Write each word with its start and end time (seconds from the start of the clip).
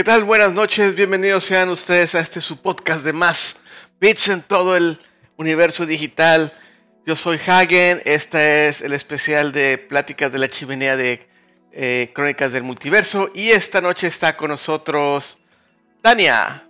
¿Qué 0.00 0.04
tal? 0.04 0.24
Buenas 0.24 0.54
noches, 0.54 0.94
bienvenidos 0.94 1.44
sean 1.44 1.68
ustedes 1.68 2.14
a 2.14 2.20
este 2.20 2.40
su 2.40 2.62
podcast 2.62 3.04
de 3.04 3.12
más 3.12 3.60
bits 4.00 4.28
en 4.28 4.40
todo 4.40 4.74
el 4.74 4.98
universo 5.36 5.84
digital. 5.84 6.54
Yo 7.04 7.16
soy 7.16 7.38
Hagen, 7.46 8.00
este 8.06 8.68
es 8.68 8.80
el 8.80 8.94
especial 8.94 9.52
de 9.52 9.76
Pláticas 9.76 10.32
de 10.32 10.38
la 10.38 10.48
Chimenea 10.48 10.96
de 10.96 11.28
eh, 11.72 12.12
Crónicas 12.14 12.52
del 12.52 12.62
Multiverso 12.62 13.30
y 13.34 13.50
esta 13.50 13.82
noche 13.82 14.06
está 14.06 14.38
con 14.38 14.48
nosotros 14.48 15.38
Tania. 16.00 16.66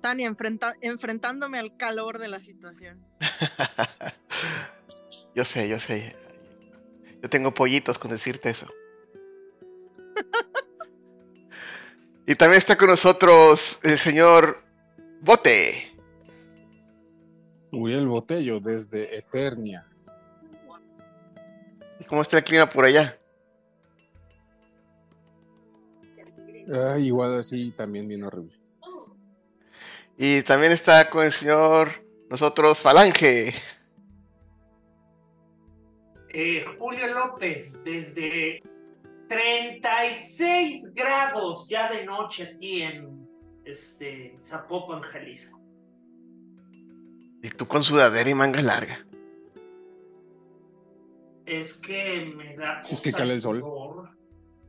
Tania, 0.00 0.32
enfrentándome 0.82 1.58
al 1.58 1.76
calor 1.76 2.20
de 2.20 2.28
la 2.28 2.38
situación. 2.38 3.04
yo 5.34 5.44
sé, 5.44 5.68
yo 5.68 5.80
sé. 5.80 6.19
Yo 7.22 7.28
tengo 7.28 7.52
pollitos 7.52 7.98
con 7.98 8.10
decirte 8.10 8.50
eso. 8.50 8.66
y 12.26 12.34
también 12.34 12.58
está 12.58 12.76
con 12.76 12.88
nosotros 12.88 13.78
el 13.82 13.98
señor 13.98 14.62
Bote. 15.20 15.90
Uriel 17.72 18.08
Botello 18.08 18.60
desde 18.60 19.16
Eternia. 19.16 19.86
¿Y 21.98 22.04
cómo 22.04 22.22
está 22.22 22.38
el 22.38 22.44
clima 22.44 22.68
por 22.68 22.84
allá? 22.84 23.16
Ah, 26.72 26.96
igual 26.98 27.38
así 27.38 27.72
también 27.72 28.08
bien 28.08 28.24
horrible. 28.24 28.58
Y 30.16 30.42
también 30.42 30.72
está 30.72 31.08
con 31.10 31.24
el 31.24 31.32
señor 31.32 32.04
nosotros 32.28 32.80
Falange. 32.80 33.54
Eh, 36.32 36.64
Julio 36.78 37.08
López, 37.08 37.82
desde 37.82 38.62
36 39.28 40.94
grados 40.94 41.66
ya 41.68 41.90
de 41.90 42.04
noche 42.04 42.52
aquí 42.54 42.82
en 42.82 43.28
este, 43.64 44.36
Zapopan, 44.38 45.00
Jalisco. 45.02 45.60
¿Y 47.42 47.48
tú 47.50 47.66
con 47.66 47.82
sudadera 47.82 48.30
y 48.30 48.34
manga 48.34 48.62
larga? 48.62 49.04
Es 51.46 51.74
que 51.74 52.32
me 52.36 52.56
da. 52.56 52.78
Es 52.78 53.00
que 53.00 53.12
cala 53.12 53.32
el 53.32 53.42
sol. 53.42 53.64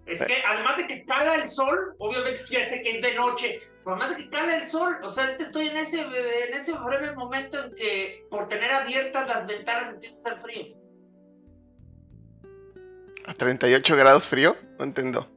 Es 0.08 0.26
que 0.26 0.42
además 0.46 0.78
de 0.78 0.88
que 0.88 1.06
cala 1.06 1.36
el 1.36 1.48
sol, 1.48 1.96
obviamente 2.00 2.42
ya 2.50 2.68
sé 2.70 2.82
que 2.82 2.98
es 2.98 3.02
de 3.04 3.14
noche, 3.14 3.62
pero 3.84 3.96
además 3.96 4.18
de 4.18 4.24
que 4.24 4.30
cala 4.32 4.58
el 4.58 4.68
sol, 4.68 4.96
o 5.04 5.12
sea, 5.12 5.30
estoy 5.32 5.68
en 5.68 5.78
ese, 5.78 6.02
en 6.02 6.54
ese 6.54 6.74
breve 6.74 7.14
momento 7.16 7.64
en 7.64 7.76
que 7.76 8.26
por 8.32 8.48
tener 8.48 8.72
abiertas 8.72 9.28
las 9.28 9.46
ventanas 9.46 9.90
empieza 9.90 10.16
a 10.16 10.20
hacer 10.34 10.42
frío. 10.42 10.81
¿A 13.26 13.34
38 13.34 13.96
grados 13.96 14.28
frío? 14.28 14.56
No 14.80 14.86
entiendo. 14.86 15.28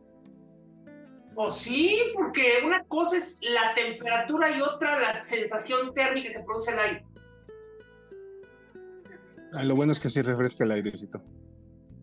O 1.36 1.44
pues 1.44 1.54
sí, 1.56 1.98
porque 2.14 2.60
una 2.64 2.84
cosa 2.84 3.16
es 3.16 3.38
la 3.40 3.74
temperatura 3.74 4.56
y 4.56 4.60
otra 4.60 4.98
la 5.00 5.22
sensación 5.22 5.92
térmica 5.92 6.32
que 6.32 6.40
produce 6.40 6.72
el 6.72 6.78
aire. 6.78 7.04
Ah, 9.52 9.64
lo 9.64 9.74
bueno 9.74 9.92
es 9.92 10.00
que 10.00 10.08
sí 10.08 10.22
refresca 10.22 10.64
el 10.64 10.72
airecito. 10.72 11.20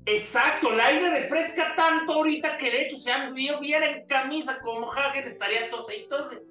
Exacto, 0.06 0.74
el 0.74 0.80
aire 0.80 1.22
refresca 1.22 1.76
tanto 1.76 2.14
ahorita 2.14 2.58
que 2.58 2.72
de 2.72 2.82
hecho 2.82 2.98
si 2.98 3.10
yo 3.48 3.60
viera 3.60 3.90
en 3.90 4.06
camisa 4.08 4.60
como 4.62 4.92
Hagen 4.92 5.26
estaría 5.26 5.70
tose 5.70 5.98
y 5.98 6.08
tose. 6.08 6.42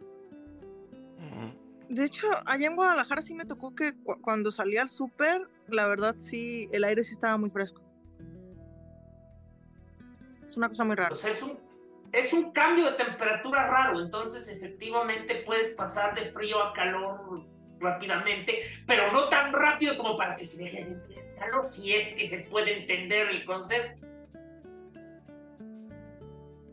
De 1.89 2.05
hecho, 2.05 2.29
allá 2.47 2.69
en 2.69 2.77
Guadalajara 2.77 3.21
sí 3.21 3.35
me 3.35 3.45
tocó 3.45 3.75
que 3.75 3.95
cuando 4.23 4.53
salí 4.53 4.77
al 4.77 4.89
súper, 4.89 5.43
la 5.67 5.89
verdad 5.89 6.15
sí, 6.19 6.69
el 6.71 6.85
aire 6.85 7.03
sí 7.03 7.15
estaba 7.15 7.37
muy 7.37 7.51
fresco. 7.51 7.83
Es 10.51 10.57
una 10.57 10.69
cosa 10.69 10.83
muy 10.83 10.97
rara. 10.97 11.11
Pues 11.11 11.25
es 11.27 11.43
un, 11.43 11.61
es 12.11 12.33
un 12.33 12.51
cambio 12.51 12.87
de 12.87 12.97
temperatura 12.97 13.69
raro, 13.69 14.01
entonces 14.01 14.49
efectivamente 14.49 15.45
puedes 15.47 15.69
pasar 15.77 16.13
de 16.17 16.33
frío 16.33 16.61
a 16.61 16.73
calor 16.73 17.47
rápidamente, 17.79 18.59
pero 18.85 19.13
no 19.13 19.29
tan 19.29 19.53
rápido 19.53 19.97
como 19.97 20.17
para 20.17 20.35
que 20.35 20.45
se 20.45 20.65
deje 20.65 20.87
de 20.87 21.37
calor, 21.39 21.65
si 21.65 21.95
es 21.95 22.09
que 22.17 22.29
se 22.29 22.51
puede 22.51 22.81
entender 22.81 23.29
el 23.29 23.45
concepto. 23.45 24.05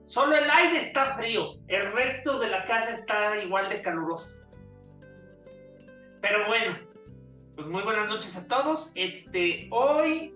Solo 0.06 0.36
el 0.36 0.50
aire 0.50 0.80
está 0.80 1.16
frío, 1.16 1.60
el 1.68 1.92
resto 1.92 2.40
de 2.40 2.50
la 2.50 2.66
casa 2.66 2.94
está 2.94 3.40
igual 3.44 3.70
de 3.70 3.84
caluroso. 3.84 4.34
Pero 6.20 6.48
bueno, 6.48 6.78
pues 7.56 7.68
muy 7.68 7.84
buenas 7.84 8.08
noches 8.08 8.36
a 8.38 8.48
todos. 8.48 8.92
Este, 8.96 9.68
hoy, 9.70 10.34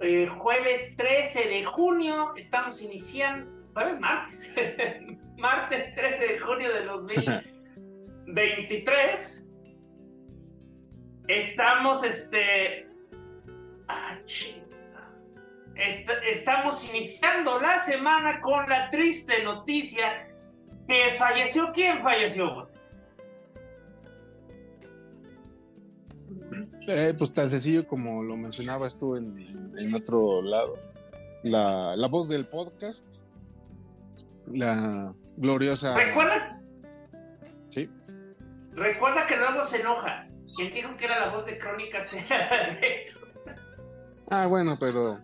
eh, 0.00 0.26
jueves 0.26 0.96
13 0.96 1.48
de 1.48 1.64
junio, 1.64 2.34
estamos 2.36 2.82
iniciando, 2.82 3.50
jueves, 3.72 4.00
martes, 4.00 4.52
martes 5.38 5.94
13 5.94 6.32
de 6.32 6.38
junio 6.38 6.70
de 6.72 6.84
2023. 6.84 9.46
Estamos, 11.28 12.04
este, 12.04 12.88
ah, 13.88 14.18
estamos 16.28 16.88
iniciando 16.88 17.60
la 17.60 17.80
semana 17.80 18.40
con 18.40 18.68
la 18.68 18.90
triste 18.90 19.42
noticia 19.42 20.28
que 20.86 21.16
falleció. 21.18 21.72
¿Quién 21.72 21.98
falleció? 22.00 22.68
Eh, 26.88 27.14
pues 27.18 27.32
tan 27.32 27.50
sencillo 27.50 27.86
como 27.86 28.22
lo 28.22 28.36
mencionabas 28.36 28.96
tú 28.96 29.16
en, 29.16 29.44
en 29.76 29.94
otro 29.94 30.42
lado. 30.42 30.78
La, 31.42 31.96
la 31.96 32.08
voz 32.08 32.28
del 32.28 32.46
podcast, 32.46 33.04
la 34.52 35.12
gloriosa. 35.36 35.96
Recuerda, 35.96 36.60
Sí, 37.68 37.90
recuerda 38.72 39.26
que 39.26 39.36
luego 39.36 39.64
se 39.64 39.80
enoja. 39.80 40.28
Quien 40.56 40.72
dijo 40.72 40.96
que 40.96 41.06
era 41.06 41.18
la 41.20 41.28
voz 41.30 41.44
de 41.46 41.58
Crónicas 41.58 42.14
era 42.14 42.78
ah, 44.30 44.46
bueno, 44.46 44.76
pero 44.78 45.18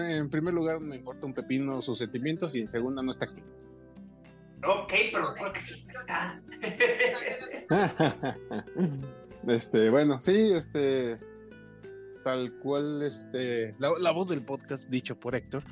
eh, 0.00 0.16
en 0.18 0.30
primer 0.30 0.54
lugar 0.54 0.80
me 0.80 0.96
importa 0.96 1.26
un 1.26 1.34
pepino 1.34 1.82
sus 1.82 1.98
sentimientos 1.98 2.54
y 2.54 2.60
en 2.60 2.68
segunda 2.68 3.02
no 3.02 3.10
está 3.10 3.24
aquí. 3.26 3.42
Ok, 4.64 4.92
pero 5.12 5.32
recuerda 5.32 5.52
que 5.52 5.60
sí 5.60 5.84
está. 5.86 6.40
este, 9.48 9.90
bueno, 9.90 10.20
sí, 10.20 10.52
este, 10.52 11.18
tal 12.22 12.52
cual, 12.60 13.02
este, 13.02 13.74
la, 13.78 14.12
voz 14.12 14.28
del 14.28 14.44
podcast 14.44 14.90
dicho 14.90 15.18
por 15.18 15.34
Héctor, 15.34 15.64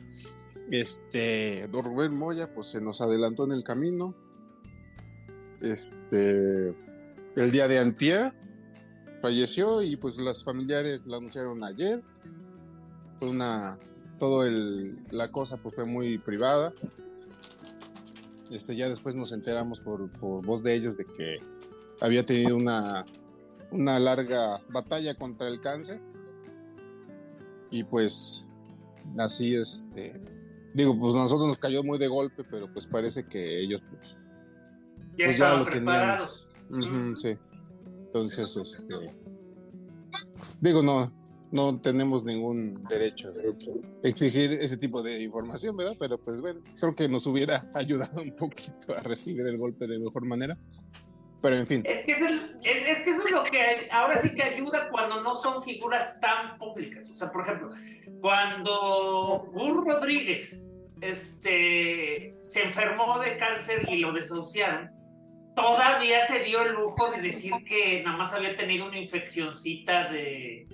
este, 0.70 1.68
don 1.68 1.84
Rubén 1.84 2.16
Moya, 2.16 2.52
pues 2.52 2.68
se 2.68 2.80
nos 2.80 3.00
adelantó 3.00 3.44
en 3.44 3.52
el 3.52 3.62
camino, 3.62 4.14
este, 5.60 6.74
el 7.36 7.50
día 7.50 7.68
de 7.68 7.78
antier 7.78 8.32
falleció 9.22 9.82
y 9.82 9.96
pues 9.96 10.18
las 10.18 10.42
familiares 10.42 11.06
la 11.06 11.18
anunciaron 11.18 11.62
ayer, 11.62 12.02
fue 13.18 13.28
una, 13.28 13.78
todo 14.18 14.46
el, 14.46 15.04
la 15.10 15.30
cosa 15.30 15.58
pues 15.58 15.74
fue 15.74 15.84
muy 15.84 16.18
privada, 16.18 16.72
este, 18.50 18.74
ya 18.74 18.88
después 18.88 19.14
nos 19.14 19.32
enteramos 19.32 19.78
por, 19.78 20.10
por 20.12 20.44
voz 20.44 20.62
de 20.64 20.74
ellos 20.74 20.96
de 20.96 21.04
que 21.04 21.38
había 22.00 22.24
tenido 22.26 22.56
una, 22.56 23.04
una 23.72 23.98
larga 23.98 24.60
batalla 24.70 25.14
contra 25.14 25.48
el 25.48 25.60
cáncer. 25.60 26.00
Y 27.70 27.84
pues 27.84 28.48
así 29.18 29.54
este 29.54 30.20
digo, 30.74 30.98
pues 30.98 31.14
a 31.14 31.18
nosotros 31.18 31.48
nos 31.48 31.58
cayó 31.58 31.82
muy 31.82 31.98
de 31.98 32.08
golpe, 32.08 32.44
pero 32.44 32.72
pues 32.72 32.86
parece 32.86 33.26
que 33.26 33.60
ellos 33.60 33.80
pues 33.90 34.16
Ya 35.18 35.26
Pues 35.26 35.38
ya 35.38 35.50
lo 35.56 35.64
tenían. 35.64 35.84
preparados. 35.84 36.48
ujú, 36.70 37.16
sí. 37.16 37.36
Entonces 38.06 38.56
este 38.56 38.94
digo, 40.60 40.82
no 40.82 41.12
no 41.52 41.80
tenemos 41.80 42.22
ningún 42.24 42.80
derecho 42.88 43.32
de 43.32 43.52
exigir 44.04 44.52
ese 44.52 44.76
tipo 44.76 45.02
de 45.02 45.20
información, 45.20 45.76
¿verdad? 45.76 45.96
Pero 45.98 46.16
pues 46.16 46.40
bueno, 46.40 46.60
creo 46.78 46.94
que 46.94 47.08
nos 47.08 47.26
hubiera 47.26 47.68
ayudado 47.74 48.22
un 48.22 48.36
poquito 48.36 48.96
a 48.96 49.02
recibir 49.02 49.44
el 49.46 49.58
golpe 49.58 49.86
de 49.88 49.98
mejor 49.98 50.24
manera. 50.26 50.56
Pero 51.42 51.56
en 51.56 51.66
fin. 51.66 51.82
Es 51.86 52.04
que, 52.04 52.12
es, 52.12 53.06
eso 53.06 53.26
es 53.26 53.30
lo 53.30 53.44
que 53.44 53.88
ahora 53.90 54.18
sí 54.18 54.34
que 54.34 54.42
ayuda 54.42 54.88
cuando 54.90 55.22
no 55.22 55.36
son 55.36 55.62
figuras 55.62 56.20
tan 56.20 56.58
públicas. 56.58 57.10
O 57.10 57.16
sea, 57.16 57.32
por 57.32 57.42
ejemplo, 57.42 57.70
cuando 58.20 59.48
Gur 59.52 59.86
Rodríguez 59.86 60.62
este, 61.00 62.36
se 62.40 62.62
enfermó 62.62 63.18
de 63.20 63.36
cáncer 63.38 63.88
y 63.88 63.98
lo 63.98 64.12
desahuciaron, 64.12 64.90
todavía 65.56 66.26
se 66.26 66.44
dio 66.44 66.62
el 66.62 66.72
lujo 66.72 67.10
de 67.10 67.22
decir 67.22 67.52
que 67.66 68.02
nada 68.04 68.18
más 68.18 68.34
había 68.34 68.54
tenido 68.56 68.86
una 68.86 68.98
infeccioncita 68.98 70.10
de, 70.12 70.66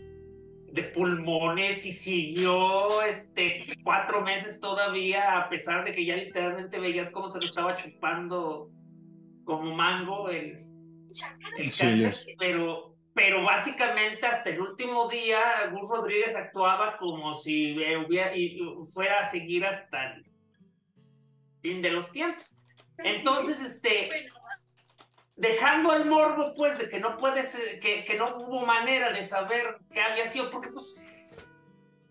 de 0.73 0.83
pulmones 0.83 1.87
y 1.87 1.93
siguió 1.93 3.03
este, 3.03 3.67
cuatro 3.85 4.23
meses 4.23 4.59
todavía, 4.59 5.39
a 5.39 5.49
pesar 5.49 5.85
de 5.85 5.93
que 5.93 6.05
ya 6.05 6.17
literalmente 6.17 6.81
veías 6.81 7.11
cómo 7.11 7.31
se 7.31 7.39
lo 7.39 7.47
estaba 7.47 7.77
chupando 7.77 8.71
como 9.46 9.75
mango 9.75 10.28
Sí, 11.12 11.22
cáncer, 11.56 12.10
es. 12.10 12.26
pero, 12.38 12.94
pero 13.14 13.43
básicamente 13.43 14.26
hasta 14.26 14.50
el 14.50 14.60
último 14.60 15.08
día 15.08 15.70
Gus 15.72 15.88
Rodríguez 15.88 16.37
actuaba 16.37 16.98
como 16.98 17.34
si 17.34 17.72
hubiera, 17.72 18.37
y, 18.37 18.60
fuera 18.93 19.20
a 19.20 19.31
seguir 19.31 19.64
hasta 19.64 20.12
el 20.12 20.26
fin 21.62 21.81
de 21.81 21.90
los 21.90 22.12
tiempos. 22.12 22.44
Entonces, 22.98 23.62
este, 23.62 24.10
dejando 25.37 25.94
el 25.94 26.04
morbo, 26.06 26.52
pues, 26.54 26.78
de 26.78 26.90
que 26.90 27.00
no 27.00 27.16
puedes, 27.16 27.56
que, 27.81 28.04
que 28.04 28.14
no 28.16 28.37
hubo 28.37 28.66
manera 28.66 29.10
de 29.12 29.22
saber 29.22 29.78
qué 29.90 30.00
había 30.00 30.28
sido, 30.28 30.50
porque 30.50 30.70
pues 30.70 30.94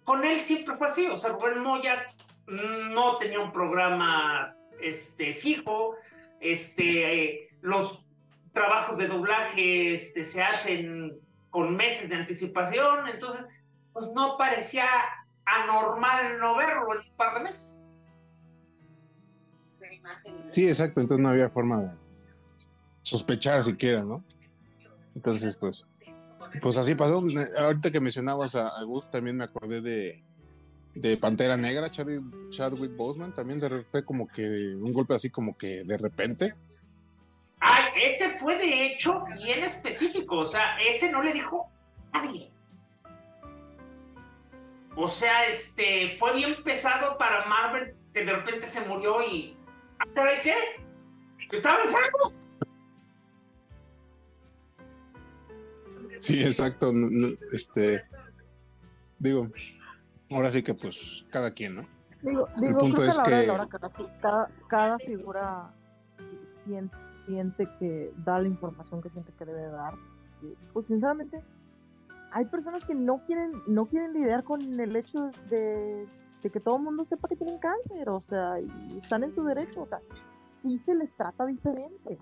con 0.03 0.23
él 0.23 0.39
siempre 0.39 0.77
fue 0.77 0.87
así, 0.87 1.07
o 1.07 1.17
sea, 1.17 1.31
Rubén 1.31 1.59
Moya 1.59 2.07
no 2.47 3.17
tenía 3.17 3.39
un 3.39 3.51
programa 3.51 4.55
este, 4.79 5.33
fijo, 5.33 5.95
este, 6.39 7.23
eh, 7.23 7.49
los 7.61 8.05
trabajos 8.53 8.97
de 8.97 9.07
doblaje 9.07 9.93
este, 9.93 10.23
se 10.23 10.41
hacen 10.41 11.19
con 11.49 11.75
meses 11.75 12.09
de 12.09 12.15
anticipación, 12.15 13.07
entonces 13.07 13.45
pues 13.93 14.07
no 14.13 14.37
parecía 14.37 14.85
anormal 15.45 16.39
no 16.39 16.57
verlo 16.57 16.93
en 16.93 16.99
un 16.99 17.15
par 17.15 17.37
de 17.37 17.43
meses. 17.43 17.77
Sí, 20.51 20.67
exacto, 20.67 21.01
entonces 21.01 21.23
no 21.23 21.29
había 21.29 21.49
forma 21.49 21.79
de 21.79 21.91
sospechar 23.03 23.63
siquiera, 23.63 24.03
¿no? 24.03 24.23
Entonces, 25.15 25.55
pues, 25.55 25.85
pues 26.61 26.77
así 26.77 26.93
pasó. 26.95 27.23
Ahorita 27.57 27.89
que 27.89 28.01
mencionabas 28.01 28.55
a, 28.55 28.67
a 28.67 28.83
Gus, 28.83 29.09
también 29.09 29.37
me 29.37 29.45
acordé 29.45 29.81
de, 29.81 30.24
de 30.95 31.17
Pantera 31.17 31.57
Negra, 31.57 31.91
Chadwick, 31.91 32.23
Chadwick 32.49 32.95
Boseman, 32.95 33.31
también 33.31 33.59
de 33.59 33.83
fue 33.83 34.03
como 34.03 34.27
que 34.27 34.41
un 34.75 34.93
golpe 34.93 35.13
así 35.13 35.29
como 35.29 35.57
que 35.57 35.83
de 35.83 35.97
repente. 35.97 36.55
Ay, 37.59 37.83
ese 38.01 38.39
fue 38.39 38.57
de 38.57 38.85
hecho 38.87 39.25
bien 39.37 39.63
específico, 39.63 40.37
o 40.37 40.45
sea, 40.45 40.77
ese 40.79 41.11
no 41.11 41.21
le 41.21 41.33
dijo 41.33 41.69
a 42.13 42.23
nadie. 42.23 42.49
O 44.95 45.09
sea, 45.09 45.45
este, 45.47 46.15
fue 46.17 46.33
bien 46.33 46.63
pesado 46.63 47.17
para 47.17 47.45
Marvel 47.45 47.93
que 48.13 48.23
de 48.23 48.31
repente 48.31 48.65
se 48.65 48.79
murió 48.81 49.21
y... 49.21 49.57
¿Ah, 49.99 50.05
caray, 50.13 50.41
qué? 50.41 50.55
¿Que 51.49 51.57
estaba 51.57 51.81
enfermo? 51.83 52.33
Sí, 56.19 56.41
exacto. 56.41 56.93
este, 57.51 58.05
digo, 59.19 59.51
ahora 60.29 60.49
sí 60.51 60.63
que 60.63 60.73
pues 60.73 61.27
cada 61.31 61.51
quien, 61.51 61.75
¿no? 61.75 61.87
Digo, 62.21 62.47
digo 62.59 62.79
punto 62.79 62.97
creo 62.97 63.09
es 63.09 63.15
que 63.17 63.21
a 63.21 63.23
la 63.23 63.27
hora 63.27 63.37
de 63.37 63.41
que- 63.43 63.47
la 63.47 63.53
hora 63.53 63.67
cada, 64.21 64.49
cada, 64.67 64.99
figura 64.99 65.73
siente, 66.65 66.95
siente 67.27 67.69
que 67.79 68.11
da 68.17 68.39
la 68.39 68.47
información 68.47 69.01
que 69.01 69.09
siente 69.09 69.31
que 69.37 69.45
debe 69.45 69.67
dar. 69.67 69.93
Pues 70.73 70.87
sinceramente, 70.87 71.41
hay 72.31 72.45
personas 72.45 72.83
que 72.85 72.95
no 72.95 73.23
quieren, 73.25 73.51
no 73.67 73.85
quieren 73.87 74.13
lidiar 74.13 74.43
con 74.43 74.61
el 74.79 74.95
hecho 74.95 75.31
de, 75.49 76.07
de 76.41 76.49
que 76.49 76.59
todo 76.59 76.77
el 76.77 76.83
mundo 76.83 77.05
sepa 77.05 77.27
que 77.27 77.35
tienen 77.35 77.59
cáncer, 77.59 78.09
o 78.09 78.21
sea, 78.27 78.59
y 78.59 78.99
están 79.01 79.23
en 79.23 79.33
su 79.33 79.43
derecho, 79.43 79.81
o 79.83 79.87
sea, 79.87 79.99
sí 80.61 80.79
se 80.79 80.93
les 80.95 81.13
trata 81.15 81.45
diferente. 81.45 82.17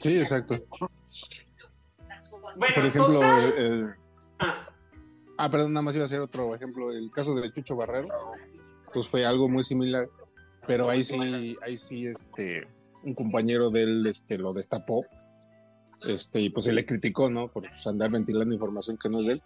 Sí, 0.00 0.18
exacto. 0.18 0.56
Bueno, 2.56 2.74
Por 2.74 2.84
ejemplo, 2.86 3.14
total- 3.14 3.52
el- 3.56 3.64
el- 3.80 3.94
Ah, 4.38 4.68
Ah, 5.42 5.50
perdón, 5.50 5.72
nada 5.72 5.80
más 5.80 5.94
iba 5.94 6.02
a 6.02 6.04
hacer 6.04 6.20
otro 6.20 6.54
ejemplo. 6.54 6.92
El 6.92 7.10
caso 7.10 7.34
de 7.34 7.50
Chucho 7.50 7.74
Barrero, 7.74 8.08
pues 8.92 9.08
fue 9.08 9.24
algo 9.24 9.48
muy 9.48 9.64
similar, 9.64 10.06
pero 10.66 10.90
ahí 10.90 11.02
sí, 11.02 11.56
ahí 11.62 11.78
sí, 11.78 12.06
este, 12.06 12.68
un 13.04 13.14
compañero 13.14 13.70
de 13.70 13.84
él, 13.84 14.06
este, 14.06 14.36
lo 14.36 14.52
destapó, 14.52 15.06
este, 16.02 16.40
y 16.40 16.50
pues 16.50 16.66
se 16.66 16.74
le 16.74 16.84
criticó, 16.84 17.30
¿no? 17.30 17.48
Por 17.48 17.66
pues, 17.66 17.86
andar 17.86 18.10
ventilando 18.10 18.52
información 18.52 18.98
que 18.98 19.08
no 19.08 19.20
es 19.20 19.26
de 19.26 19.32
él. 19.32 19.42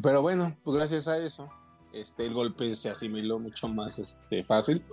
Pero 0.00 0.22
bueno, 0.22 0.56
pues 0.62 0.76
gracias 0.76 1.08
a 1.08 1.18
eso, 1.18 1.48
este, 1.92 2.26
el 2.26 2.34
golpe 2.34 2.76
se 2.76 2.90
asimiló 2.90 3.40
mucho 3.40 3.66
más, 3.66 3.98
este, 3.98 4.44
fácil. 4.44 4.84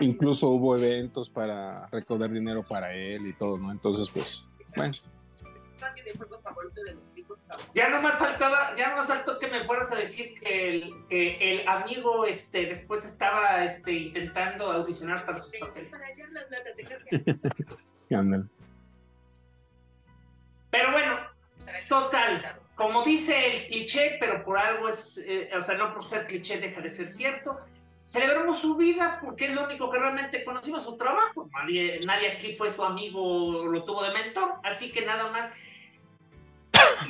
Incluso 0.00 0.50
hubo 0.50 0.76
eventos 0.76 1.30
para 1.30 1.86
recaudar 1.86 2.30
dinero 2.30 2.62
para 2.62 2.94
él 2.94 3.26
y 3.26 3.32
todo, 3.32 3.56
¿no? 3.56 3.72
Entonces, 3.72 4.10
pues, 4.10 4.46
bueno. 4.76 4.92
Ya 7.74 7.88
no 7.88 8.02
más 8.02 8.18
faltaba, 8.18 8.74
ya 8.76 8.90
no 8.90 8.96
más 8.96 9.06
faltó 9.06 9.38
que 9.38 9.48
me 9.48 9.64
fueras 9.64 9.92
a 9.92 9.96
decir 9.96 10.34
que 10.40 10.70
el, 10.70 11.06
que 11.08 11.52
el 11.52 11.68
amigo 11.68 12.26
este, 12.26 12.66
después 12.66 13.04
estaba 13.04 13.64
este, 13.64 13.92
intentando 13.92 14.70
audicionar 14.70 15.24
para 15.24 15.40
sus 15.40 15.52
papeles. 15.58 15.90
ándale. 18.10 18.44
total, 21.88 22.60
como 22.74 23.04
dice 23.04 23.46
el 23.46 23.66
cliché, 23.68 24.16
pero 24.18 24.44
por 24.44 24.58
algo 24.58 24.88
es, 24.88 25.18
eh, 25.18 25.50
o 25.56 25.62
sea, 25.62 25.76
no 25.76 25.92
por 25.92 26.04
ser 26.04 26.26
cliché 26.26 26.58
deja 26.58 26.80
de 26.80 26.90
ser 26.90 27.08
cierto. 27.08 27.58
Celebramos 28.04 28.58
su 28.58 28.76
vida 28.76 29.20
porque 29.22 29.46
es 29.46 29.52
lo 29.52 29.64
único 29.64 29.88
que 29.88 29.98
realmente 29.98 30.44
conocimos, 30.44 30.82
su 30.82 30.96
trabajo. 30.96 31.48
Nadie, 31.52 32.00
nadie 32.04 32.32
aquí 32.32 32.56
fue 32.56 32.72
su 32.72 32.82
amigo, 32.82 33.64
lo 33.66 33.84
tuvo 33.84 34.02
de 34.02 34.12
mentor, 34.12 34.54
así 34.64 34.90
que 34.90 35.06
nada 35.06 35.30
más. 35.30 35.52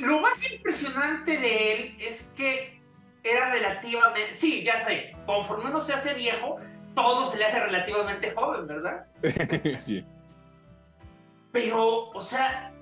Lo 0.01 0.19
más 0.19 0.51
impresionante 0.51 1.37
de 1.37 1.73
él 1.73 1.97
es 1.99 2.31
que 2.35 2.81
era 3.23 3.51
relativamente, 3.51 4.33
sí, 4.33 4.63
ya 4.63 4.83
sé, 4.85 5.15
conforme 5.25 5.69
uno 5.69 5.81
se 5.81 5.93
hace 5.93 6.13
viejo, 6.13 6.59
todo 6.95 7.25
se 7.25 7.37
le 7.37 7.45
hace 7.45 7.59
relativamente 7.59 8.31
joven, 8.31 8.67
¿verdad? 8.67 9.05
sí. 9.79 10.05
Pero, 11.51 12.09
o 12.09 12.21
sea, 12.21 12.73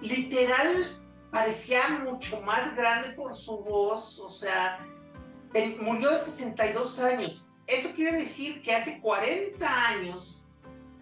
literal 0.00 1.00
parecía 1.30 1.88
mucho 2.04 2.40
más 2.42 2.74
grande 2.74 3.10
por 3.10 3.34
su 3.34 3.58
voz, 3.58 4.18
o 4.18 4.30
sea, 4.30 4.80
murió 5.80 6.10
de 6.10 6.18
62 6.18 6.98
años. 7.00 7.46
Eso 7.66 7.90
quiere 7.94 8.18
decir 8.18 8.62
que 8.62 8.74
hace 8.74 9.00
40 9.00 9.88
años, 9.88 10.40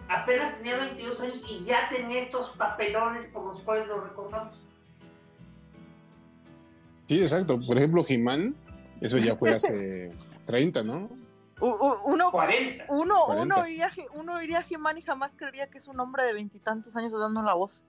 apenas 0.09 0.57
tenía 0.57 0.77
22 0.77 1.21
años 1.23 1.45
y 1.49 1.65
ya 1.65 1.89
tenía 1.89 2.21
estos 2.21 2.51
papelones 2.51 3.27
por 3.29 3.45
los 3.45 3.61
cuales 3.61 3.87
lo 3.87 4.01
recordamos. 4.01 4.68
Sí, 7.09 7.23
exacto. 7.23 7.59
Por 7.67 7.79
ejemplo, 7.79 8.05
Jimán, 8.05 8.55
eso 9.01 9.17
ya 9.19 9.35
fue 9.37 9.55
hace 9.55 10.13
30, 10.47 10.83
¿no? 10.83 11.11
Uno, 11.61 12.31
40. 12.31 12.87
Uno, 12.89 13.27
uno, 13.27 13.67
iría, 13.67 13.91
uno 14.15 14.41
iría 14.43 14.59
a 14.59 14.63
Jimán 14.63 14.99
y 14.99 15.03
jamás 15.03 15.35
creería 15.35 15.69
que 15.69 15.79
es 15.79 15.89
un 15.89 15.99
hombre 15.99 16.25
de 16.25 16.35
veintitantos 16.35 16.95
años 16.95 17.11
dando 17.19 17.43
la 17.43 17.55
voz. 17.55 17.85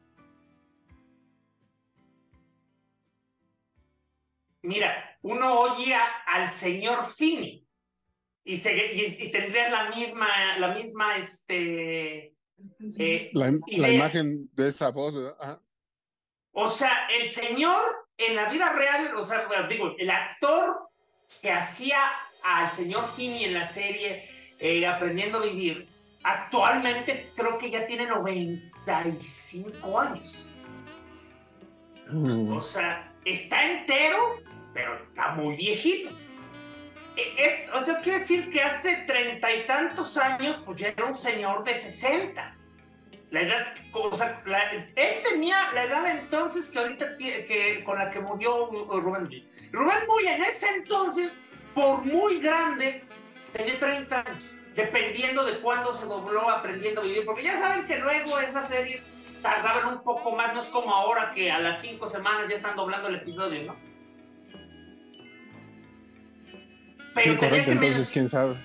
Mira, 4.62 5.18
uno 5.22 5.60
oye 5.60 5.96
al 6.28 6.50
señor 6.50 7.06
Fini 7.14 7.66
y, 8.44 8.56
y, 8.56 9.32
tendría 9.32 9.70
la 9.70 9.90
misma, 9.96 10.28
la 10.58 10.74
misma, 10.74 11.18
este... 11.18 12.34
Eh, 12.98 13.30
la, 13.34 13.90
imagen 13.90 14.50
de 14.54 14.68
esa 14.68 14.90
voz, 14.90 15.16
¿verdad? 15.16 15.62
O 16.52 16.68
sea, 16.68 17.08
el 17.08 17.28
señor 17.30 17.80
en 18.20 18.36
la 18.36 18.50
vida 18.50 18.74
real, 18.74 19.16
o 19.16 19.26
sea, 19.26 19.48
digo, 19.68 19.96
el 19.98 20.10
actor 20.12 20.90
que 21.42 21.52
hacía 21.52 21.98
al 22.44 22.70
señor 22.70 23.10
Fini 23.16 23.46
en 23.46 23.54
la 23.54 23.68
serie 23.68 24.30
eh, 24.60 24.86
Aprendiendo 24.86 25.40
a 25.40 25.44
Vivir, 25.44 25.88
actualmente 26.24 27.32
creo 27.36 27.58
que 27.58 27.72
ya 27.72 27.88
tiene 27.88 28.06
95 28.06 30.00
años. 30.00 30.36
Mm. 32.12 32.52
O 32.52 32.62
sea, 32.62 33.14
está 33.24 33.64
entero, 33.64 34.42
pero 34.74 34.96
está 34.96 35.30
muy 35.30 35.56
viejito. 35.56 36.10
E, 37.16 37.36
es, 37.38 37.70
o 37.74 37.86
sea, 37.86 38.02
quiere 38.02 38.20
decir 38.20 38.50
que 38.52 38.62
hace 38.62 39.04
treinta 39.08 39.54
y 39.54 39.66
tantos 39.66 40.18
años, 40.18 40.62
pues 40.66 40.82
ya 40.82 40.90
era 40.90 41.06
un 41.06 41.16
señor 41.16 41.64
de 41.64 41.76
60. 41.76 42.56
La 43.32 43.42
edad, 43.42 43.76
o 43.94 44.16
sea, 44.16 44.42
él 44.96 45.16
tenía 45.30 45.72
la 45.74 45.84
edad 45.84 46.06
entonces 46.10 46.70
que 46.70 46.80
ahorita 46.80 47.16
que, 47.18 47.84
con 47.86 48.00
la 48.00 48.10
que 48.10 48.20
murió 48.20 48.66
Rubén 48.66 49.26
Muy. 49.26 49.48
Rubén 49.72 50.08
Muy 50.08 50.28
en 50.28 50.42
ese 50.44 50.68
entonces, 50.78 51.40
por 51.76 52.04
muy 52.04 52.40
grande, 52.40 53.04
tenía 53.54 53.78
30 53.78 54.20
años, 54.20 54.44
dependiendo 54.76 55.46
de 55.46 55.60
cuándo 55.60 55.94
se 55.94 56.06
dobló 56.08 56.50
aprendiendo 56.50 57.02
a 57.02 57.04
vivir, 57.04 57.24
porque 57.24 57.44
ya 57.44 57.60
saben 57.60 57.86
que 57.86 58.00
luego 58.00 58.40
esas 58.40 58.68
series 58.68 59.16
tardaban 59.44 59.94
un 59.94 60.04
poco 60.04 60.36
más, 60.36 60.54
no 60.56 60.62
es 60.62 60.68
como 60.68 60.92
ahora 60.92 61.32
que 61.32 61.52
a 61.52 61.60
las 61.60 61.82
cinco 61.82 62.08
semanas 62.08 62.50
ya 62.50 62.56
están 62.56 62.76
doblando 62.76 63.10
el 63.10 63.16
episodio, 63.16 63.64
¿no? 63.64 63.76
Pero 67.14 67.32
sí, 67.32 67.38
correcto, 67.38 67.72
entonces 67.72 68.10
quién 68.10 68.28
sabe. 68.28 68.56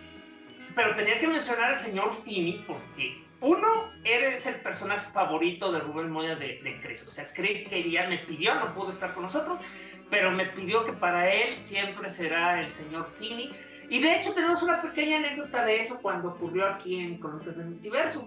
Pero 0.74 0.94
tenía 0.94 1.18
que 1.18 1.28
mencionar 1.28 1.74
al 1.74 1.78
señor 1.78 2.16
Fini 2.24 2.64
porque 2.66 3.23
uno, 3.44 3.92
eres 4.04 4.46
el 4.46 4.56
personaje 4.56 5.10
favorito 5.12 5.70
de 5.70 5.80
Rubén 5.80 6.10
Moya 6.10 6.34
de, 6.34 6.60
de 6.62 6.80
Chris. 6.80 7.06
O 7.06 7.10
sea, 7.10 7.30
Chris 7.32 7.68
quería, 7.68 8.08
me 8.08 8.18
pidió, 8.18 8.54
no 8.54 8.72
pudo 8.72 8.90
estar 8.90 9.12
con 9.12 9.24
nosotros, 9.24 9.60
pero 10.08 10.30
me 10.30 10.46
pidió 10.46 10.84
que 10.86 10.94
para 10.94 11.30
él 11.32 11.48
siempre 11.54 12.08
será 12.08 12.60
el 12.60 12.68
señor 12.68 13.06
Fini. 13.18 13.50
Y 13.90 14.00
de 14.00 14.16
hecho 14.16 14.32
tenemos 14.32 14.62
una 14.62 14.80
pequeña 14.80 15.18
anécdota 15.18 15.62
de 15.62 15.78
eso 15.78 16.00
cuando 16.00 16.28
ocurrió 16.30 16.66
aquí 16.66 16.98
en 16.98 17.18
Conectas 17.18 17.58
del 17.58 17.66
Multiverso. 17.66 18.26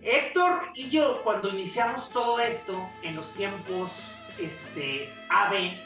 Héctor 0.00 0.60
y 0.76 0.90
yo, 0.90 1.20
cuando 1.24 1.48
iniciamos 1.48 2.08
todo 2.10 2.38
esto 2.38 2.88
en 3.02 3.16
los 3.16 3.28
tiempos 3.34 3.90
este, 4.38 5.08
AVE, 5.28 5.76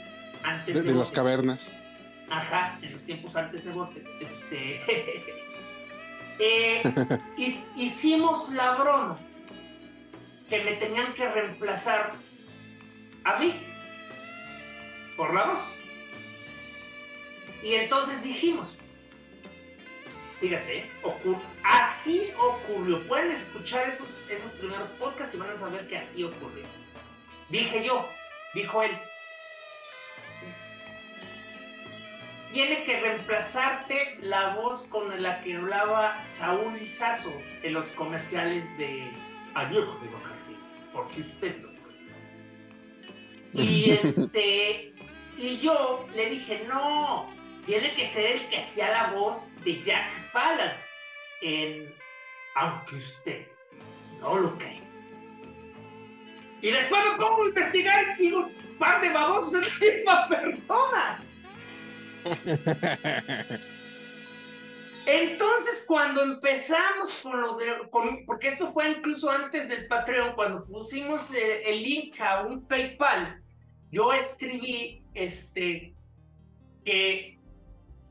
antes 0.45 0.85
de, 0.85 0.95
las 0.95 1.11
cavernas. 1.11 1.73
Ajá, 2.31 2.79
en 2.83 2.93
los 2.93 3.03
tiempos 3.03 3.37
antes 3.37 3.65
de 3.65 3.73
Bote. 3.73 4.05
Este, 4.21 4.81
eh, 6.43 6.83
hicimos 7.77 8.51
la 8.51 8.73
broma 8.75 9.19
que 10.49 10.63
me 10.65 10.73
tenían 10.73 11.15
que 11.15 11.29
reemplazar 11.31 12.15
a 13.25 13.39
mí 13.39 13.55
por 15.17 15.33
la 15.33 15.45
voz. 15.45 15.61
Y 17.63 17.75
entonces 17.75 18.23
dijimos, 18.23 18.77
fíjate, 20.41 20.91
así 21.63 22.31
ocurrió. 22.39 23.07
Pueden 23.07 23.31
escuchar 23.31 23.89
esos, 23.89 24.09
esos 24.29 24.51
primeros 24.53 24.89
podcasts 24.99 25.35
y 25.35 25.39
van 25.39 25.51
a 25.51 25.57
saber 25.57 25.87
que 25.87 25.97
así 25.97 26.25
ocurrió. 26.25 26.65
Dije 27.49 27.85
yo, 27.85 28.05
dijo 28.53 28.83
él, 28.83 28.91
tiene 32.53 32.85
que 32.85 33.01
reemplazarte 33.01 34.19
la 34.21 34.55
voz 34.55 34.83
con 34.85 35.23
la 35.23 35.41
que 35.41 35.57
hablaba 35.57 36.23
Saúl 36.23 36.75
Lizazo 36.79 37.33
en 37.63 37.73
los 37.73 37.87
comerciales 37.91 38.65
de 38.77 39.11
Añejo 39.55 39.99
de 40.01 40.09
Bacardi, 40.09 40.57
porque 40.93 41.21
usted 41.23 41.57
lo 41.63 41.71
Y 43.55 43.91
este, 44.03 44.95
y 45.37 45.59
yo 45.59 46.07
le 46.15 46.31
dije, 46.31 46.67
no, 46.69 47.29
tiene 47.65 47.95
que 47.95 48.09
ser 48.09 48.33
el 48.33 48.49
que 48.49 48.59
hacía 48.59 48.91
la 48.91 49.13
voz 49.13 49.49
de 49.65 49.83
Jack 49.83 50.33
Palance 50.33 50.89
en 51.41 51.95
Aunque 52.57 52.97
usted 52.97 53.47
no 54.21 54.37
lo 54.39 54.59
cree. 54.59 54.83
Y 56.61 56.71
después 56.71 57.03
me 57.11 57.17
pongo 57.17 57.45
a 57.45 57.49
investigar 57.49 58.05
y 58.19 58.23
digo, 58.23 58.49
par 58.79 59.01
de 59.01 59.11
babosos 59.11 59.55
es 59.55 59.81
la 59.81 59.93
misma 59.93 60.29
persona. 60.29 61.32
Entonces, 65.07 65.85
cuando 65.87 66.23
empezamos 66.23 67.21
con 67.23 67.41
lo 67.41 67.57
de, 67.57 67.73
porque 68.27 68.49
esto 68.49 68.73
fue 68.73 68.91
incluso 68.91 69.31
antes 69.31 69.69
del 69.69 69.89
Patreon, 69.89 70.35
cuando 70.35 70.65
pusimos 70.65 71.35
el, 71.35 71.63
el, 71.65 71.83
link 71.83 72.21
a 72.21 72.43
un 72.43 72.67
PayPal, 72.67 73.43
yo 73.91 74.13
escribí 74.13 75.05
este, 75.15 75.95
que 76.85 77.39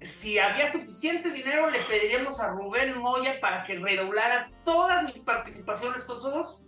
si 0.01 0.37
había 0.39 0.71
suficiente 0.71 1.31
dinero, 1.31 1.69
le 1.69 1.79
pediríamos 1.83 2.39
a 2.41 2.49
Rubén 2.49 2.97
Moya 2.97 3.39
para 3.39 3.63
que 3.63 3.79
redoblara 3.79 4.51
todas 4.65 5.03
mis 5.03 5.19
participaciones 5.19 6.03
con 6.03 6.19
su 6.19 6.29
voz. 6.29 6.61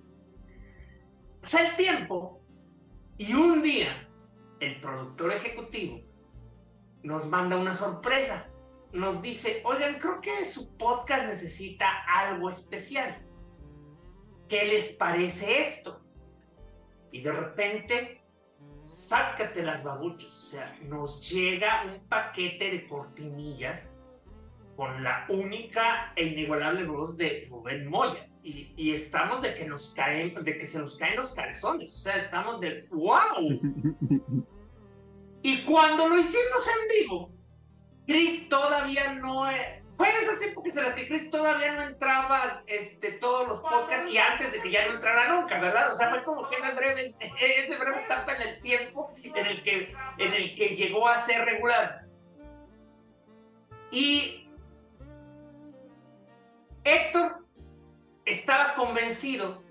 Pasa 1.42 1.68
el 1.68 1.76
tiempo 1.76 2.42
y 3.18 3.34
un 3.34 3.62
día 3.62 4.08
el 4.60 4.80
productor 4.80 5.34
ejecutivo 5.34 6.13
nos 7.04 7.28
manda 7.28 7.58
una 7.58 7.74
sorpresa. 7.74 8.50
Nos 8.92 9.22
dice, 9.22 9.62
oigan, 9.66 10.00
creo 10.00 10.22
que 10.22 10.46
su 10.46 10.76
podcast 10.78 11.28
necesita 11.28 11.88
algo 12.08 12.50
especial. 12.50 13.26
¿Qué 14.48 14.66
les 14.66 14.90
parece 14.94 15.62
esto? 15.62 16.02
Y 17.12 17.22
de 17.22 17.32
repente, 17.32 18.24
sácate 18.84 19.64
las 19.64 19.84
babuchas. 19.84 20.30
O 20.30 20.46
sea, 20.46 20.80
nos 20.84 21.28
llega 21.30 21.86
un 21.86 22.08
paquete 22.08 22.72
de 22.72 22.88
cortinillas 22.88 23.92
con 24.76 25.04
la 25.04 25.26
única 25.30 26.14
e 26.16 26.26
inigualable 26.26 26.86
voz 26.86 27.18
de 27.18 27.48
Rubén 27.50 27.88
Moya. 27.88 28.30
Y, 28.44 28.92
estamos 28.92 29.42
de 29.42 29.56
que 29.56 29.66
nos 29.66 29.94
caen, 29.94 30.36
de 30.44 30.58
que 30.58 30.68
se 30.68 30.78
nos 30.78 30.98
caen 30.98 31.16
los 31.16 31.32
calzones. 31.32 31.94
O 31.94 31.98
sea, 31.98 32.18
estamos 32.18 32.60
de 32.60 32.88
wow. 32.92 34.46
Y 35.44 35.62
cuando 35.66 36.08
lo 36.08 36.18
hicimos 36.18 36.68
en 36.68 36.88
vivo, 36.88 37.32
Chris 38.08 38.48
todavía 38.48 39.14
no... 39.14 39.46
Fue 39.92 40.10
esas 40.10 40.42
épocas 40.42 40.76
en 40.78 40.86
las 40.86 40.94
que 40.94 41.06
Chris 41.06 41.30
todavía 41.30 41.74
no 41.74 41.84
entraba 41.84 42.64
este, 42.66 43.12
todos 43.12 43.48
los 43.48 43.60
podcasts 43.60 44.10
y 44.10 44.18
antes 44.18 44.52
de 44.52 44.60
que 44.60 44.72
ya 44.72 44.88
no 44.88 44.96
entrara 44.96 45.28
nunca, 45.28 45.60
¿verdad? 45.60 45.92
O 45.92 45.96
sea, 45.96 46.10
fue 46.10 46.24
como 46.24 46.50
que 46.50 46.56
en 46.56 46.76
breve, 46.76 47.14
ese 47.20 47.78
breve 47.78 48.04
etapa 48.04 48.34
en 48.38 48.42
el 48.42 48.62
tiempo 48.62 49.12
en 49.24 49.46
el, 49.46 49.62
que, 49.62 49.94
en 50.18 50.34
el 50.34 50.56
que 50.56 50.70
llegó 50.76 51.08
a 51.08 51.24
ser 51.24 51.46
regular. 51.46 52.08
Y 53.92 54.50
Héctor 56.84 57.46
estaba 58.26 58.74
convencido 58.74 59.64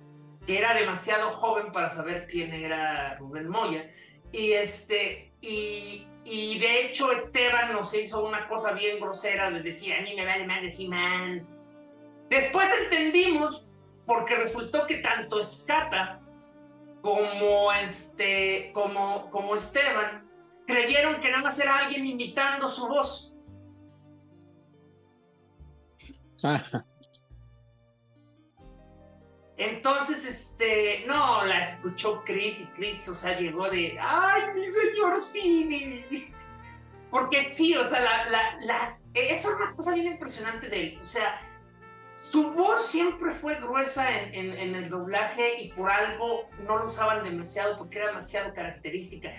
que 0.47 0.59
era 0.59 0.75
demasiado 0.75 1.31
joven 1.31 1.73
para 1.73 1.89
saber 1.89 2.27
quién 2.29 2.53
era 2.53 3.17
Rubén 3.17 3.49
Moya 3.49 3.91
Y 4.31 4.53
este, 4.53 5.32
y, 5.43 6.07
y 6.25 6.59
de 6.59 6.87
hecho 6.87 7.13
Esteban 7.13 7.73
nos 7.73 7.93
hizo 7.95 8.25
una 8.25 8.47
cosa 8.47 8.73
bien 8.73 8.99
grosera, 9.01 9.51
le 9.51 9.61
decía, 9.61 9.99
a 9.99 10.03
mí 10.03 10.15
me 10.15 10.25
vale 10.25 10.47
madre 10.47 10.75
He-Man. 10.77 11.47
Después 12.31 12.67
entendimos, 12.85 13.67
porque 14.07 14.37
resultó 14.37 14.87
que 14.87 14.97
tanto 14.97 15.43
Scata 15.45 16.21
como 17.03 17.73
este, 17.73 18.71
como, 18.73 19.29
como 19.31 19.57
Esteban, 19.57 20.31
creyeron 20.67 21.21
que 21.21 21.31
nada 21.31 21.43
más 21.43 21.59
era 21.59 21.77
alguien 21.77 22.07
imitando 22.07 22.69
su 22.69 22.87
voz. 22.87 23.35
Entonces, 29.63 30.25
este, 30.25 31.05
no, 31.07 31.45
la 31.45 31.61
escuchó 31.61 32.23
Chris 32.25 32.63
y 32.63 32.67
Chris, 32.75 33.09
o 33.09 33.15
sea, 33.15 33.39
llegó 33.39 33.71
de, 33.71 33.97
ay, 34.01 34.43
mi 34.55 34.69
señor 34.69 35.25
Fini. 35.33 36.33
Porque 37.13 37.49
sí, 37.49 37.77
o 37.77 37.85
sea, 37.85 38.01
la, 38.01 38.29
la, 38.29 38.57
la, 38.63 38.89
eso 38.89 39.49
es 39.51 39.55
una 39.55 39.73
cosa 39.77 39.95
bien 39.95 40.07
impresionante 40.09 40.69
de 40.69 40.81
él. 40.81 40.99
O 41.01 41.05
sea, 41.05 41.41
su 42.17 42.51
voz 42.51 42.87
siempre 42.87 43.35
fue 43.35 43.55
gruesa 43.57 44.19
en, 44.19 44.35
en, 44.35 44.59
en, 44.59 44.75
el 44.75 44.89
doblaje 44.89 45.63
y 45.63 45.73
por 45.73 45.91
algo 45.91 46.49
no 46.67 46.79
lo 46.79 46.87
usaban 46.87 47.23
demasiado 47.23 47.77
porque 47.77 47.99
era 47.99 48.09
demasiado 48.09 48.53
característica. 48.53 49.33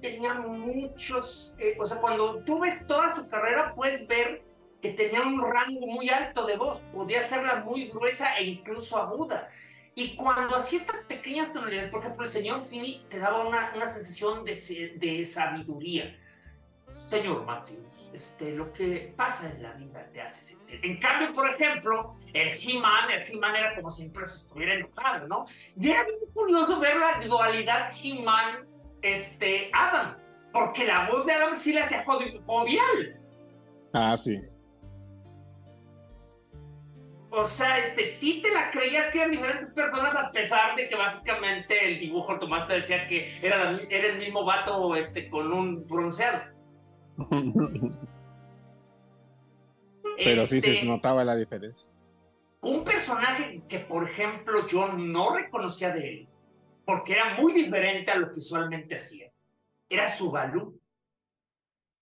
Tenía 0.00 0.34
muchos, 0.34 1.56
eh, 1.58 1.76
o 1.80 1.86
sea, 1.86 1.98
cuando 1.98 2.44
tú 2.44 2.60
ves 2.60 2.86
toda 2.86 3.16
su 3.16 3.26
carrera 3.26 3.74
puedes 3.74 4.06
ver 4.06 4.44
que 4.80 4.90
tenía 4.90 5.22
un 5.22 5.40
rango 5.40 5.86
muy 5.86 6.08
alto 6.08 6.46
de 6.46 6.56
voz, 6.56 6.80
podía 6.92 7.20
hacerla 7.20 7.56
muy 7.56 7.88
gruesa 7.88 8.36
e 8.38 8.44
incluso 8.44 8.98
aguda. 8.98 9.48
Y 9.94 10.14
cuando 10.14 10.56
hacía 10.56 10.80
estas 10.80 11.00
pequeñas 11.00 11.52
tonalidades, 11.52 11.90
por 11.90 12.00
ejemplo, 12.00 12.24
el 12.24 12.30
señor 12.30 12.66
Fini 12.68 13.04
te 13.08 13.18
daba 13.18 13.46
una, 13.46 13.72
una 13.74 13.86
sensación 13.86 14.44
de, 14.44 14.54
de 14.96 15.26
sabiduría. 15.26 16.16
Señor 16.88 17.44
Matthews, 17.44 17.86
este, 18.12 18.52
lo 18.52 18.72
que 18.72 19.12
pasa 19.16 19.50
en 19.50 19.62
la 19.62 19.72
vida 19.72 20.08
te 20.12 20.20
hace 20.20 20.40
sentir. 20.40 20.80
En 20.82 20.98
cambio, 20.98 21.32
por 21.32 21.48
ejemplo, 21.48 22.16
el 22.32 22.48
He-Man, 22.48 23.10
el 23.10 23.22
He-Man 23.22 23.54
era 23.54 23.74
como 23.76 23.90
si 23.90 24.02
siempre 24.02 24.24
estuviera 24.24 24.74
enojado, 24.74 25.28
¿no? 25.28 25.46
Y 25.76 25.90
era 25.90 26.04
muy 26.04 26.32
curioso 26.32 26.78
ver 26.80 26.96
la 26.96 27.24
dualidad 27.26 27.90
He-Man, 28.02 28.66
este, 29.02 29.70
Adam, 29.72 30.16
porque 30.52 30.86
la 30.86 31.08
voz 31.10 31.26
de 31.26 31.32
Adam 31.32 31.56
sí 31.56 31.72
le 31.72 31.82
hacía 31.82 32.04
jovial. 32.04 33.20
Ah, 33.92 34.16
sí. 34.16 34.40
O 37.32 37.44
sea, 37.44 37.78
este, 37.78 38.06
sí 38.06 38.42
te 38.42 38.52
la 38.52 38.72
creías 38.72 39.06
que 39.08 39.18
eran 39.18 39.30
diferentes 39.30 39.70
personas 39.70 40.16
a 40.16 40.32
pesar 40.32 40.74
de 40.74 40.88
que 40.88 40.96
básicamente 40.96 41.86
el 41.86 41.98
dibujo 41.98 42.36
te 42.38 42.74
decía 42.74 43.06
que 43.06 43.32
era, 43.40 43.80
era 43.88 44.08
el 44.08 44.18
mismo 44.18 44.44
vato 44.44 44.96
este, 44.96 45.28
con 45.28 45.52
un 45.52 45.86
bronceado. 45.86 46.42
Pero 50.16 50.44
sí 50.46 50.60
se 50.60 50.72
este, 50.72 50.86
notaba 50.86 51.24
la 51.24 51.36
diferencia. 51.36 51.88
Un 52.62 52.82
personaje 52.84 53.62
que, 53.68 53.78
por 53.78 54.04
ejemplo, 54.04 54.66
yo 54.66 54.88
no 54.92 55.34
reconocía 55.34 55.92
de 55.92 56.08
él, 56.08 56.28
porque 56.84 57.12
era 57.12 57.36
muy 57.36 57.52
diferente 57.52 58.10
a 58.10 58.16
lo 58.16 58.30
que 58.30 58.38
usualmente 58.38 58.96
hacía, 58.96 59.30
era 59.88 60.14
Subalu 60.14 60.78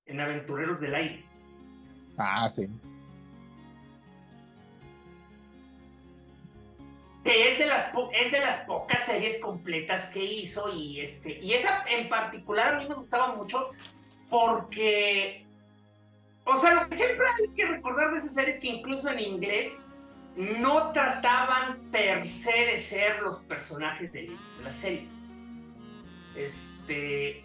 en 0.07 0.20
Aventureros 0.20 0.81
del 0.81 0.94
Aire. 0.94 1.24
Ah, 2.16 2.48
sí. 2.48 2.66
Que 7.29 7.53
es 7.53 7.59
de 7.59 7.67
las, 7.67 7.88
es 8.14 8.33
de 8.33 8.41
las 8.41 8.61
pocas 8.61 9.05
series 9.05 9.37
completas 9.38 10.07
que 10.07 10.25
hizo 10.25 10.73
y, 10.73 11.01
este, 11.01 11.38
y 11.41 11.53
esa 11.53 11.85
en 11.87 12.09
particular 12.09 12.75
a 12.75 12.79
mí 12.79 12.88
me 12.88 12.95
gustaba 12.95 13.35
mucho 13.35 13.71
porque, 14.31 15.45
o 16.45 16.57
sea, 16.57 16.73
lo 16.73 16.88
que 16.88 16.97
siempre 16.97 17.27
hay 17.27 17.55
que 17.55 17.67
recordar 17.67 18.12
de 18.12 18.19
esa 18.19 18.29
serie 18.29 18.55
es 18.55 18.61
que 18.61 18.69
incluso 18.69 19.11
en 19.11 19.21
inglés 19.21 19.79
no 20.37 20.93
trataban 20.93 21.91
per 21.91 22.27
se 22.27 22.53
de 22.53 22.79
ser 22.79 23.21
los 23.21 23.41
personajes 23.41 24.11
de 24.11 24.35
la 24.62 24.73
serie. 24.73 25.09
Este, 26.35 27.45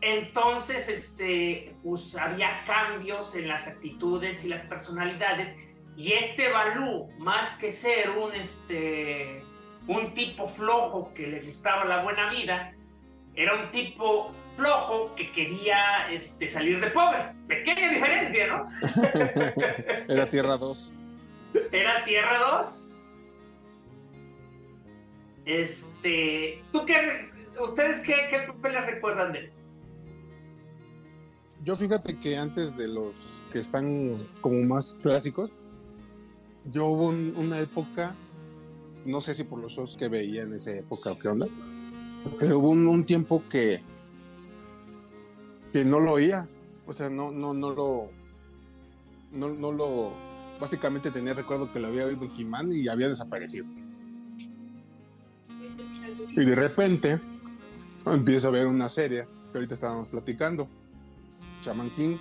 entonces, 0.00 0.88
este, 0.88 1.76
pues 1.82 2.16
había 2.16 2.64
cambios 2.64 3.34
en 3.34 3.48
las 3.48 3.66
actitudes 3.66 4.44
y 4.46 4.48
las 4.48 4.62
personalidades. 4.62 5.54
Y 5.96 6.12
este 6.12 6.50
Balú, 6.50 7.08
más 7.18 7.52
que 7.54 7.70
ser 7.70 8.10
un, 8.10 8.32
este, 8.34 9.42
un 9.86 10.14
tipo 10.14 10.46
flojo 10.46 11.12
que 11.14 11.26
le 11.26 11.40
gustaba 11.40 11.84
la 11.84 12.02
buena 12.02 12.30
vida, 12.30 12.74
era 13.34 13.54
un 13.54 13.70
tipo 13.70 14.32
flojo 14.56 15.14
que 15.14 15.30
quería 15.32 16.10
este, 16.10 16.48
salir 16.48 16.80
de 16.80 16.90
pobre. 16.90 17.32
Pequeña 17.48 17.90
diferencia, 17.90 18.46
¿no? 18.46 18.64
Era 20.08 20.28
Tierra 20.28 20.56
2. 20.56 20.92
Era 21.72 22.04
Tierra 22.04 22.38
2. 22.52 22.92
Este, 25.46 26.62
¿tú 26.70 26.84
qué, 26.84 27.28
ustedes 27.60 28.00
qué, 28.00 28.14
qué 28.30 28.40
papeles 28.46 28.86
recuerdan 28.86 29.32
de 29.32 29.38
él? 29.38 29.52
Yo 31.64 31.76
fíjate 31.76 32.18
que 32.18 32.36
antes 32.36 32.76
de 32.76 32.88
los 32.88 33.34
que 33.52 33.58
están 33.58 34.16
como 34.40 34.62
más 34.62 34.94
clásicos, 35.02 35.50
yo 36.64 36.86
hubo 36.86 37.08
una 37.08 37.58
época, 37.60 38.14
no 39.04 39.20
sé 39.20 39.34
si 39.34 39.44
por 39.44 39.60
los 39.60 39.72
shows 39.72 39.96
que 39.96 40.08
veía 40.08 40.42
en 40.42 40.52
esa 40.52 40.72
época 40.74 41.12
o 41.12 41.18
qué 41.18 41.28
onda, 41.28 41.46
pero 42.38 42.58
hubo 42.58 42.70
un 42.70 43.04
tiempo 43.04 43.42
que 43.48 43.82
que 45.72 45.84
no 45.84 46.00
lo 46.00 46.12
oía, 46.12 46.48
o 46.86 46.92
sea, 46.92 47.08
no, 47.08 47.30
no, 47.30 47.54
no 47.54 47.70
lo, 47.70 48.10
no, 49.32 49.48
no 49.48 49.72
lo, 49.72 50.12
básicamente 50.60 51.10
tenía 51.10 51.34
recuerdo 51.34 51.70
que 51.70 51.78
lo 51.78 51.88
había 51.88 52.06
oído 52.06 52.24
en 52.24 52.72
y 52.72 52.88
había 52.88 53.08
desaparecido. 53.08 53.66
Y 56.30 56.44
de 56.44 56.54
repente 56.54 57.20
empiezo 58.04 58.48
a 58.48 58.50
ver 58.50 58.66
una 58.66 58.88
serie 58.88 59.26
que 59.52 59.58
ahorita 59.58 59.74
estábamos 59.74 60.08
platicando, 60.08 60.68
Shaman 61.62 61.90
King. 61.90 62.16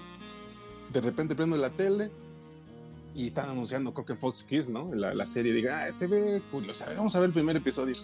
De 0.94 1.02
repente 1.02 1.36
prendo 1.36 1.56
la 1.58 1.70
tele 1.70 2.12
y 3.16 3.28
están 3.28 3.50
anunciando, 3.50 3.94
creo 3.94 4.06
que 4.06 4.16
Fox 4.16 4.44
Kids, 4.44 4.70
¿no? 4.70 4.90
La, 4.92 5.14
la 5.14 5.26
serie. 5.26 5.54
Diga, 5.54 5.84
ah, 5.84 5.92
se 5.92 6.08
ve 6.08 6.42
curioso. 6.52 6.86
vamos 6.96 7.16
a 7.16 7.20
ver 7.20 7.28
el 7.28 7.34
primer 7.34 7.56
episodio. 7.58 7.96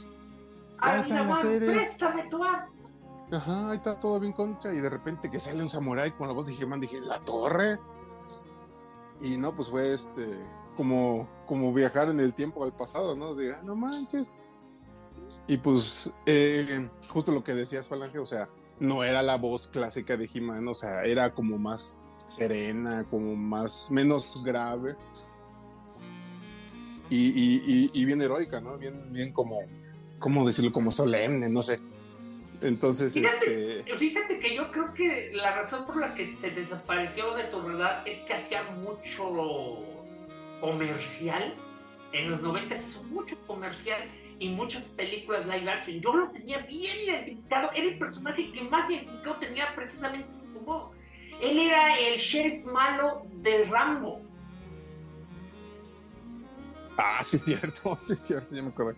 Ay, 0.80 1.02
está 1.02 1.24
la 1.24 1.36
serie. 1.36 1.72
préstame 1.72 2.30
tu 2.30 2.44
Ajá, 2.44 3.72
ahí 3.72 3.78
está 3.78 4.00
todo 4.00 4.20
bien 4.20 4.34
concha. 4.34 4.74
Y 4.74 4.78
de 4.78 4.90
repente 4.90 5.30
que 5.30 5.40
sale 5.40 5.62
un 5.62 5.70
samurái 5.70 6.12
con 6.12 6.28
la 6.28 6.34
voz 6.34 6.48
de 6.48 6.54
He-Man, 6.54 6.82
dije, 6.82 7.02
la 7.02 7.20
torre. 7.22 7.80
Y 9.22 9.38
no, 9.38 9.54
pues 9.56 9.70
fue 9.70 9.94
este, 9.94 10.38
como, 10.76 11.28
como 11.46 11.74
viajar 11.74 12.10
en 12.10 12.20
el 12.20 12.34
tiempo 12.34 12.64
al 12.64 12.74
pasado, 12.74 13.16
¿no? 13.16 13.34
De, 13.34 13.54
ah, 13.54 13.62
no 13.64 13.76
manches. 13.76 14.30
Y 15.48 15.58
pues, 15.58 16.14
eh, 16.26 16.90
justo 17.10 17.32
lo 17.32 17.44
que 17.44 17.54
decías, 17.54 17.88
Falange, 17.88 18.20
o 18.20 18.26
sea, 18.26 18.50
no 18.80 19.04
era 19.04 19.22
la 19.22 19.38
voz 19.38 19.68
clásica 19.68 20.18
de 20.18 20.30
He-Man, 20.32 20.68
o 20.68 20.74
sea, 20.74 21.04
era 21.04 21.34
como 21.34 21.58
más 21.58 21.98
serena, 22.28 23.06
como 23.10 23.36
más, 23.36 23.90
menos 23.92 24.42
grave. 24.44 24.96
Y, 27.10 27.28
y, 27.28 27.92
y, 27.94 28.06
bien 28.06 28.22
heroica, 28.22 28.60
¿no? 28.60 28.78
Bien, 28.78 29.14
bien 29.14 29.32
como, 29.32 29.60
¿cómo 30.18 30.46
decirlo? 30.46 30.72
Como 30.72 30.90
solemne, 30.90 31.50
no 31.50 31.62
sé. 31.62 31.80
Entonces, 32.62 33.14
fíjate, 33.14 33.80
este... 33.82 33.98
fíjate 33.98 34.40
que 34.40 34.56
yo 34.56 34.72
creo 34.72 34.94
que 34.94 35.32
la 35.34 35.56
razón 35.56 35.86
por 35.86 35.98
la 35.98 36.16
que 36.16 36.36
se 36.40 36.50
desapareció 36.50 37.36
de 37.36 37.44
tu 37.46 37.62
verdad 37.62 38.08
es 38.08 38.20
que 38.20 38.34
hacía 38.34 38.64
mucho 38.64 39.84
comercial. 40.62 41.54
En 42.12 42.32
los 42.32 42.42
90 42.42 42.76
se 42.76 42.90
hizo 42.90 43.04
mucho 43.04 43.38
comercial 43.46 44.02
y 44.40 44.50
muchas 44.50 44.88
películas 44.88 45.46
live 45.46 45.70
action. 45.70 46.02
Yo 46.02 46.14
lo 46.14 46.30
tenía 46.30 46.60
bien 46.60 46.98
identificado. 47.06 47.70
Era 47.76 47.86
el 47.86 47.98
personaje 48.00 48.52
que 48.52 48.64
más 48.64 48.90
identificado 48.90 49.36
tenía 49.36 49.76
precisamente 49.76 50.28
su 50.54 50.60
voz. 50.62 50.92
Él 51.42 51.60
era 51.60 51.98
el 52.00 52.18
sheriff 52.18 52.66
malo 52.66 53.26
de 53.42 53.66
Rambo. 53.66 54.22
Ah, 56.98 57.22
sí, 57.24 57.40
cierto, 57.40 57.96
sí, 57.98 58.16
cierto, 58.16 58.56
ya 58.56 58.62
me 58.62 58.70
acuerdo. 58.70 58.96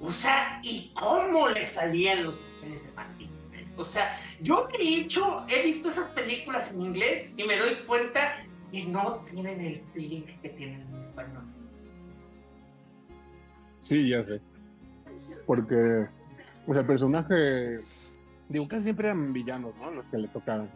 O 0.00 0.10
sea, 0.10 0.60
¿y 0.62 0.92
cómo 0.94 1.48
le 1.48 1.64
salían 1.64 2.24
los 2.24 2.36
papeles 2.36 2.84
de 2.84 2.92
Martín? 2.92 3.30
O 3.76 3.84
sea, 3.84 4.18
yo 4.40 4.68
de 4.72 4.82
hecho 4.82 5.44
he 5.48 5.62
visto 5.62 5.88
esas 5.88 6.08
películas 6.08 6.72
en 6.72 6.82
inglés 6.82 7.34
y 7.36 7.44
me 7.44 7.58
doy 7.58 7.76
cuenta 7.86 8.36
que 8.70 8.84
no 8.84 9.16
tienen 9.30 9.60
el 9.60 9.82
feeling 9.92 10.22
que 10.40 10.48
tienen 10.50 10.82
en 10.82 11.00
español. 11.00 11.44
Sí, 13.80 14.08
ya 14.08 14.24
sé. 14.24 14.40
Porque, 15.46 16.06
o 16.66 16.72
sea, 16.72 16.80
el 16.80 16.86
personaje, 16.86 17.80
digo, 18.48 18.68
casi 18.68 18.84
siempre 18.84 19.08
eran 19.08 19.32
villanos, 19.32 19.74
¿no? 19.76 19.90
Los 19.90 20.06
que 20.06 20.18
le 20.18 20.28
tocaban. 20.28 20.70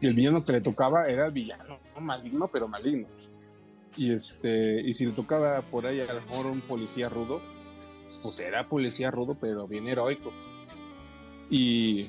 Y 0.00 0.06
el 0.06 0.14
villano 0.14 0.44
que 0.44 0.52
le 0.52 0.60
tocaba 0.60 1.06
era 1.06 1.26
el 1.26 1.32
villano, 1.32 1.78
¿no? 1.94 2.00
maligno, 2.00 2.48
pero 2.48 2.68
maligno. 2.68 3.06
Y 3.96 4.12
este, 4.12 4.80
y 4.80 4.92
si 4.94 5.06
le 5.06 5.12
tocaba 5.12 5.62
por 5.62 5.86
ahí 5.86 6.00
a 6.00 6.12
lo 6.12 6.20
mejor 6.22 6.46
un 6.46 6.60
policía 6.62 7.08
rudo, 7.08 7.42
pues 8.22 8.38
era 8.40 8.68
policía 8.68 9.10
rudo, 9.10 9.36
pero 9.38 9.66
bien 9.66 9.86
heroico. 9.86 10.32
Y, 11.50 12.06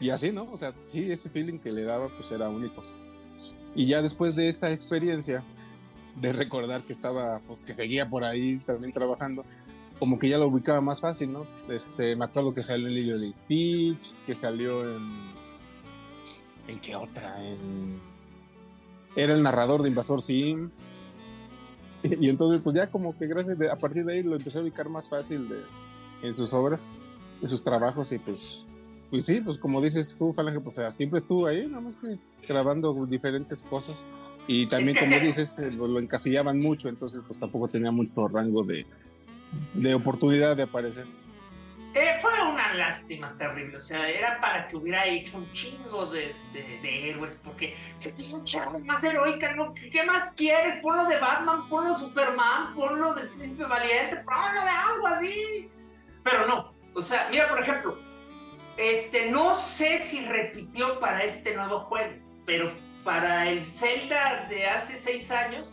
y 0.00 0.10
así, 0.10 0.32
¿no? 0.32 0.50
O 0.52 0.56
sea, 0.56 0.72
sí, 0.86 1.10
ese 1.10 1.30
feeling 1.30 1.58
que 1.58 1.72
le 1.72 1.84
daba 1.84 2.08
pues 2.08 2.30
era 2.32 2.48
único. 2.48 2.84
Y 3.74 3.86
ya 3.86 4.02
después 4.02 4.34
de 4.34 4.48
esta 4.48 4.72
experiencia, 4.72 5.44
de 6.20 6.32
recordar 6.32 6.82
que 6.82 6.92
estaba, 6.92 7.38
pues 7.46 7.62
que 7.62 7.74
seguía 7.74 8.08
por 8.08 8.24
ahí 8.24 8.58
también 8.58 8.92
trabajando, 8.92 9.44
como 9.98 10.18
que 10.18 10.28
ya 10.28 10.38
lo 10.38 10.46
ubicaba 10.46 10.80
más 10.80 11.00
fácil, 11.00 11.32
¿no? 11.32 11.46
Este, 11.68 12.14
me 12.16 12.24
acuerdo 12.24 12.54
que 12.54 12.62
salió 12.62 12.86
en 12.86 12.94
Lilo 12.94 13.18
de 13.18 13.34
Stitch, 13.34 14.14
que 14.26 14.34
salió 14.34 14.96
en... 14.96 15.32
¿En 16.68 16.80
qué 16.80 16.94
otra? 16.94 17.44
En... 17.44 18.00
Era 19.16 19.34
el 19.34 19.42
narrador 19.42 19.82
de 19.82 19.88
Invasor 19.88 20.20
Sim. 20.22 20.70
Y 22.02 22.28
entonces, 22.28 22.60
pues 22.62 22.76
ya 22.76 22.86
como 22.88 23.16
que 23.16 23.26
gracias 23.26 23.58
a 23.70 23.76
partir 23.76 24.04
de 24.04 24.14
ahí 24.14 24.22
lo 24.22 24.36
empecé 24.36 24.58
a 24.58 24.62
ubicar 24.62 24.88
más 24.88 25.08
fácil 25.08 25.48
de, 25.48 25.62
en 26.22 26.34
sus 26.34 26.54
obras, 26.54 26.86
en 27.42 27.48
sus 27.48 27.62
trabajos 27.62 28.12
y 28.12 28.18
pues, 28.18 28.64
pues 29.10 29.26
sí, 29.26 29.40
pues 29.40 29.58
como 29.58 29.80
dices 29.80 30.14
tú, 30.16 30.32
Falange, 30.32 30.60
pues 30.60 30.76
siempre 30.94 31.18
estuvo 31.18 31.46
ahí, 31.46 31.66
nada 31.66 31.80
más 31.80 31.96
que 31.96 32.18
grabando 32.46 33.06
diferentes 33.06 33.62
cosas. 33.64 34.04
Y 34.46 34.66
también, 34.66 34.96
como 35.00 35.18
dices, 35.20 35.58
eh, 35.58 35.72
lo, 35.72 35.98
encasillaban 35.98 36.60
mucho, 36.60 36.88
entonces 36.88 37.20
pues 37.26 37.38
tampoco 37.38 37.68
tenía 37.68 37.90
mucho 37.90 38.28
rango 38.28 38.62
de, 38.62 38.86
de 39.74 39.94
oportunidad 39.94 40.56
de 40.56 40.64
aparecer. 40.64 41.06
Eh, 41.94 42.18
fue 42.20 42.30
una 42.42 42.74
lástima 42.74 43.34
terrible, 43.38 43.76
o 43.76 43.80
sea, 43.80 44.08
era 44.08 44.38
para 44.40 44.68
que 44.68 44.76
hubiera 44.76 45.06
hecho 45.06 45.38
un 45.38 45.50
chingo 45.52 46.06
de, 46.06 46.26
este, 46.26 46.60
de 46.80 47.10
héroes, 47.10 47.40
porque 47.42 47.74
que 48.00 48.14
chavo 48.44 48.78
más 48.80 49.02
heroica, 49.02 49.54
¿no? 49.54 49.72
¿Qué, 49.74 50.04
más 50.04 50.32
quieres? 50.34 50.80
Ponlo 50.82 51.06
de 51.06 51.18
Batman, 51.18 51.68
ponlo 51.68 51.94
de 51.94 52.00
Superman, 52.00 52.74
ponlo 52.74 53.14
de 53.14 53.26
Príncipe 53.28 53.64
Valiente, 53.64 54.16
ponlo 54.18 54.62
de 54.62 54.70
algo 54.70 55.06
así. 55.08 55.70
Pero 56.22 56.46
no, 56.46 56.72
o 56.94 57.00
sea, 57.00 57.28
mira, 57.30 57.48
por 57.48 57.60
ejemplo, 57.60 57.98
este, 58.76 59.30
no 59.30 59.54
sé 59.54 59.98
si 59.98 60.24
repitió 60.24 61.00
para 61.00 61.24
este 61.24 61.56
nuevo 61.56 61.80
juego, 61.80 62.12
pero 62.44 62.72
para 63.02 63.48
el 63.48 63.64
Zelda 63.64 64.46
de 64.48 64.68
hace 64.68 64.98
seis 64.98 65.30
años, 65.30 65.72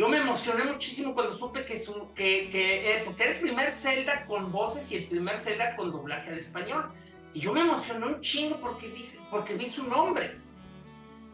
yo 0.00 0.08
me 0.08 0.16
emocioné 0.16 0.64
muchísimo 0.64 1.12
cuando 1.12 1.30
supe 1.30 1.62
que, 1.66 1.78
su, 1.78 2.14
que, 2.14 2.48
que 2.48 2.90
eh, 2.90 3.02
porque 3.04 3.22
era 3.22 3.32
el 3.32 3.40
primer 3.40 3.70
Zelda 3.70 4.24
con 4.24 4.50
voces 4.50 4.90
y 4.92 4.96
el 4.96 5.04
primer 5.04 5.36
Zelda 5.36 5.76
con 5.76 5.92
doblaje 5.92 6.30
al 6.30 6.38
español. 6.38 6.90
Y 7.34 7.40
yo 7.40 7.52
me 7.52 7.60
emocioné 7.60 8.06
un 8.06 8.20
chingo 8.22 8.58
porque, 8.62 8.88
dije, 8.88 9.18
porque 9.30 9.52
vi 9.52 9.66
su 9.66 9.86
nombre. 9.86 10.38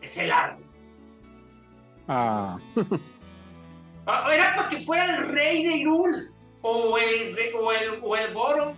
Es 0.01 0.19
el 0.19 0.33
árbol. 0.33 0.65
Ah. 2.09 2.59
ah. 4.07 4.35
Era 4.35 4.57
porque 4.57 4.81
fuera 4.81 5.17
el 5.17 5.29
rey 5.29 5.65
de 5.65 5.77
Irul. 5.77 6.35
O 6.61 6.99
el, 6.99 7.37
o 7.55 7.71
el, 7.71 8.01
o 8.03 8.17
el 8.17 8.35
Goro, 8.35 8.75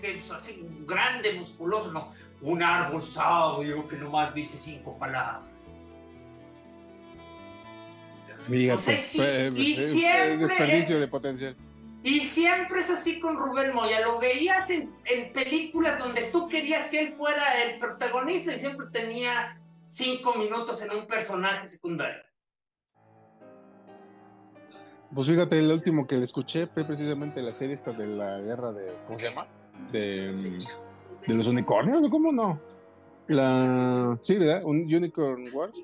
que 0.00 0.14
es 0.18 0.30
así 0.30 0.64
grande, 0.86 1.32
musculoso, 1.32 1.90
no. 1.90 2.12
Un 2.42 2.62
árbol 2.62 3.02
sabio 3.02 3.88
que 3.88 3.96
nomás 3.96 4.32
dice 4.32 4.56
cinco 4.56 4.96
palabras 4.96 5.55
y 8.48 9.74
siempre 9.74 10.36
desperdicio 10.36 11.00
de 11.00 11.08
potencial. 11.08 11.56
Y 12.02 12.20
siempre 12.20 12.80
es 12.80 12.90
así 12.90 13.18
con 13.18 13.36
Rubén 13.36 13.74
Moya. 13.74 14.00
Lo 14.00 14.20
veías 14.20 14.70
en, 14.70 14.94
en, 15.06 15.32
películas 15.32 15.98
donde 15.98 16.30
tú 16.30 16.46
querías 16.46 16.88
que 16.88 17.00
él 17.00 17.14
fuera 17.16 17.64
el 17.64 17.80
protagonista 17.80 18.54
y 18.54 18.58
siempre 18.58 18.86
tenía 18.92 19.60
cinco 19.84 20.36
minutos 20.36 20.80
en 20.82 20.92
un 20.92 21.06
personaje 21.06 21.66
secundario. 21.66 22.22
Pues 25.12 25.28
fíjate, 25.28 25.58
el 25.58 25.70
último 25.70 26.06
que 26.06 26.16
le 26.16 26.24
escuché 26.24 26.66
fue 26.66 26.84
precisamente 26.84 27.42
la 27.42 27.52
serie 27.52 27.74
esta 27.74 27.92
de 27.92 28.06
la 28.06 28.38
guerra 28.38 28.72
de. 28.72 28.96
¿Cómo 29.06 29.18
se 29.18 29.28
llama? 29.28 29.46
De, 29.90 30.32
de 31.26 31.34
los 31.34 31.46
unicornios, 31.46 32.08
¿cómo 32.08 32.30
no? 32.32 32.60
La. 33.28 34.18
Sí, 34.22 34.36
¿verdad? 34.36 34.62
Un 34.64 34.82
Unicorn 34.82 35.48
Wars 35.52 35.82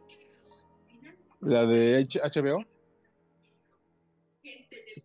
la 1.43 1.67
de 1.67 2.05
HBO, 2.05 2.65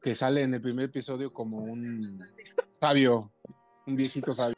que 0.02 0.16
sale 0.16 0.44
en 0.44 0.54
el 0.54 0.62
primer 0.62 0.86
episodio 0.86 1.34
como 1.34 1.58
un 1.58 2.24
sabio, 2.80 3.32
un 3.86 3.96
viejito 3.96 4.34
sabio. 4.34 4.56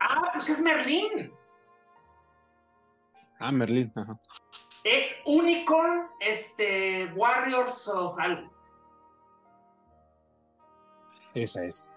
Ah, 0.00 0.30
pues 0.32 0.48
es 0.50 0.60
Merlín. 0.60 1.32
Ah, 3.38 3.52
Merlín, 3.52 3.92
ajá. 3.94 4.20
Es 4.82 5.16
Unicorn, 5.24 6.08
este, 6.20 7.12
Warriors 7.14 7.86
o 7.88 8.18
algo. 8.18 8.50
Esa 11.34 11.64
es. 11.64 11.89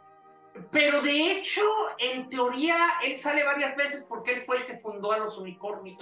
Pero 0.73 1.01
de 1.03 1.31
hecho, 1.31 1.61
en 1.99 2.29
teoría, 2.29 2.75
él 3.03 3.13
sale 3.13 3.43
varias 3.43 3.77
veces 3.77 4.05
porque 4.09 4.31
él 4.33 4.41
fue 4.41 4.57
el 4.57 4.65
que 4.65 4.77
fundó 4.77 5.11
a 5.11 5.19
los 5.19 5.37
unicornios, 5.37 5.99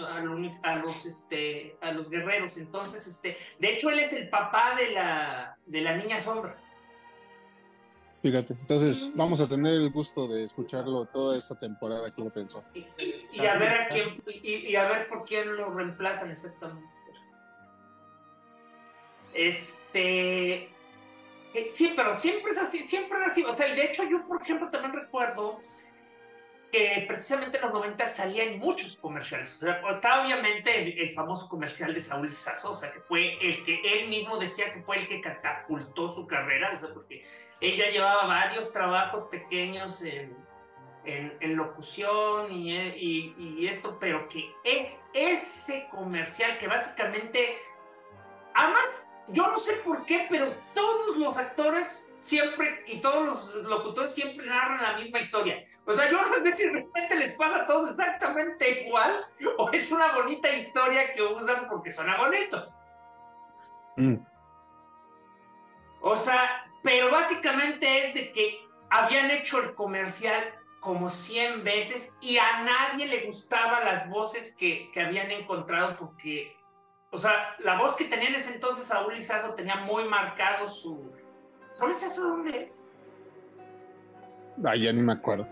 a 0.63 0.75
los, 0.77 1.05
este, 1.05 1.75
a 1.81 1.91
los 1.91 2.09
guerreros. 2.09 2.57
Entonces, 2.57 3.05
este, 3.05 3.35
de 3.59 3.73
hecho, 3.73 3.89
él 3.89 3.99
es 3.99 4.13
el 4.13 4.29
papá 4.29 4.75
de 4.75 4.91
la, 4.91 5.57
de 5.65 5.81
la 5.81 5.97
niña 5.97 6.21
sombra. 6.21 6.57
Fíjate, 8.21 8.53
entonces 8.53 9.13
vamos 9.15 9.41
a 9.41 9.49
tener 9.49 9.73
el 9.73 9.89
gusto 9.89 10.27
de 10.27 10.45
escucharlo 10.45 11.05
toda 11.05 11.37
esta 11.37 11.55
temporada 11.55 12.13
que 12.13 12.23
lo 12.23 12.29
pensó. 12.29 12.63
Y, 12.73 13.45
a 13.45 13.57
ver 13.57 13.73
a 13.73 13.87
quién, 13.89 14.23
y, 14.27 14.75
a 14.75 14.87
ver 14.87 15.09
por 15.09 15.25
quién 15.25 15.55
lo 15.57 15.71
reemplazan 15.71 16.31
exactamente. 16.31 16.87
Este, 19.33 20.70
sí, 21.69 21.93
pero 21.95 22.15
siempre 22.15 22.51
es 22.51 22.57
así, 22.57 22.79
siempre 22.79 23.19
es 23.19 23.31
así. 23.31 23.43
O 23.43 23.55
sea, 23.55 23.67
de 23.67 23.83
hecho 23.83 24.03
yo, 24.03 24.25
por 24.27 24.41
ejemplo, 24.41 24.69
también 24.69 24.93
recuerdo 24.93 25.59
que 26.71 27.03
precisamente 27.07 27.57
en 27.57 27.63
los 27.63 27.73
90 27.73 28.09
salían 28.09 28.59
muchos 28.59 28.95
comerciales. 28.95 29.55
O 29.57 29.59
sea, 29.59 29.81
estaba 29.91 30.23
obviamente 30.23 31.01
el, 31.01 31.09
famoso 31.09 31.47
comercial 31.49 31.93
de 31.93 31.99
Saúl 31.99 32.31
Sasso, 32.31 32.71
o 32.71 32.75
sea, 32.75 32.91
que 32.91 33.01
fue 33.01 33.37
el 33.45 33.63
que 33.65 33.81
él 33.83 34.07
mismo 34.07 34.37
decía 34.39 34.71
que 34.71 34.81
fue 34.81 34.99
el 34.99 35.07
que 35.07 35.19
catapultó 35.19 36.07
su 36.09 36.25
carrera, 36.25 36.71
o 36.73 36.77
sea, 36.79 36.93
porque 36.93 37.25
ella 37.59 37.89
llevaba 37.89 38.25
varios 38.25 38.71
trabajos 38.71 39.27
pequeños 39.29 40.01
en, 40.01 40.35
en, 41.05 41.55
locución 41.55 42.51
y, 42.51 42.73
y, 42.73 43.35
y, 43.37 43.67
esto, 43.67 43.97
pero 43.99 44.27
que 44.27 44.49
es 44.63 44.97
ese 45.13 45.87
comercial 45.91 46.57
que 46.57 46.67
básicamente, 46.67 47.57
además 48.53 49.10
yo 49.31 49.47
no 49.47 49.59
sé 49.59 49.73
por 49.77 50.05
qué, 50.05 50.27
pero 50.29 50.53
todos 50.73 51.17
los 51.17 51.37
actores 51.37 52.05
siempre 52.19 52.83
y 52.85 53.01
todos 53.01 53.25
los 53.25 53.63
locutores 53.63 54.13
siempre 54.13 54.45
narran 54.45 54.81
la 54.81 54.93
misma 54.93 55.19
historia. 55.19 55.63
O 55.85 55.93
sea, 55.93 56.09
yo 56.09 56.23
no 56.23 56.43
sé 56.43 56.53
si 56.53 56.65
de 56.65 56.73
repente 56.73 57.15
les 57.15 57.33
pasa 57.33 57.63
a 57.63 57.67
todos 57.67 57.89
exactamente 57.89 58.85
igual 58.85 59.25
o 59.57 59.71
es 59.71 59.91
una 59.91 60.11
bonita 60.13 60.49
historia 60.51 61.13
que 61.13 61.23
usan 61.23 61.67
porque 61.67 61.91
suena 61.91 62.17
bonito. 62.17 62.71
Mm. 63.97 64.17
O 66.01 66.15
sea, 66.15 66.65
pero 66.83 67.11
básicamente 67.11 68.07
es 68.07 68.13
de 68.13 68.31
que 68.31 68.59
habían 68.89 69.31
hecho 69.31 69.59
el 69.59 69.73
comercial 69.73 70.53
como 70.79 71.09
100 71.09 71.63
veces 71.63 72.15
y 72.21 72.37
a 72.37 72.63
nadie 72.63 73.07
le 73.07 73.27
gustaban 73.27 73.85
las 73.85 74.09
voces 74.09 74.55
que, 74.55 74.89
que 74.91 75.01
habían 75.01 75.31
encontrado 75.31 75.95
porque 75.95 76.55
o 77.11 77.17
sea, 77.17 77.55
la 77.59 77.77
voz 77.77 77.95
que 77.95 78.05
tenía 78.05 78.29
en 78.29 78.35
ese 78.35 78.53
entonces 78.53 78.85
Saúl 78.85 79.15
Lizardo 79.15 79.53
tenía 79.53 79.75
muy 79.75 80.05
marcado 80.05 80.69
su... 80.69 81.11
¿Sabes 81.69 82.01
eso 82.03 82.21
dónde 82.29 82.63
es? 82.63 82.89
Ay, 84.63 84.83
ya 84.83 84.93
ni 84.93 85.01
me 85.01 85.13
acuerdo. 85.13 85.45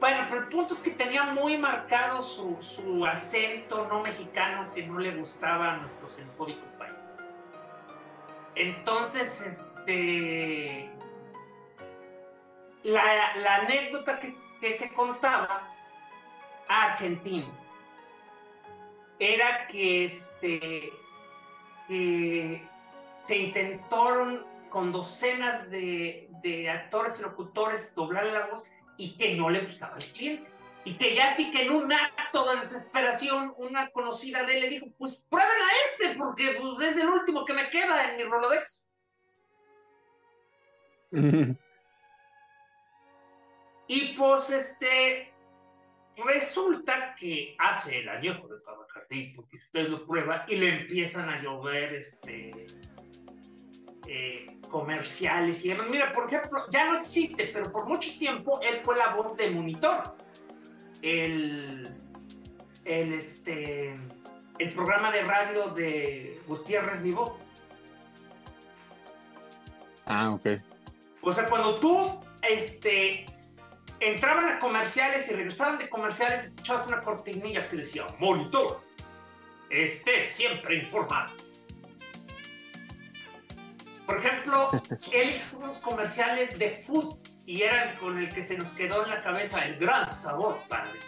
Bueno, 0.00 0.24
pero 0.28 0.42
el 0.42 0.48
punto 0.48 0.74
es 0.74 0.80
que 0.80 0.92
tenía 0.92 1.24
muy 1.24 1.58
marcado 1.58 2.22
su, 2.22 2.56
su 2.62 3.04
acento 3.04 3.86
no 3.88 4.02
mexicano 4.02 4.72
que 4.72 4.86
no 4.86 4.98
le 4.98 5.14
gustaba 5.14 5.74
a 5.74 5.76
nuestro 5.76 6.08
xenofóbico 6.08 6.64
país. 6.78 6.94
Entonces, 8.54 9.42
este... 9.42 10.90
La, 12.84 13.36
la 13.36 13.56
anécdota 13.56 14.18
que, 14.18 14.32
que 14.60 14.78
se 14.78 14.92
contaba 14.94 15.68
a 16.66 16.82
argentino 16.92 17.67
era 19.18 19.66
que 19.66 20.04
este, 20.04 20.92
se 21.88 23.36
intentaron 23.36 24.46
con 24.70 24.92
docenas 24.92 25.70
de, 25.70 26.26
actores 26.70 27.18
y 27.18 27.22
locutores 27.22 27.94
doblar 27.94 28.26
la 28.26 28.46
voz 28.46 28.62
y 28.96 29.16
que 29.16 29.34
no 29.34 29.50
le 29.50 29.60
gustaba 29.60 29.96
al 29.96 30.04
cliente. 30.04 30.50
Y 30.84 30.94
que 30.94 31.14
ya 31.14 31.34
sí 31.34 31.50
que 31.50 31.62
en 31.62 31.72
un 31.72 31.92
acto 31.92 32.50
de 32.50 32.60
desesperación, 32.60 33.52
una 33.58 33.90
conocida 33.90 34.44
de 34.44 34.54
él 34.54 34.60
le 34.62 34.68
dijo, 34.68 34.86
pues 34.96 35.16
prueben 35.28 35.50
a 35.50 35.68
este, 35.86 36.16
porque 36.16 36.56
pues, 36.60 36.90
es 36.90 36.96
el 36.96 37.08
último 37.08 37.44
que 37.44 37.52
me 37.52 37.68
queda 37.68 38.10
en 38.10 38.16
mi 38.16 38.22
Rolodex. 38.22 38.88
y 43.88 44.16
pues 44.16 44.50
este, 44.50 45.32
Resulta 46.24 47.14
que 47.14 47.54
hace 47.58 48.00
el 48.00 48.08
añejo 48.08 48.48
de 48.48 48.60
Tabacardí, 48.60 49.32
porque 49.34 49.56
usted 49.56 49.88
lo 49.88 50.06
prueba, 50.06 50.44
y 50.48 50.56
le 50.56 50.80
empiezan 50.80 51.28
a 51.28 51.40
llover 51.40 51.94
este, 51.94 52.66
eh, 54.08 54.46
comerciales 54.68 55.64
y 55.64 55.68
demás. 55.68 55.88
Mira, 55.88 56.10
por 56.12 56.26
ejemplo, 56.26 56.64
ya 56.70 56.86
no 56.86 56.98
existe, 56.98 57.48
pero 57.52 57.70
por 57.70 57.86
mucho 57.86 58.10
tiempo 58.18 58.60
él 58.62 58.80
fue 58.82 58.96
la 58.96 59.12
voz 59.14 59.36
de 59.36 59.50
Monitor. 59.50 60.16
El, 61.02 61.94
el, 62.84 63.12
este, 63.12 63.92
el 64.58 64.68
programa 64.74 65.12
de 65.12 65.22
radio 65.22 65.68
de 65.68 66.40
Gutiérrez 66.46 67.02
Vivo. 67.02 67.38
Ah, 70.06 70.30
ok. 70.30 70.46
O 71.22 71.32
sea, 71.32 71.46
cuando 71.46 71.74
tú 71.76 72.20
este, 72.42 73.26
entraban 74.00 74.48
a 74.48 74.58
comerciales 74.58 75.28
y 75.28 75.34
regresaban 75.34 75.78
de 75.78 75.88
comerciales, 75.88 76.44
escuchabas 76.44 76.86
una 76.86 77.00
cortinilla 77.00 77.66
que 77.68 77.76
decía, 77.76 78.06
monitor, 78.18 78.82
esté 79.70 80.24
siempre 80.24 80.76
informado. 80.76 81.30
Por 84.06 84.18
ejemplo, 84.18 84.70
él 85.12 85.30
hizo 85.30 85.58
unos 85.58 85.78
comerciales 85.80 86.58
de 86.58 86.82
food 86.86 87.16
y 87.44 87.62
eran 87.62 87.96
con 87.96 88.18
el 88.18 88.28
que 88.28 88.42
se 88.42 88.56
nos 88.56 88.68
quedó 88.72 89.04
en 89.04 89.10
la 89.10 89.20
cabeza 89.20 89.64
el 89.66 89.78
gran 89.78 90.08
sabor, 90.08 90.58
padre. 90.68 90.98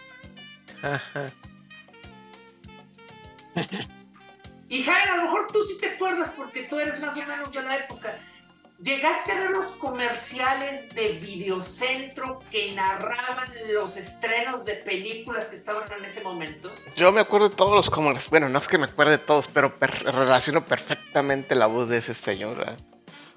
y 4.68 4.83
Jaime, 4.83 5.11
a 5.11 5.16
lo 5.16 5.22
mejor 5.24 5.48
tú 5.53 5.62
sí 5.64 5.79
te 5.79 5.90
acuerdas 5.90 6.33
porque 6.37 6.62
tú 6.64 6.79
eres 6.79 6.98
más 7.00 7.16
o 7.16 7.26
menos 7.26 7.53
de 7.53 7.62
la 7.62 7.76
época. 7.76 8.14
¿Llegaste 8.83 9.33
a 9.33 9.38
ver 9.38 9.51
los 9.51 9.73
comerciales 9.73 10.95
de 10.95 11.12
Videocentro 11.12 12.38
que 12.51 12.73
narraban 12.73 13.51
los 13.75 13.99
estrenos 13.99 14.64
de 14.64 14.73
películas 14.73 15.49
que 15.49 15.57
estaban 15.57 15.85
en 15.99 16.03
ese 16.07 16.23
momento? 16.23 16.71
Yo 16.97 17.12
me 17.12 17.21
acuerdo 17.21 17.51
de 17.51 17.57
todos 17.57 17.75
los 17.75 17.90
comerciales. 17.90 18.31
Bueno, 18.31 18.49
no 18.49 18.59
es 18.59 18.66
que 18.66 18.79
me 18.79 18.87
acuerde 18.87 19.12
de 19.12 19.19
todos, 19.19 19.49
pero 19.49 19.75
relaciono 19.79 20.64
perfectamente 20.64 21.55
la 21.55 21.66
voz 21.66 21.90
de 21.90 21.99
ese 21.99 22.14
señor. 22.14 22.75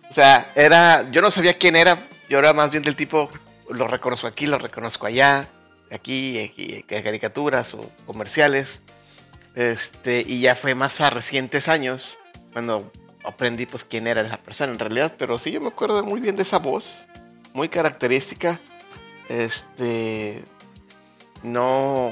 O 0.09 0.13
sea, 0.13 0.49
era. 0.55 1.11
Yo 1.11 1.21
no 1.21 1.29
sabía 1.29 1.57
quién 1.57 1.75
era. 1.75 2.07
Yo 2.29 2.39
era 2.39 2.53
más 2.53 2.71
bien 2.71 2.83
del 2.83 2.95
tipo. 2.95 3.29
Lo 3.69 3.89
reconozco 3.89 4.27
aquí, 4.27 4.47
lo 4.47 4.59
reconozco 4.59 5.07
allá. 5.07 5.49
Aquí, 5.91 6.39
aquí, 6.39 6.83
caricaturas 6.83 7.73
o 7.73 7.91
comerciales. 8.05 8.79
Este, 9.55 10.23
y 10.25 10.39
ya 10.39 10.55
fue 10.55 10.73
más 10.73 11.01
a 11.01 11.09
recientes 11.09 11.67
años. 11.67 12.17
Cuando 12.53 12.89
aprendí 13.23 13.65
pues 13.65 13.83
quién 13.83 14.07
era 14.07 14.21
esa 14.21 14.37
persona 14.37 14.71
en 14.71 14.79
realidad, 14.79 15.15
pero 15.17 15.39
sí 15.39 15.51
yo 15.51 15.61
me 15.61 15.69
acuerdo 15.69 16.03
muy 16.03 16.19
bien 16.19 16.35
de 16.35 16.43
esa 16.43 16.59
voz, 16.59 17.07
muy 17.53 17.69
característica. 17.69 18.59
Este 19.29 20.43
no 21.43 22.11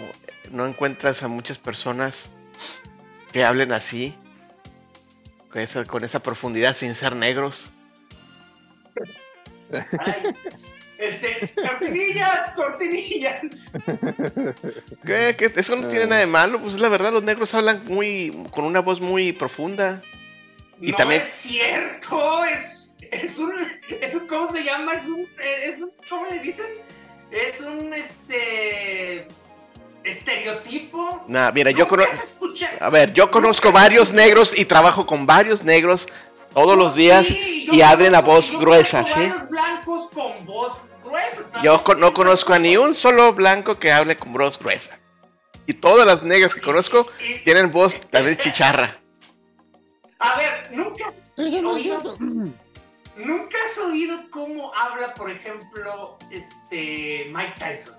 no 0.52 0.68
encuentras 0.68 1.24
a 1.24 1.28
muchas 1.28 1.58
personas 1.58 2.30
que 3.32 3.44
hablen 3.44 3.72
así 3.72 4.16
con 5.50 5.62
esa, 5.62 5.86
con 5.86 6.04
esa 6.04 6.22
profundidad 6.22 6.76
sin 6.76 6.96
ser 6.96 7.16
negros. 7.16 7.70
este, 10.98 11.54
cortinillas, 11.56 12.52
cortinillas. 12.56 13.72
¿Qué? 15.06 15.36
¿Qué? 15.38 15.54
Eso 15.56 15.76
no 15.76 15.88
tiene 15.88 16.06
nada 16.08 16.22
de 16.22 16.28
malo, 16.28 16.62
pues 16.62 16.80
la 16.80 16.90
verdad 16.90 17.12
los 17.12 17.24
negros 17.24 17.54
hablan 17.54 17.84
muy 17.86 18.46
con 18.52 18.66
una 18.66 18.82
voz 18.82 19.00
muy 19.02 19.32
profunda. 19.34 20.02
Y 20.82 20.92
no 20.92 20.98
también... 20.98 21.22
es 21.22 21.28
cierto, 21.28 22.46
es, 22.46 22.94
es 23.00 23.38
un, 23.38 23.54
¿cómo 24.30 24.52
se 24.52 24.64
llama? 24.64 24.94
Es 24.94 25.06
un, 25.08 25.28
es 25.64 25.80
un, 25.80 25.92
¿cómo 26.10 26.26
le 26.26 26.40
dicen? 26.40 26.68
Es 27.32 27.62
un, 27.62 27.94
este, 27.94 29.28
estereotipo. 30.04 31.24
Nah, 31.28 31.52
mira, 31.52 31.72
yo 31.72 31.88
conozco, 31.88 32.14
a 32.80 32.90
ver, 32.90 33.14
yo 33.14 33.30
conozco 33.32 33.72
varios 33.72 34.12
negros 34.12 34.58
y 34.58 34.66
trabajo 34.66 35.06
con 35.06 35.26
varios 35.26 35.64
negros 35.64 36.08
todos 36.54 36.78
los 36.78 36.96
días 36.96 37.30
y 37.30 37.82
abren 37.82 38.12
la 38.12 38.22
voz 38.22 38.52
gruesa, 38.52 39.06
¿sí? 39.06 39.32
blancos 39.50 40.10
con 40.14 40.46
voz 40.46 40.74
gruesa. 41.04 41.62
Yo 41.64 41.84
no 41.98 42.14
conozco 42.14 42.54
a 42.54 42.60
ni 42.60 42.78
un 42.78 42.96
solo 42.96 43.34
blanco 43.34 43.80
que 43.80 43.92
hable 43.92 44.18
con 44.18 44.34
voz 44.34 44.60
gruesa. 44.60 44.98
Y 45.68 45.74
todas 45.76 46.06
las 46.06 46.24
negras 46.24 46.54
que 46.54 46.62
conozco 46.62 47.08
tienen 47.46 47.72
voz 47.72 47.96
vez 48.12 48.38
chicharra. 48.38 49.01
A 50.22 50.38
ver, 50.38 50.72
nunca. 50.72 51.12
Eso 51.36 51.62
no 51.62 51.76
es 51.76 51.84
cierto. 51.84 52.16
¿Nunca 52.20 53.58
has 53.66 53.78
oído 53.80 54.18
cómo 54.30 54.74
habla, 54.74 55.14
por 55.14 55.30
ejemplo, 55.30 56.18
este 56.30 57.26
Mike 57.34 57.54
Tyson? 57.60 57.96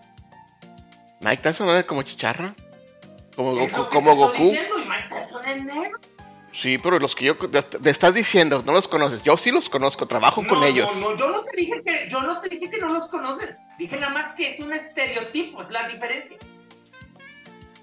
Mike 1.20 1.42
Tyson 1.42 1.66
no 1.66 1.76
es 1.76 1.84
como 1.84 2.02
chicharra. 2.02 2.54
Como 3.36 3.54
Goku. 3.54 3.88
Como 3.90 4.16
Goku. 4.16 4.42
Diciendo, 4.42 4.78
y 4.78 4.88
Mike 4.88 5.08
Tyson 5.10 5.44
es 5.46 5.64
negro. 5.64 5.98
Sí, 6.52 6.78
pero 6.78 6.98
los 6.98 7.14
que 7.14 7.24
yo 7.24 7.36
te 7.36 7.90
estás 7.90 8.14
diciendo, 8.14 8.62
no 8.64 8.72
los 8.72 8.86
conoces. 8.86 9.22
Yo 9.22 9.36
sí 9.36 9.50
los 9.50 9.68
conozco, 9.68 10.06
trabajo 10.06 10.46
con 10.46 10.62
ellos. 10.62 10.94
No, 10.96 11.10
no, 11.10 11.16
yo 11.16 11.28
no 11.30 11.42
te 11.42 11.56
dije 11.56 11.82
que, 11.84 12.08
yo 12.08 12.20
no 12.20 12.40
te 12.40 12.48
dije 12.48 12.70
que 12.70 12.78
no 12.78 12.88
los 12.88 13.08
conoces. 13.08 13.58
Dije 13.78 13.96
nada 13.96 14.12
más 14.12 14.34
que 14.34 14.54
es 14.54 14.60
un 14.60 14.72
estereotipo, 14.72 15.62
es 15.62 15.70
la 15.70 15.88
diferencia 15.88 16.36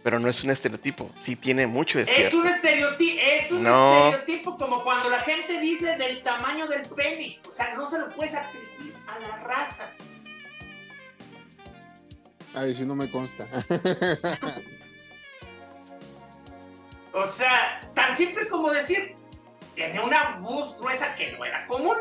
pero 0.04 0.20
no 0.20 0.28
es 0.30 0.44
un 0.44 0.52
estereotipo, 0.52 1.10
sí 1.24 1.36
tiene 1.36 1.68
mucho 1.68 1.98
de 2.00 2.06
Es 2.06 2.34
un 2.34 2.48
estereotipo, 2.48 3.20
es 3.22 3.52
un 3.52 3.68
estereotipo 3.68 4.58
como 4.58 4.84
cuando 4.84 5.10
la 5.10 5.20
gente 5.20 5.60
dice 5.60 5.98
del 5.98 6.22
tamaño 6.24 6.68
del 6.68 6.84
pene, 6.84 7.40
o 7.48 7.52
sea, 7.52 7.74
no 7.74 7.90
se 7.90 8.00
lo 8.00 8.10
puedes 8.12 8.34
atribuir 8.34 8.94
a 9.08 9.20
la 9.20 9.38
raza. 9.40 9.92
Ay, 12.56 12.74
si 12.74 12.86
no 12.86 12.96
me 12.96 13.12
consta. 13.12 13.46
o 17.14 17.28
sea, 17.28 17.82
tan 17.94 18.16
simple 18.16 18.48
como 18.48 18.72
decir, 18.72 19.16
tiene 19.76 20.02
una 20.02 20.38
voz 20.40 20.78
gruesa 20.78 21.14
que 21.16 21.32
no 21.34 21.46
era 21.46 21.66
común. 21.68 21.98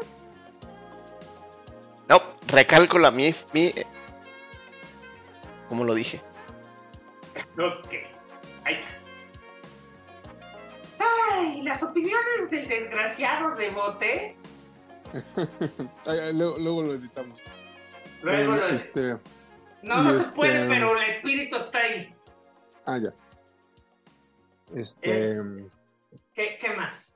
No, 2.09 2.23
recalco 2.47 2.99
la 2.99 3.11
mi, 3.11 3.35
mi 3.53 3.75
como 5.69 5.85
lo 5.85 5.95
dije. 5.95 6.21
Ok. 7.59 7.95
Ay, 10.99 11.63
las 11.63 11.83
opiniones 11.83 12.51
del 12.51 12.69
desgraciado 12.69 13.55
de 13.55 13.71
Bote. 13.71 14.37
luego, 16.35 16.83
lo 16.83 16.95
editamos. 16.95 17.39
Luego 18.23 18.57
lo 18.57 18.67
este, 18.69 19.19
No, 19.83 20.03
no 20.03 20.15
se 20.15 20.33
puede, 20.35 20.55
este, 20.55 20.69
pero 20.69 20.97
el 20.97 21.03
espíritu 21.11 21.57
está 21.57 21.79
ahí. 21.79 22.15
Ah, 22.85 22.99
ya. 22.99 23.15
Este. 24.75 25.37
¿Qué, 26.35 26.59
¿Qué, 26.61 26.75
más? 26.77 27.15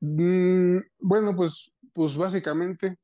Mm, 0.00 0.78
bueno, 0.98 1.34
pues, 1.36 1.72
pues 1.92 2.16
básicamente, 2.16 2.96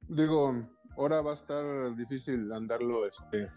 digo, 0.00 0.52
ahora 0.96 1.22
va 1.22 1.32
a 1.32 1.34
estar 1.34 1.94
difícil 1.94 2.52
andarlo 2.52 3.06
este, 3.06 3.48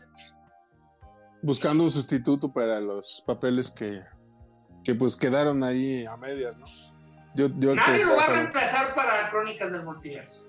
buscando 1.45 1.83
un 1.83 1.91
sustituto 1.91 2.51
para 2.51 2.79
los 2.79 3.23
papeles 3.25 3.69
que, 3.69 4.01
que 4.83 4.95
pues 4.95 5.15
quedaron 5.15 5.63
ahí 5.63 6.03
a 6.05 6.17
medias, 6.17 6.57
¿no? 6.57 6.65
Yo, 7.35 7.49
yo 7.59 7.75
Nadie 7.75 8.03
lo 8.03 8.15
va 8.15 8.23
a 8.23 8.27
reemplazar 8.29 8.95
para 8.95 9.29
Crónicas 9.29 9.71
del 9.71 9.83
Multiverso. 9.83 10.43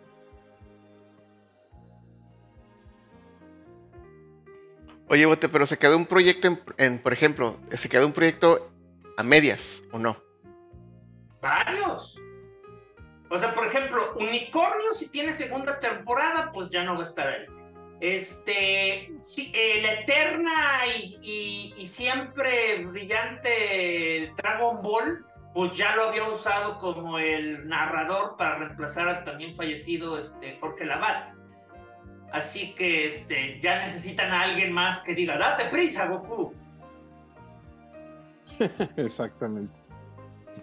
Oye, 5.08 5.26
Bote, 5.26 5.48
pero 5.48 5.66
se 5.66 5.78
quedó 5.78 5.96
un 5.96 6.06
proyecto 6.06 6.58
en, 6.78 6.98
por 7.02 7.12
ejemplo, 7.12 7.60
se 7.70 7.88
quedó 7.88 8.06
un 8.06 8.12
proyecto 8.12 8.72
a 9.18 9.22
medias, 9.22 9.82
¿o 9.92 9.98
no? 9.98 10.16
Varios. 11.42 12.18
O 13.28 13.38
sea, 13.38 13.54
por 13.54 13.66
ejemplo, 13.66 14.14
Unicornio, 14.16 14.94
si 14.94 15.10
tiene 15.10 15.32
segunda 15.32 15.78
temporada, 15.78 16.50
pues 16.52 16.70
ya 16.70 16.84
no 16.84 16.94
va 16.94 17.00
a 17.00 17.02
estar 17.02 17.28
ahí. 17.28 17.46
Este, 18.00 19.10
sí, 19.20 19.50
eh, 19.54 19.80
la 19.82 20.00
eterna 20.00 20.86
y, 21.22 21.84
siempre 21.86 22.84
brillante 22.84 24.32
Dragon 24.36 24.82
Ball, 24.82 25.24
pues 25.54 25.76
ya 25.76 25.96
lo 25.96 26.08
había 26.08 26.28
usado 26.28 26.78
como 26.78 27.18
el 27.18 27.66
narrador 27.66 28.36
para 28.36 28.58
reemplazar 28.58 29.08
al 29.08 29.24
también 29.24 29.54
fallecido 29.54 30.18
este, 30.18 30.58
Jorge 30.60 30.84
Labat. 30.84 31.30
Así 32.32 32.74
que 32.74 33.06
este, 33.06 33.60
ya 33.62 33.78
necesitan 33.78 34.30
a 34.32 34.42
alguien 34.42 34.72
más 34.72 34.98
que 35.00 35.14
diga, 35.14 35.38
date 35.38 35.66
prisa, 35.66 36.06
Goku. 36.06 36.52
Exactamente. 38.96 39.80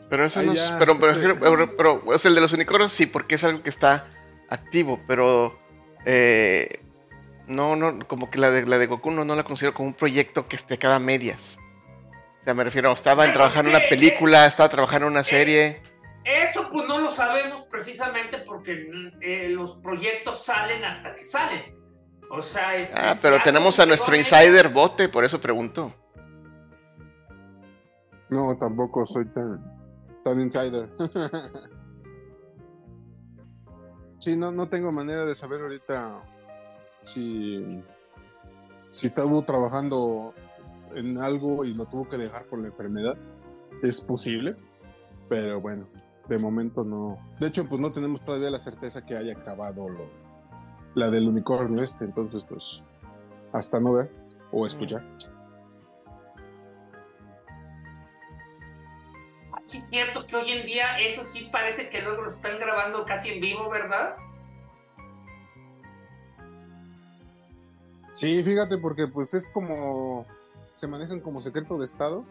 Pero 0.10 0.26
eso 0.26 0.44
no 0.44 0.54
es, 0.54 0.74
pero, 0.78 1.00
pero, 1.00 2.14
es 2.14 2.26
el 2.26 2.36
de 2.36 2.42
los 2.42 2.54
unicornios 2.54 2.94
sí, 2.94 3.08
porque 3.08 3.36
es 3.36 3.44
algo 3.44 3.64
que 3.64 3.70
está 3.70 4.06
activo, 4.50 5.00
pero 5.08 5.58
eh, 6.06 6.84
no, 7.48 7.76
no, 7.76 8.08
como 8.08 8.30
que 8.30 8.40
la 8.40 8.52
de, 8.52 8.66
la 8.66 8.78
de 8.78 8.88
Goku 8.88 9.12
no, 9.12 9.26
no 9.26 9.36
la 9.36 9.44
considero 9.44 9.74
como 9.74 9.90
un 9.90 9.94
proyecto 9.94 10.48
que 10.48 10.56
esté 10.56 10.78
cada 10.78 11.00
medias. 11.00 11.58
O 12.42 12.44
sea, 12.44 12.54
me 12.54 12.64
refiero, 12.64 12.92
estaba 12.92 13.32
trabajando 13.32 13.70
en 13.70 13.78
una 13.78 13.86
película, 13.88 14.46
estaba 14.46 14.70
trabajando 14.70 15.08
en 15.08 15.14
una 15.14 15.24
serie. 15.24 15.82
Eso 16.26 16.70
pues 16.72 16.88
no 16.88 17.00
lo 17.00 17.10
sabemos 17.10 17.64
precisamente 17.70 18.40
porque 18.40 18.88
eh, 19.22 19.50
los 19.50 19.78
proyectos 19.78 20.44
salen 20.44 20.84
hasta 20.84 21.16
que 21.16 21.26
salen. 21.26 21.78
O 22.30 22.42
sea, 22.42 22.76
es, 22.76 22.94
Ah, 22.96 23.16
pero 23.22 23.40
tenemos 23.44 23.80
a 23.80 23.86
nuestro 23.86 24.16
insider 24.16 24.70
bote, 24.70 25.10
por 25.10 25.24
eso 25.24 25.40
pregunto. 25.40 25.94
No, 28.30 28.58
tampoco 28.58 29.06
soy 29.06 29.26
tan, 29.28 29.62
tan 30.24 30.40
insider. 30.40 30.90
Sí, 34.24 34.38
no, 34.38 34.54
no 34.54 34.70
tengo 34.70 34.90
manera 34.94 35.26
de 35.26 35.36
saber 35.36 35.60
ahorita 35.60 36.24
si, 37.04 37.64
si 38.90 39.08
estaba 39.08 39.42
trabajando 39.46 40.34
en 40.96 41.18
algo 41.20 41.66
y 41.66 41.74
lo 41.74 41.86
tuvo 41.86 42.08
que 42.08 42.18
dejar 42.18 42.46
por 42.46 42.60
la 42.60 42.68
enfermedad. 42.68 43.18
Es 43.82 44.02
posible, 44.02 44.56
pero 45.30 45.60
bueno, 45.60 45.88
de 46.28 46.40
momento 46.40 46.84
no. 46.84 47.18
De 47.40 47.48
hecho, 47.48 47.68
pues 47.68 47.82
no 47.82 47.92
tenemos 47.92 48.22
todavía 48.22 48.50
la 48.50 48.60
certeza 48.60 49.06
que 49.06 49.18
haya 49.18 49.34
acabado 49.34 49.90
lo, 49.90 50.06
la 50.96 51.10
del 51.10 51.28
unicornio 51.28 51.84
este, 51.84 52.06
entonces 52.06 52.46
pues 52.46 52.84
hasta 53.52 53.80
no 53.80 53.94
ver 53.94 54.12
o 54.52 54.66
escuchar. 54.66 55.04
Sí, 59.64 59.82
cierto 59.90 60.26
que 60.28 60.36
hoy 60.36 60.52
en 60.52 60.66
día 60.66 61.00
eso 61.00 61.26
sí 61.26 61.50
parece 61.52 61.90
que 61.90 62.02
luego 62.02 62.24
lo 62.24 62.30
están 62.30 62.60
grabando 62.60 63.06
casi 63.06 63.30
en 63.30 63.40
vivo, 63.40 63.70
¿verdad? 63.70 64.16
Sí, 68.14 68.44
fíjate, 68.44 68.78
porque 68.78 69.08
pues 69.08 69.34
es 69.34 69.50
como, 69.50 70.26
se 70.76 70.88
manejan 70.88 71.20
como 71.20 71.42
secreto 71.42 71.78
de 71.80 71.86
Estado 71.86 72.24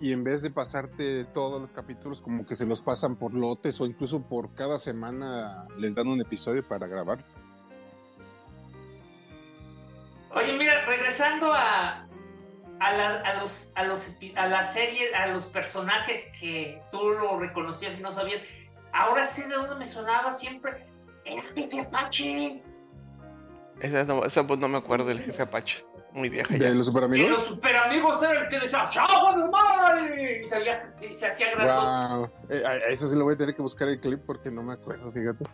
y 0.00 0.12
en 0.12 0.22
vez 0.22 0.42
de 0.42 0.50
pasarte 0.50 1.24
todos 1.24 1.60
los 1.60 1.72
capítulos 1.72 2.20
como 2.20 2.44
que 2.44 2.54
se 2.54 2.66
los 2.66 2.82
pasan 2.82 3.16
por 3.16 3.32
lotes 3.34 3.80
o 3.80 3.86
incluso 3.86 4.22
por 4.22 4.54
cada 4.54 4.76
semana 4.76 5.66
les 5.78 5.94
dan 5.94 6.08
un 6.08 6.20
episodio 6.20 6.66
para 6.66 6.86
grabar. 6.86 7.24
Oye, 10.34 10.56
mira, 10.58 10.84
regresando 10.84 11.52
a, 11.52 12.06
a, 12.80 12.92
la, 12.92 13.20
a, 13.20 13.40
los, 13.40 13.72
a, 13.74 13.82
los, 13.84 14.10
a 14.36 14.46
la 14.46 14.70
serie, 14.70 15.14
a 15.14 15.26
los 15.28 15.46
personajes 15.46 16.28
que 16.38 16.82
tú 16.92 17.10
lo 17.10 17.38
reconocías 17.38 17.98
y 17.98 18.02
no 18.02 18.12
sabías, 18.12 18.42
ahora 18.92 19.26
sé 19.26 19.48
de 19.48 19.54
dónde 19.54 19.74
me 19.76 19.86
sonaba 19.86 20.32
siempre. 20.32 20.86
Era 21.24 21.42
Jefe 21.54 21.80
Apache. 21.80 22.62
Esa, 23.80 24.04
no, 24.04 24.24
esa 24.24 24.42
voz 24.42 24.58
no 24.58 24.68
me 24.68 24.78
acuerdo 24.78 25.06
del 25.06 25.20
jefe 25.20 25.42
Apache. 25.42 25.84
Muy 26.12 26.28
vieja 26.28 26.56
ya. 26.56 26.68
¿De 26.70 26.74
los 26.74 26.86
super 26.86 27.04
Y 27.04 27.06
los 27.06 27.12
amigos? 27.14 27.38
super 27.44 27.76
amigos 27.76 28.22
era 28.22 28.40
el 28.40 28.48
que 28.48 28.58
decía 28.58 28.82
¡Chavo 28.90 29.32
del 29.38 29.48
mar! 29.50 29.96
Y 30.18 30.44
se, 30.44 30.64
se- 30.96 31.14
se 31.14 31.26
hacía 31.28 31.50
grande. 31.52 31.72
Wow. 31.72 32.30
Eh, 32.50 32.62
a- 32.66 32.76
eso 32.88 33.06
sí 33.08 33.16
lo 33.16 33.24
voy 33.24 33.34
a 33.34 33.36
tener 33.36 33.54
que 33.54 33.62
buscar 33.62 33.88
el 33.88 34.00
clip 34.00 34.20
porque 34.26 34.50
no 34.50 34.62
me 34.62 34.72
acuerdo, 34.72 35.12
fíjate. 35.12 35.44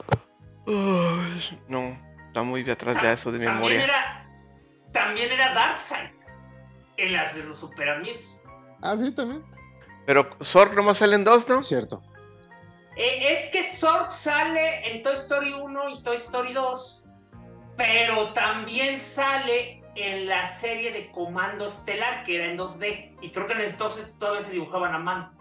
Uy, 0.66 1.60
no, 1.68 1.96
está 2.26 2.42
muy 2.42 2.68
atrás 2.68 3.00
de 3.02 3.12
eso 3.12 3.30
de 3.30 3.38
También 3.38 3.54
memoria. 3.54 3.84
era, 3.84 4.26
también 4.92 5.30
era 5.30 5.54
Darkseid 5.54 6.10
en 6.96 7.12
las 7.12 7.34
de 7.36 7.44
los 7.44 7.58
super 7.60 7.88
amigos. 7.90 8.22
Ah, 8.82 8.96
sí, 8.96 9.14
también. 9.14 9.44
Pero 10.06 10.28
Zorg 10.42 10.74
nomás 10.74 10.98
salen 10.98 11.22
dos, 11.24 11.48
¿no? 11.48 11.62
Cierto. 11.62 12.02
Eh, 12.96 13.32
es 13.32 13.50
que 13.52 13.68
Zorg 13.68 14.10
sale 14.10 14.90
en 14.90 15.02
Toy 15.02 15.14
Story 15.14 15.52
1 15.52 15.90
y 15.90 16.02
Toy 16.02 16.16
Story 16.16 16.52
2, 16.54 17.02
pero 17.76 18.32
también 18.32 18.98
sale 18.98 19.82
en 19.94 20.28
la 20.28 20.50
serie 20.50 20.92
de 20.92 21.10
Comando 21.10 21.66
Estelar, 21.66 22.24
que 22.24 22.36
era 22.36 22.50
en 22.50 22.58
2D, 22.58 23.16
y 23.22 23.30
creo 23.32 23.46
que 23.46 23.54
en 23.54 23.60
entonces 23.62 24.06
todavía 24.18 24.42
se 24.42 24.52
dibujaban 24.52 24.94
a 24.94 24.98
mano. 24.98 25.32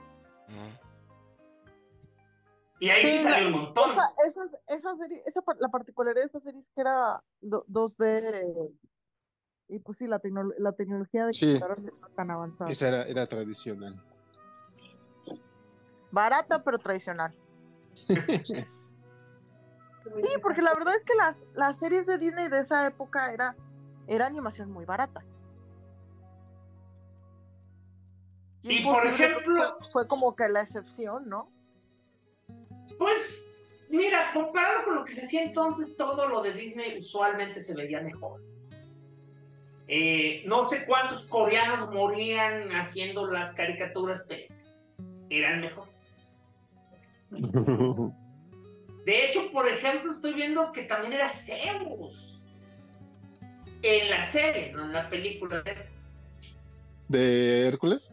Y 2.79 2.89
ahí 2.89 3.03
sí, 3.05 3.17
Sí, 3.17 3.23
salió 3.23 3.49
la- 3.49 3.55
un 3.57 3.63
montón. 3.63 3.91
Esa, 3.91 4.13
esas- 4.27 4.59
esa 4.67 4.95
serie, 4.97 5.23
esa, 5.25 5.41
par- 5.41 5.55
la 5.59 5.69
particularidad 5.69 6.23
de 6.23 6.27
esa 6.27 6.39
serie 6.41 6.59
es 6.59 6.69
que 6.69 6.81
era 6.81 7.21
do- 7.41 7.65
2D 7.67 8.69
y 9.69 9.79
pues 9.79 9.97
sí, 9.97 10.07
la, 10.07 10.19
tecno- 10.19 10.53
la 10.59 10.73
tecnología 10.73 11.25
de 11.25 11.33
Sí. 11.33 11.45
computadoras 11.59 11.79
no 11.83 11.89
estaba 11.89 12.13
tan 12.15 12.31
avanzada. 12.31 12.69
Esa 12.71 12.87
era, 12.89 13.03
era 13.03 13.25
tradicional. 13.27 14.01
Barata 16.11 16.63
pero 16.63 16.77
tradicional. 16.77 17.33
Sí, 20.17 20.29
porque 20.41 20.61
la 20.61 20.73
verdad 20.73 20.95
es 20.95 21.03
que 21.03 21.15
las, 21.15 21.47
las 21.53 21.77
series 21.77 22.05
de 22.05 22.17
Disney 22.17 22.47
de 22.49 22.59
esa 22.59 22.87
época 22.87 23.33
era, 23.33 23.55
era 24.07 24.27
animación 24.27 24.71
muy 24.71 24.85
barata. 24.85 25.23
Y 28.63 28.83
por 28.83 29.05
ejemplo- 29.05 29.75
fue, 29.79 29.89
fue 29.91 30.07
como 30.07 30.35
que 30.35 30.47
la 30.49 30.61
excepción, 30.61 31.27
¿no? 31.29 31.51
Pues, 32.97 33.45
mira, 33.89 34.31
comparado 34.33 34.85
con 34.85 34.95
lo 34.95 35.05
que 35.05 35.13
se 35.13 35.25
hacía 35.25 35.43
entonces, 35.43 35.95
todo 35.97 36.27
lo 36.27 36.41
de 36.41 36.53
Disney 36.53 36.97
usualmente 36.97 37.61
se 37.61 37.75
veía 37.75 38.01
mejor. 38.01 38.41
Eh, 39.87 40.43
no 40.47 40.67
sé 40.67 40.85
cuántos 40.85 41.25
coreanos 41.25 41.91
morían 41.91 42.69
haciendo 42.75 43.27
las 43.27 43.53
caricaturas, 43.53 44.25
pero 44.27 44.53
eran 45.29 45.61
mejor. 45.61 45.87
De 49.05 49.25
hecho, 49.25 49.51
por 49.51 49.67
ejemplo, 49.67 50.11
estoy 50.11 50.33
viendo 50.33 50.71
que 50.71 50.83
también 50.83 51.13
era 51.13 51.29
Zeus 51.29 52.41
en 53.83 54.09
la 54.09 54.25
serie, 54.25 54.71
no 54.73 54.85
en 54.85 54.93
la 54.93 55.09
película. 55.09 55.61
de- 55.61 55.85
¿De 57.07 57.67
Hércules? 57.67 58.11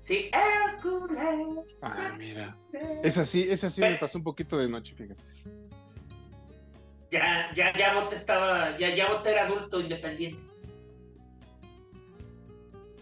Sí, 0.00 0.30
Hércules. 0.32 1.74
Ah, 1.82 2.14
mira. 2.18 2.56
Esa 3.02 3.24
sí, 3.24 3.46
esa 3.48 3.68
sí 3.68 3.80
me 3.82 3.96
pasó 3.96 4.16
un 4.18 4.24
poquito 4.24 4.56
de 4.58 4.68
noche, 4.68 4.94
fíjate. 4.94 5.22
Ya, 7.10 7.50
ya, 7.54 7.76
ya 7.76 7.92
Bote 8.00 8.16
estaba, 8.16 8.78
ya, 8.78 8.94
ya 8.94 9.10
Bote 9.12 9.30
era 9.30 9.44
adulto 9.44 9.78
independiente. 9.80 10.42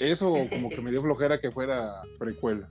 Eso 0.00 0.32
como 0.50 0.68
que 0.70 0.80
me 0.82 0.90
dio 0.90 1.02
flojera 1.02 1.40
que 1.40 1.50
fuera 1.52 2.02
precuela. 2.18 2.68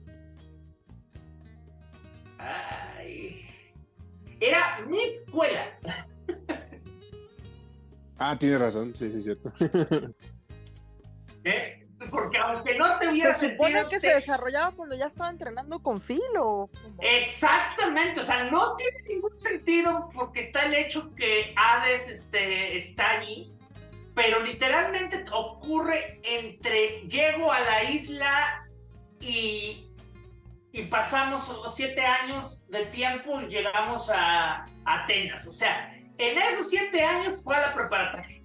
Era 4.40 4.80
mi 4.86 5.00
escuela. 5.00 5.78
Ah, 8.22 8.36
tiene 8.38 8.58
razón, 8.58 8.94
sí, 8.94 9.10
sí, 9.10 9.16
es 9.16 9.24
cierto. 9.24 9.50
¿eh? 11.44 11.86
Porque 12.10 12.36
aunque 12.36 12.76
no 12.76 12.98
te 12.98 13.08
hubiera 13.08 13.34
Se 13.34 13.50
supone 13.50 13.72
sentido, 13.72 13.88
que 13.88 13.98
te- 14.00 14.08
se 14.08 14.14
desarrollaba 14.14 14.72
cuando 14.72 14.94
ya 14.94 15.06
estaba 15.06 15.30
entrenando 15.30 15.82
con 15.82 16.02
Phil 16.02 16.20
o 16.38 16.68
cómo? 16.82 16.96
Exactamente, 17.00 18.20
o 18.20 18.24
sea, 18.24 18.44
no 18.44 18.76
tiene 18.76 19.02
ningún 19.08 19.38
sentido 19.38 20.08
porque 20.14 20.40
está 20.40 20.66
el 20.66 20.74
hecho 20.74 21.14
que 21.14 21.54
Hades 21.56 22.08
este, 22.10 22.76
está 22.76 23.10
allí, 23.12 23.54
pero 24.14 24.40
literalmente 24.40 25.24
ocurre 25.32 26.20
entre 26.22 27.02
llego 27.08 27.50
a 27.50 27.60
la 27.60 27.84
isla 27.84 28.68
y, 29.20 29.89
y 30.72 30.82
pasamos 30.84 31.48
los 31.48 31.74
siete 31.74 32.00
años 32.00 32.64
de 32.68 32.86
tiempo 32.86 33.40
y 33.40 33.46
llegamos 33.48 34.08
a, 34.10 34.64
a 34.64 34.66
Atenas. 34.84 35.46
O 35.46 35.52
sea, 35.52 35.92
en 36.18 36.38
esos 36.38 36.70
siete 36.70 37.02
años 37.02 37.40
fue 37.42 37.56
a 37.56 37.68
la 37.68 37.74
preparatoria. 37.74 38.40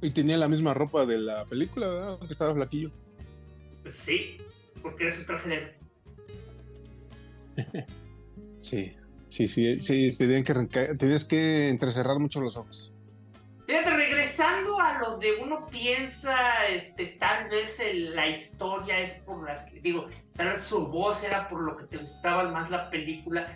Y 0.00 0.10
tenía 0.10 0.36
la 0.36 0.48
misma 0.48 0.74
ropa 0.74 1.06
de 1.06 1.18
la 1.18 1.44
película, 1.44 1.88
¿verdad? 1.88 2.08
Aunque 2.10 2.32
estaba 2.32 2.54
flaquillo. 2.54 2.90
Pues 3.82 3.94
sí, 3.94 4.36
porque 4.82 5.06
era 5.06 5.26
traje 5.26 5.48
de... 5.48 5.78
Sí, 8.62 8.96
sí, 9.28 9.48
sí, 9.48 9.82
sí, 9.82 10.16
tenían 10.16 10.44
que 10.44 10.54
tenías 10.96 11.24
que 11.24 11.68
entrecerrar 11.68 12.20
mucho 12.20 12.40
los 12.40 12.56
ojos. 12.56 12.92
Fíjate, 13.66 13.90
regresando 14.42 14.80
a 14.80 14.98
lo 14.98 15.18
de 15.18 15.34
uno 15.40 15.66
piensa, 15.66 16.66
este, 16.66 17.06
tal 17.18 17.48
vez 17.48 17.80
el- 17.80 18.14
la 18.14 18.28
historia 18.28 18.98
es 18.98 19.12
por 19.24 19.44
la 19.46 19.64
que, 19.66 19.80
digo, 19.80 20.06
tal 20.34 20.48
vez 20.50 20.62
su 20.62 20.86
voz 20.86 21.22
era 21.24 21.48
por 21.48 21.60
lo 21.62 21.76
que 21.76 21.84
te 21.86 21.98
gustaba 21.98 22.44
más 22.44 22.70
la 22.70 22.90
película. 22.90 23.46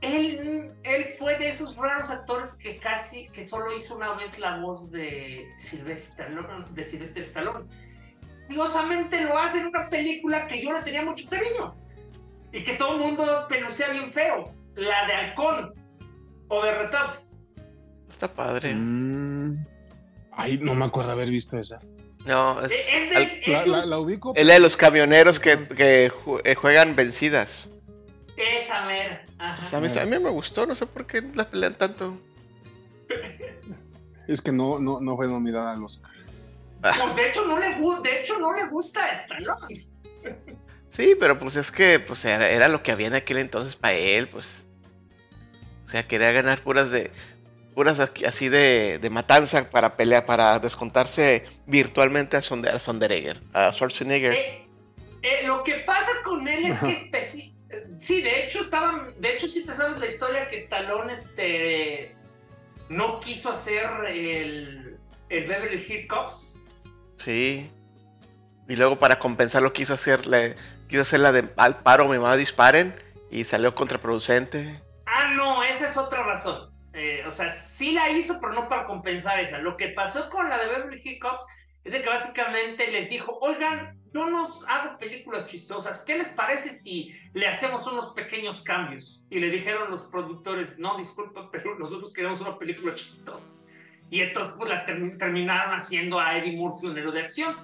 Él, 0.00 0.72
él 0.82 1.04
fue 1.18 1.38
de 1.38 1.48
esos 1.50 1.76
raros 1.76 2.10
actores 2.10 2.52
que 2.52 2.76
casi, 2.76 3.28
que 3.28 3.46
solo 3.46 3.74
hizo 3.76 3.94
una 3.96 4.14
vez 4.14 4.36
la 4.38 4.58
voz 4.58 4.90
de 4.90 5.48
Sylvester 5.58 6.26
Stallone. 6.26 6.64
De 6.72 6.82
Sylvester 6.84 7.22
Stallone. 7.22 7.66
Curiosamente 8.46 9.20
lo 9.20 9.38
hace 9.38 9.58
en 9.58 9.66
una 9.66 9.88
película 9.88 10.46
que 10.48 10.62
yo 10.62 10.72
le 10.72 10.80
tenía 10.82 11.04
mucho 11.04 11.28
cariño 11.28 11.74
y 12.52 12.64
que 12.64 12.74
todo 12.74 12.94
el 12.94 13.00
mundo 13.00 13.46
pelucea 13.48 13.90
bien 13.90 14.12
feo, 14.12 14.52
la 14.74 15.06
de 15.06 15.12
Halcón, 15.14 15.72
Over 16.48 16.90
the 16.90 16.96
Top. 16.96 17.14
Está 18.10 18.32
padre. 18.32 18.74
Mm. 18.74 19.31
Ay, 20.32 20.58
no 20.58 20.74
me 20.74 20.84
acuerdo 20.84 21.12
haber 21.12 21.28
visto 21.28 21.58
esa. 21.58 21.78
No, 22.24 22.60
es, 22.62 22.70
Es 22.72 23.10
de, 23.10 23.16
Al- 23.16 23.40
es 23.42 23.48
La, 23.48 23.66
la- 23.66 23.86
la 23.86 23.98
ubico. 23.98 24.32
es 24.36 24.46
la 24.46 24.54
de 24.54 24.60
los 24.60 24.76
camioneros 24.76 25.38
que, 25.40 25.66
que 25.68 26.12
eh, 26.44 26.54
juegan 26.54 26.94
vencidas. 26.96 27.68
Esa 28.36 28.84
mera. 28.86 29.24
Ajá. 29.38 29.62
O 29.62 29.66
sea, 29.66 29.78
a, 29.78 29.82
mí, 29.82 29.88
a 29.88 30.04
mí 30.06 30.18
me 30.18 30.30
gustó, 30.30 30.64
no 30.66 30.74
sé 30.74 30.86
por 30.86 31.06
qué 31.06 31.22
la 31.34 31.48
pelean 31.48 31.74
tanto. 31.74 32.16
Es 34.28 34.40
que 34.40 34.52
no, 34.52 34.78
no, 34.78 35.00
no 35.00 35.16
fue 35.16 35.26
nominada 35.26 35.72
al 35.72 35.82
Oscar. 35.84 36.10
No, 36.98 37.14
de 37.14 37.28
hecho 37.28 37.44
no 37.46 37.58
le 37.58 37.68
de 38.02 38.20
hecho 38.20 38.38
no 38.38 38.52
le 38.52 38.66
gusta 38.66 39.04
a 39.04 39.10
Stallone. 39.10 39.84
Sí, 40.88 41.14
pero 41.18 41.38
pues 41.38 41.56
es 41.56 41.70
que 41.70 42.00
pues 42.00 42.24
era, 42.24 42.48
era 42.50 42.68
lo 42.68 42.82
que 42.82 42.92
había 42.92 43.06
en 43.08 43.14
aquel 43.14 43.38
entonces 43.38 43.76
para 43.76 43.94
él, 43.94 44.28
pues. 44.28 44.64
O 45.84 45.88
sea, 45.88 46.06
quería 46.08 46.32
ganar 46.32 46.62
puras 46.62 46.90
de 46.90 47.10
puras 47.74 47.98
así 48.00 48.48
de, 48.48 48.98
de 49.00 49.10
matanza 49.10 49.68
para 49.70 49.96
pelear, 49.96 50.26
para 50.26 50.58
descontarse 50.58 51.44
virtualmente 51.66 52.36
a, 52.36 52.42
Sonde, 52.42 52.70
a 52.70 52.78
Sonderegger, 52.78 53.40
a 53.52 53.72
Schwarzenegger. 53.72 54.32
Eh, 54.34 54.66
eh, 55.22 55.46
lo 55.46 55.62
que 55.64 55.74
pasa 55.80 56.10
con 56.24 56.46
él 56.48 56.66
es 56.66 56.78
que 56.78 57.10
especi- 57.10 57.54
sí, 57.98 58.22
de 58.22 58.44
hecho 58.44 58.62
estaban, 58.62 59.20
de 59.20 59.34
hecho 59.34 59.46
sí 59.48 59.64
te 59.64 59.74
sabes 59.74 59.98
la 59.98 60.06
historia 60.06 60.48
que 60.48 60.56
Stallone 60.56 61.12
este 61.14 62.14
no 62.88 63.20
quiso 63.20 63.50
hacer 63.50 63.86
el, 64.08 64.98
el 65.28 65.46
Beverly 65.46 65.84
Hills 65.88 66.08
Cops. 66.08 66.52
Sí. 67.16 67.70
Y 68.68 68.76
luego 68.76 68.98
para 68.98 69.18
compensarlo 69.18 69.72
quiso 69.72 69.94
hacerle, 69.94 70.56
quiso 70.88 71.02
hacer 71.02 71.20
la 71.20 71.32
de 71.32 71.48
al 71.56 71.82
paro 71.82 72.06
me 72.08 72.18
va 72.18 72.36
disparen 72.36 72.94
y 73.30 73.44
salió 73.44 73.74
contraproducente. 73.74 74.80
Ah, 75.06 75.32
no, 75.34 75.62
esa 75.62 75.88
es 75.88 75.96
otra 75.96 76.22
razón. 76.22 76.71
Eh, 76.94 77.24
o 77.26 77.30
sea, 77.30 77.48
sí 77.48 77.92
la 77.92 78.10
hizo, 78.10 78.38
pero 78.40 78.52
no 78.52 78.68
para 78.68 78.84
compensar 78.84 79.40
esa. 79.40 79.58
Lo 79.58 79.76
que 79.76 79.88
pasó 79.88 80.28
con 80.28 80.48
la 80.48 80.58
de 80.58 80.68
Beverly 80.68 81.00
Hills 81.02 81.20
Cops 81.20 81.46
es 81.84 81.92
de 81.92 82.02
que 82.02 82.08
básicamente 82.08 82.90
les 82.90 83.08
dijo, 83.08 83.38
oigan, 83.40 83.98
yo 84.12 84.26
nos 84.28 84.64
hago 84.68 84.98
películas 84.98 85.46
chistosas, 85.46 86.04
¿qué 86.04 86.18
les 86.18 86.28
parece 86.28 86.70
si 86.70 87.10
le 87.32 87.46
hacemos 87.46 87.86
unos 87.86 88.12
pequeños 88.12 88.62
cambios? 88.62 89.22
Y 89.30 89.40
le 89.40 89.50
dijeron 89.50 89.90
los 89.90 90.04
productores, 90.04 90.78
no, 90.78 90.98
disculpa, 90.98 91.48
pero 91.52 91.78
nosotros 91.78 92.12
queremos 92.12 92.40
una 92.40 92.58
película 92.58 92.94
chistosa. 92.94 93.54
Y 94.10 94.20
entonces 94.20 94.54
pues, 94.58 94.68
la 94.68 94.84
terminaron 94.84 95.74
haciendo 95.74 96.20
a 96.20 96.36
Eddie 96.36 96.56
Murphy 96.56 96.86
un 96.86 96.98
héroe 96.98 97.12
de 97.14 97.22
acción. 97.22 97.56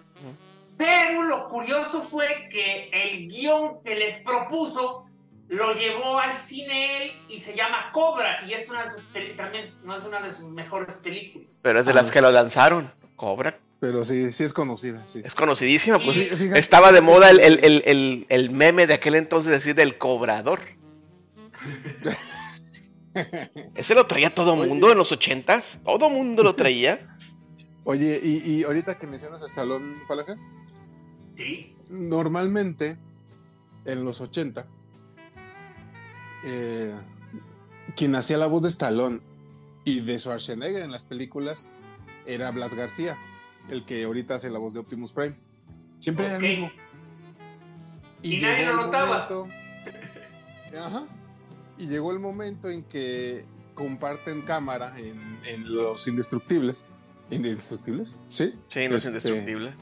Pero 0.78 1.24
lo 1.24 1.48
curioso 1.48 2.02
fue 2.02 2.48
que 2.50 2.88
el 2.90 3.28
guion 3.28 3.82
que 3.82 3.94
les 3.94 4.14
propuso 4.20 5.07
lo 5.48 5.74
llevó 5.74 6.18
al 6.18 6.34
cine 6.34 7.02
él 7.02 7.12
y 7.28 7.38
se 7.38 7.56
llama 7.56 7.90
Cobra 7.92 8.44
y 8.46 8.52
es 8.52 8.68
una 8.68 8.84
de 8.84 8.90
sus 8.90 9.36
también 9.36 9.74
no 9.82 9.96
es 9.96 10.04
una 10.04 10.20
de 10.20 10.32
sus 10.32 10.44
mejores 10.50 10.94
películas. 10.94 11.52
Pero 11.62 11.80
es 11.80 11.86
de 11.86 11.94
las 11.94 12.08
ah. 12.08 12.12
que 12.12 12.20
lo 12.20 12.30
lanzaron, 12.30 12.92
Cobra. 13.16 13.58
Pero 13.80 14.04
sí, 14.04 14.32
sí 14.32 14.44
es 14.44 14.52
conocida, 14.52 15.06
sí. 15.06 15.22
Es 15.24 15.34
conocidísima, 15.34 15.98
pues 16.00 16.16
estaba 16.16 16.90
de 16.90 17.00
moda 17.00 17.30
el, 17.30 17.38
el, 17.38 17.82
el, 17.84 18.26
el, 18.28 18.50
meme 18.50 18.88
de 18.88 18.94
aquel 18.94 19.14
entonces 19.14 19.52
decir 19.52 19.76
del 19.76 19.96
cobrador. 19.98 20.60
Ese 23.74 23.94
lo 23.94 24.06
traía 24.06 24.34
todo 24.34 24.56
mundo 24.56 24.90
en 24.90 24.98
los 24.98 25.12
ochentas, 25.12 25.80
todo 25.84 26.10
mundo 26.10 26.42
lo 26.42 26.56
traía. 26.56 27.08
Oye, 27.84 28.20
y, 28.22 28.42
y 28.50 28.64
ahorita 28.64 28.98
que 28.98 29.06
mencionas 29.06 29.42
a 29.44 29.46
Stallone, 29.46 29.94
Palaja. 30.08 30.34
Sí. 31.28 31.76
Normalmente, 31.88 32.98
en 33.84 34.04
los 34.04 34.20
ochenta, 34.20 34.66
eh, 36.44 36.94
quien 37.96 38.14
hacía 38.14 38.36
la 38.36 38.46
voz 38.46 38.62
de 38.62 38.68
Stallone 38.68 39.20
y 39.84 40.00
de 40.00 40.18
Schwarzenegger 40.18 40.82
en 40.82 40.92
las 40.92 41.04
películas 41.04 41.72
era 42.26 42.50
Blas 42.50 42.74
García, 42.74 43.18
el 43.70 43.84
que 43.84 44.04
ahorita 44.04 44.34
hace 44.34 44.50
la 44.50 44.58
voz 44.58 44.74
de 44.74 44.80
Optimus 44.80 45.12
Prime. 45.12 45.36
Siempre 45.98 46.26
era 46.26 46.36
el 46.36 46.42
mismo. 46.42 46.70
Y, 48.22 48.38
nadie 48.38 48.66
lo 48.66 48.76
notaba. 48.76 49.26
ajá, 50.78 51.06
y 51.78 51.86
llegó 51.86 52.12
el 52.12 52.18
momento 52.18 52.68
en 52.68 52.82
que 52.82 53.46
comparten 53.74 54.42
cámara 54.42 54.94
en, 54.98 55.38
Los 55.72 56.06
Indestructibles. 56.08 56.84
¿Indestructibles? 57.30 58.16
Sí. 58.28 58.54
Sí, 58.68 58.88
Los 58.88 59.06
este, 59.06 59.28
Indestructibles. 59.28 59.74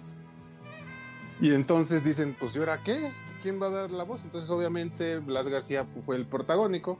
Y 1.40 1.52
entonces 1.52 2.04
dicen, 2.04 2.36
pues 2.38 2.54
¿y 2.54 2.58
ahora 2.58 2.82
qué? 2.82 3.10
Quién 3.46 3.62
va 3.62 3.66
a 3.66 3.70
dar 3.70 3.90
la 3.92 4.02
voz. 4.02 4.24
Entonces, 4.24 4.50
obviamente, 4.50 5.18
Blas 5.18 5.46
García 5.46 5.86
fue 6.04 6.16
el 6.16 6.26
protagónico, 6.26 6.98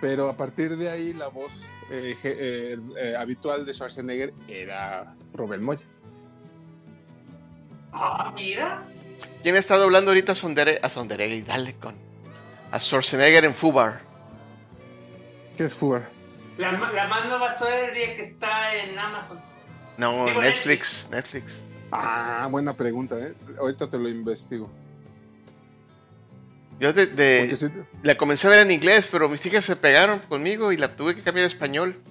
pero 0.00 0.28
a 0.28 0.36
partir 0.36 0.76
de 0.76 0.90
ahí 0.90 1.12
la 1.12 1.28
voz 1.28 1.52
eh, 1.92 2.16
eh, 2.24 2.76
eh, 2.98 3.14
habitual 3.16 3.64
de 3.64 3.72
Schwarzenegger 3.72 4.34
era 4.48 5.14
Robert 5.32 5.62
Moya. 5.62 5.86
Ah, 7.92 8.32
mira. 8.34 8.82
¿Quién 9.44 9.54
está 9.54 9.76
doblando 9.76 10.10
ahorita 10.10 10.32
a 10.32 10.34
Sondere, 10.34 10.80
a 10.82 11.24
y 11.24 11.42
dale 11.42 11.76
con 11.76 11.94
a 12.72 12.80
Schwarzenegger 12.80 13.44
en 13.44 13.54
Fubar? 13.54 14.00
¿Qué 15.56 15.62
es 15.62 15.74
Fubar? 15.74 16.10
La, 16.58 16.72
la 16.72 17.06
más 17.06 17.26
nueva 17.26 17.52
serie 17.52 18.16
que 18.16 18.22
está 18.22 18.74
en 18.74 18.98
Amazon. 18.98 19.40
No, 19.98 20.26
Netflix, 20.40 21.08
Netflix. 21.12 21.64
Ah, 21.92 22.48
buena 22.50 22.76
pregunta, 22.76 23.16
¿eh? 23.20 23.34
Ahorita 23.60 23.88
te 23.88 23.98
lo 23.98 24.08
investigo. 24.08 24.68
Yo 26.78 26.92
de, 26.92 27.86
la 28.02 28.16
comencé 28.16 28.46
a 28.46 28.50
ver 28.50 28.60
en 28.60 28.70
inglés, 28.70 29.08
pero 29.10 29.28
mis 29.28 29.44
hijas 29.46 29.64
se 29.64 29.76
pegaron 29.76 30.18
conmigo 30.20 30.72
y 30.72 30.76
la 30.76 30.94
tuve 30.94 31.14
que 31.14 31.22
cambiar 31.22 31.44
a 31.44 31.48
español. 31.48 32.02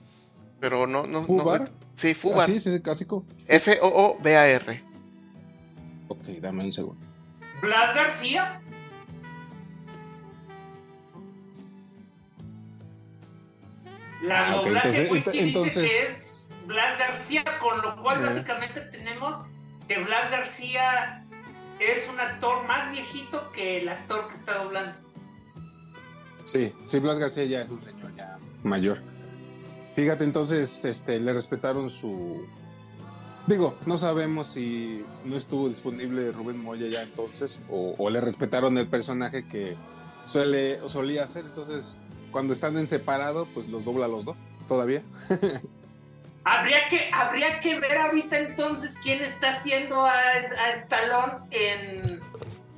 Pero 0.59 0.88
no, 0.88 1.05
no, 1.05 1.24
¿Fubar? 1.26 1.70
sí, 1.93 2.13
Fubar. 2.16 2.47
sí, 2.47 2.59
sí, 2.59 2.70
es 2.70 2.82
clásico. 2.82 3.26
F-O-O-B-A-R. 3.47 4.84
Ok, 6.07 6.24
dame 6.41 6.66
un 6.66 6.74
segundo. 6.74 7.05
Blas 7.61 7.93
García. 7.93 8.61
La 14.24 14.47
ah, 14.47 14.55
doblaje 14.55 15.07
entonces, 15.34 15.76
dice 15.76 15.88
que 15.88 16.07
es 16.07 16.51
Blas 16.66 16.97
García, 16.97 17.43
con 17.59 17.82
lo 17.82 18.01
cual 18.01 18.22
básicamente 18.22 18.82
tenemos 18.82 19.45
que 19.88 19.99
Blas 19.99 20.32
García 20.32 21.24
es 21.80 22.09
un 22.09 22.19
actor 22.19 22.65
más 22.65 22.91
viejito 22.91 23.51
que 23.51 23.82
el 23.82 23.89
actor 23.89 24.28
que 24.28 24.36
está 24.36 24.63
doblando. 24.63 24.95
Sí, 26.45 26.73
sí, 26.84 26.99
Blas 26.99 27.19
García 27.19 27.45
ya 27.45 27.61
es 27.61 27.69
un 27.69 27.82
señor 27.82 28.15
ya 28.15 28.38
mayor. 28.63 29.01
Fíjate, 29.93 30.23
entonces 30.23 30.86
este, 30.86 31.19
le 31.19 31.34
respetaron 31.34 31.89
su... 31.89 32.45
Digo, 33.47 33.76
no 33.86 33.97
sabemos 33.97 34.47
si 34.47 35.05
no 35.23 35.38
estuvo 35.38 35.69
disponible 35.69 36.32
Rubén 36.32 36.61
Moya 36.63 36.88
ya 36.88 37.03
entonces 37.03 37.61
o, 37.69 38.09
le 38.09 38.19
respetaron 38.19 38.78
el 38.78 38.88
personaje 38.88 39.47
que 39.47 39.78
suele 40.23 40.82
o 40.82 40.89
solía 40.89 41.23
hacer. 41.23 41.45
Entonces, 41.45 41.95
cuando 42.32 42.53
están 42.53 42.78
en 42.78 42.88
separado, 42.88 43.47
pues 43.53 43.67
los 43.69 43.86
dobla 43.86 44.07
los 44.07 44.26
dos 44.26 44.39
todavía. 44.67 45.03
Habría 46.47 46.87
que, 46.87 47.09
habría 47.11 47.59
que 47.59 47.79
ver 47.79 47.97
ahorita 47.97 48.37
entonces 48.37 48.95
quién 49.01 49.23
está 49.23 49.49
haciendo 49.49 50.05
a, 50.05 50.13
a 50.13 50.69
Stallone 50.73 51.47
en, 51.49 52.21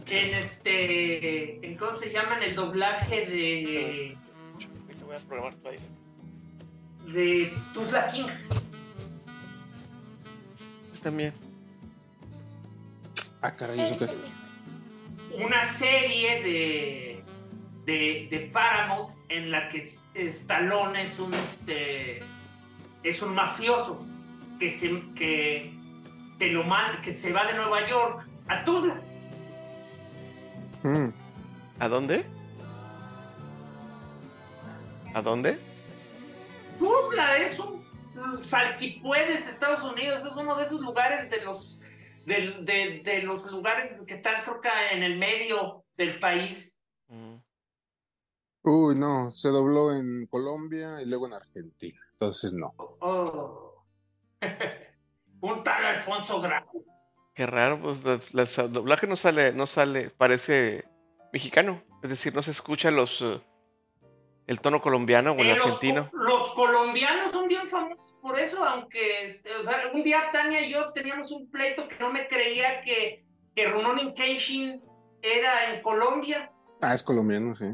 en 0.07 0.33
este, 0.35 1.65
en 1.65 1.75
cómo 1.75 1.91
se 1.91 2.13
llama, 2.13 2.37
en 2.37 2.43
el 2.43 2.55
doblaje 2.55 3.25
de... 3.25 4.17
voy 5.05 5.15
a 5.17 5.19
programar 5.19 5.53
De 7.07 7.53
Tuzla 7.73 8.07
King. 8.07 8.27
También. 11.03 11.33
Ah, 13.41 13.53
caray, 13.53 13.81
¿eso 13.81 13.97
qué? 13.97 14.07
Una 15.43 15.65
serie 15.65 16.41
de, 16.41 17.23
de, 17.85 18.27
de 18.31 18.39
Paramount 18.47 19.11
en 19.27 19.51
la 19.51 19.67
que 19.67 19.85
Stallone 20.15 21.03
es 21.03 21.19
un 21.19 21.33
este 21.33 22.21
es 23.07 23.21
un 23.21 23.33
mafioso 23.33 24.05
que 24.59 24.69
se, 24.69 25.01
que, 25.15 25.73
lo 26.39 26.63
que 27.01 27.13
se 27.13 27.31
va 27.31 27.45
de 27.45 27.53
Nueva 27.53 27.87
York 27.87 28.27
a 28.47 28.63
Tuzla. 28.63 29.01
Mm. 30.83 31.09
¿A 31.79 31.87
dónde? 31.87 32.25
¿A 35.13 35.21
dónde? 35.21 35.59
Tuzla 36.79 37.37
es 37.37 37.59
un. 37.59 37.83
si 38.73 38.91
puedes, 39.01 39.47
Estados 39.47 39.91
Unidos 39.91 40.25
es 40.25 40.31
uno 40.35 40.55
de 40.55 40.65
esos 40.65 40.81
lugares 40.81 41.29
de 41.29 41.43
los 41.43 41.79
de, 42.25 43.21
los 43.23 43.49
lugares 43.49 43.95
que 44.05 44.15
están 44.15 44.43
creo 44.43 44.91
en 44.91 45.03
el 45.03 45.17
medio 45.17 45.85
del 45.95 46.19
país. 46.19 46.77
Mm. 47.07 47.35
Uy, 48.63 48.95
no, 48.95 49.31
se 49.31 49.47
dobló 49.47 49.93
en 49.93 50.27
Colombia 50.27 51.01
y 51.01 51.05
luego 51.05 51.27
en 51.27 51.33
Argentina. 51.33 52.06
Entonces 52.19 52.53
no. 52.53 52.73
Oh. 52.77 53.85
Un 55.41 55.63
tal 55.63 55.85
Alfonso 55.85 56.41
Graco. 56.41 56.83
Qué 57.35 57.45
raro, 57.45 57.79
pues 57.79 58.03
el 58.57 58.71
doblaje 58.71 59.05
no 59.05 59.15
sale, 59.15 59.53
no 59.53 59.67
sale, 59.67 60.09
parece 60.09 60.85
mexicano. 61.31 61.83
Es 62.01 62.09
decir, 62.09 62.33
no 62.33 62.41
se 62.41 62.49
escucha 62.49 62.89
los 62.89 63.21
eh, 63.21 63.39
el 64.47 64.59
tono 64.59 64.81
colombiano 64.81 65.33
o 65.33 65.35
el 65.35 65.47
eh, 65.47 65.51
argentino. 65.51 66.09
Los, 66.13 66.53
colombianos 66.53 67.31
son 67.31 67.47
bien 67.47 67.67
famosos 67.67 68.15
por 68.19 68.39
eso, 68.39 68.65
aunque 68.65 69.25
este, 69.25 69.55
o 69.55 69.63
sea, 69.63 69.91
un 69.93 70.03
día 70.03 70.31
Tania 70.31 70.65
y 70.65 70.71
yo 70.71 70.91
teníamos 70.91 71.31
un 71.31 71.47
pleito 71.51 71.87
que 71.87 71.97
no 71.99 72.11
me 72.11 72.27
creía 72.27 72.81
que, 72.81 73.23
que 73.53 73.69
Runonin 73.69 74.15
Kenshin 74.15 74.83
era 75.21 75.71
en 75.71 75.81
Colombia. 75.81 76.51
Ah, 76.81 76.95
es 76.95 77.03
colombiano, 77.03 77.53
sí. 77.53 77.65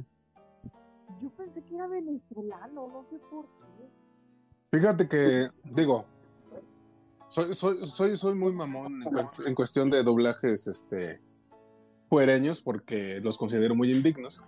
Yo 1.21 1.29
pensé 1.37 1.63
que 1.63 1.75
era 1.75 1.87
venezolano, 1.87 2.87
no 2.87 3.05
sé 3.09 3.17
por 3.29 3.45
qué. 3.45 3.62
Fíjate 4.73 5.07
que, 5.07 5.49
digo, 5.65 6.07
soy, 7.27 7.53
soy, 7.53 7.85
soy, 7.85 8.17
soy 8.17 8.33
muy 8.33 8.51
mamón 8.53 9.03
en, 9.45 9.53
cuestión 9.53 9.91
de 9.91 10.01
doblajes 10.01 10.65
este, 10.65 11.21
puereños 12.09 12.59
porque 12.59 13.21
los 13.21 13.37
considero 13.37 13.75
muy 13.75 13.91
indignos. 13.91 14.41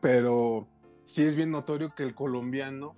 Pero 0.00 0.66
sí 1.06 1.22
es 1.22 1.36
bien 1.36 1.52
notorio 1.52 1.94
que 1.94 2.02
el 2.02 2.16
colombiano 2.16 2.96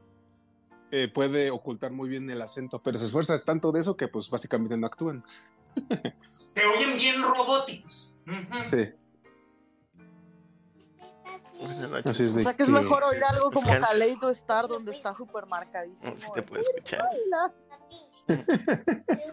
eh, 0.91 1.09
puede 1.12 1.51
ocultar 1.51 1.93
muy 1.93 2.09
bien 2.09 2.30
el 2.30 2.41
acento, 2.41 2.80
pero 2.82 2.97
se 2.97 3.05
esfuerza 3.05 3.39
tanto 3.45 3.72
de 3.72 3.80
eso 3.80 3.95
que 3.95 4.09
pues 4.09 4.30
básicamente 4.30 4.78
no 4.78 4.87
actúan. 4.87 5.22
Se 6.55 6.64
oyen 6.64 6.97
bien 6.97 7.22
robóticos. 7.22 8.14
Sí. 8.64 8.89
Buenas 11.61 11.88
noches. 11.90 12.07
Así 12.07 12.24
es 12.24 12.32
O 12.34 12.36
de 12.36 12.42
sea 12.42 12.54
que 12.54 12.62
es 12.62 12.68
que- 12.68 12.74
mejor 12.74 13.04
oír 13.04 13.22
algo 13.24 13.50
como. 13.50 13.68
Kaleido 13.68 14.30
Star 14.30 14.68
donde 14.68 14.92
está 14.92 15.14
súper 15.14 15.46
marcadísimo. 15.46 16.14
Sí 16.18 16.26
te 16.34 16.42
puedo 16.42 16.62
escuchar. 16.62 17.09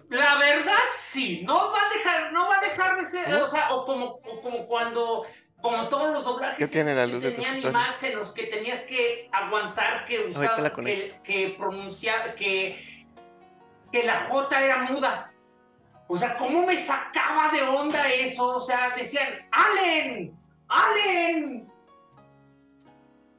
La 0.09 0.35
verdad, 0.37 0.77
sí, 0.91 1.41
no 1.45 1.71
va 1.71 1.79
a 1.79 1.89
dejar, 1.89 2.31
no 2.33 2.47
va 2.47 2.57
a 2.57 2.61
dejar 2.61 2.97
de 2.97 3.05
ser, 3.05 3.33
o 3.35 3.47
sea, 3.47 3.73
o 3.73 3.83
como, 3.85 4.05
o 4.23 4.41
como 4.41 4.67
cuando, 4.67 5.23
como 5.61 5.89
todos 5.89 6.13
los 6.13 6.23
doblajes 6.23 6.57
¿Qué 6.59 6.67
tiene 6.67 6.93
la 6.93 7.07
luz 7.07 7.21
que 7.21 7.29
de 7.31 7.35
tu 7.35 7.41
tenían? 7.41 7.61
IMAX 7.67 8.03
en 8.03 8.15
los 8.17 8.31
que 8.31 8.43
tenías 8.43 8.81
que 8.81 9.27
aguantar 9.31 10.05
que 10.05 10.27
usaba, 10.27 10.69
que, 10.75 11.19
que 11.23 11.55
pronunciar, 11.57 12.35
que, 12.35 12.77
que 13.91 14.03
la 14.03 14.25
J 14.27 14.63
era 14.63 14.83
muda. 14.83 15.31
O 16.07 16.17
sea, 16.17 16.37
¿cómo 16.37 16.63
me 16.65 16.77
sacaba 16.77 17.49
de 17.51 17.63
onda 17.63 18.07
eso? 18.11 18.47
O 18.55 18.59
sea, 18.59 18.93
decían, 18.95 19.29
¡Allen! 19.51 20.37
¡Allen! 20.67 21.72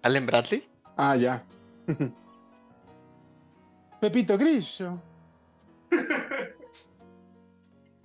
¿Allen 0.05 0.27
Bradley? 0.27 0.69
Ah, 0.97 1.17
ya. 1.17 1.45
Pepito 4.01 4.39
Grillo. 4.39 5.01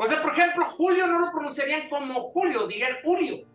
O 0.02 0.08
sea, 0.08 0.22
por 0.22 0.32
ejemplo, 0.32 0.66
Julio 0.66 1.06
no 1.08 1.20
lo 1.20 1.30
pronunciarían 1.30 1.90
como 1.90 2.32
Julio, 2.32 2.66
dirían 2.68 2.94
Julio. 3.04 3.46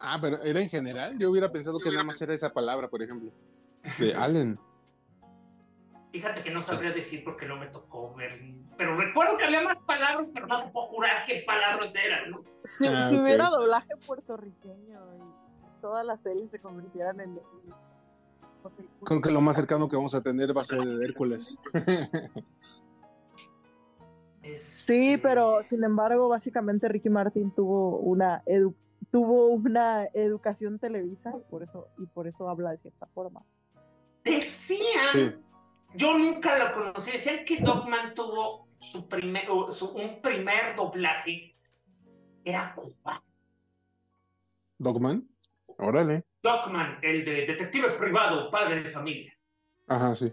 Ah, 0.00 0.18
pero 0.20 0.42
era 0.42 0.58
en 0.58 0.68
general. 0.68 1.16
Yo 1.20 1.30
hubiera 1.30 1.52
pensado 1.52 1.78
que 1.78 1.92
nada 1.92 2.02
más 2.02 2.20
era 2.20 2.34
esa 2.34 2.52
palabra, 2.52 2.88
por 2.88 3.00
ejemplo. 3.00 3.30
De 4.00 4.12
Allen. 4.16 4.58
Fíjate 6.10 6.42
que 6.42 6.50
no 6.50 6.60
sabría 6.62 6.90
decir 6.90 7.22
porque 7.22 7.46
no 7.46 7.58
me 7.58 7.68
tocó 7.68 8.12
ver. 8.16 8.42
Pero 8.76 8.96
recuerdo 8.96 9.38
que 9.38 9.44
había 9.44 9.62
más 9.62 9.78
palabras, 9.86 10.32
pero 10.34 10.48
no 10.48 10.64
te 10.64 10.68
puedo 10.72 10.86
jurar 10.88 11.24
qué 11.24 11.44
palabras 11.46 11.94
eran, 11.94 12.32
¿no? 12.32 12.42
Si, 12.64 12.88
Ah, 12.88 13.06
si 13.08 13.14
ok. 13.14 13.22
hubiera 13.22 13.48
doblaje 13.50 13.96
puertorriqueño 14.04 15.00
y 15.14 15.35
todas 15.86 16.04
las 16.04 16.20
series 16.20 16.50
se 16.50 16.58
convirtieran 16.58 17.20
en. 17.20 17.38
Creo 19.04 19.20
que 19.20 19.30
lo 19.30 19.40
más 19.40 19.54
cercano 19.54 19.88
que 19.88 19.94
vamos 19.94 20.16
a 20.16 20.20
tener 20.20 20.54
va 20.56 20.62
a 20.62 20.64
ser 20.64 20.80
Hércules. 21.00 21.60
Sí, 24.42 25.12
Este, 25.12 25.18
pero 25.22 25.62
sin 25.62 25.84
embargo, 25.84 26.28
básicamente 26.28 26.88
Ricky 26.88 27.08
Martin 27.08 27.52
tuvo 27.52 27.98
una 27.98 28.42
edu- 28.46 28.74
tuvo 29.12 29.46
una 29.46 30.06
educación 30.12 30.80
televisa 30.80 31.32
y 31.38 31.50
por 31.50 31.62
eso 31.62 31.86
y 31.98 32.06
por 32.06 32.26
eso 32.26 32.48
habla 32.48 32.70
de 32.72 32.78
cierta 32.78 33.06
forma. 33.14 33.44
Decían, 34.24 35.06
Sí. 35.12 35.34
yo 35.94 36.18
nunca 36.18 36.58
lo 36.58 36.72
conocí, 36.74 37.12
decían 37.12 37.44
que 37.44 37.60
Dogman 37.60 38.12
tuvo 38.14 38.66
su 38.80 39.08
primer, 39.08 39.44
su- 39.70 39.90
un 39.94 40.20
primer 40.20 40.74
doblaje. 40.74 41.54
Era 42.44 42.74
Cuba. 42.74 43.22
Dogman. 44.78 45.28
Órale. 45.78 46.24
Dogman, 46.42 46.98
el 47.02 47.24
de 47.24 47.46
detective 47.46 47.90
privado, 47.98 48.50
padre 48.50 48.82
de 48.82 48.90
familia. 48.90 49.32
Ajá, 49.88 50.14
sí. 50.16 50.32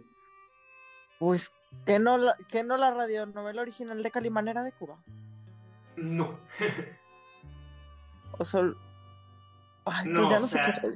Pues 1.20 1.52
que 1.86 2.00
no 2.00 2.18
la, 2.18 2.36
que 2.50 2.64
no 2.64 2.78
la 2.78 2.91
radionovela 2.91 3.62
original 3.62 4.02
de 4.04 4.12
Calimán 4.12 4.48
era 4.48 4.64
de 4.64 4.72
Cuba. 4.72 4.98
No, 5.96 6.38
O 8.38 8.46
sol... 8.46 8.76
Ay, 9.86 10.08
No, 10.08 10.22
pues 10.22 10.30
ya 10.30 10.38
o 10.38 10.39
no 10.41 10.48
sé 10.48 10.54
sea, 10.54 10.74
qué. 10.74 10.88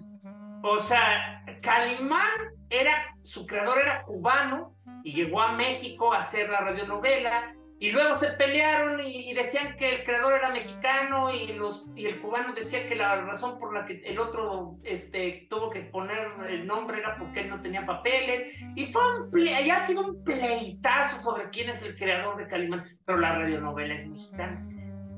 O 0.63 0.79
sea, 0.79 1.45
Calimán 1.61 2.55
era, 2.69 3.15
su 3.23 3.45
creador 3.45 3.79
era 3.79 4.03
cubano 4.03 4.75
y 5.03 5.13
llegó 5.13 5.41
a 5.41 5.51
México 5.51 6.13
a 6.13 6.19
hacer 6.19 6.49
la 6.49 6.61
radionovela 6.61 7.53
y 7.79 7.91
luego 7.91 8.15
se 8.15 8.31
pelearon 8.31 8.99
y, 9.01 9.29
y 9.29 9.33
decían 9.35 9.75
que 9.77 9.89
el 9.95 10.03
creador 10.03 10.33
era 10.33 10.49
mexicano 10.49 11.31
y, 11.31 11.53
los, 11.53 11.85
y 11.95 12.07
el 12.07 12.19
cubano 12.21 12.53
decía 12.53 12.87
que 12.87 12.95
la 12.95 13.15
razón 13.21 13.59
por 13.59 13.73
la 13.73 13.85
que 13.85 14.01
el 14.03 14.17
otro 14.19 14.77
este, 14.83 15.45
tuvo 15.49 15.69
que 15.69 15.81
poner 15.81 16.27
el 16.49 16.65
nombre 16.65 16.99
era 16.99 17.15
porque 17.17 17.41
él 17.41 17.49
no 17.49 17.61
tenía 17.61 17.85
papeles 17.85 18.57
y 18.75 18.87
fue 18.87 19.01
un 19.21 19.29
ple- 19.31 19.71
ha 19.71 19.83
sido 19.83 20.07
un 20.07 20.23
pleitazo 20.23 21.21
sobre 21.21 21.49
quién 21.51 21.69
es 21.69 21.81
el 21.83 21.95
creador 21.95 22.37
de 22.37 22.47
Calimán, 22.47 22.83
pero 23.05 23.19
la 23.19 23.35
radionovela 23.37 23.93
es 23.93 24.07
mexicana. 24.07 24.65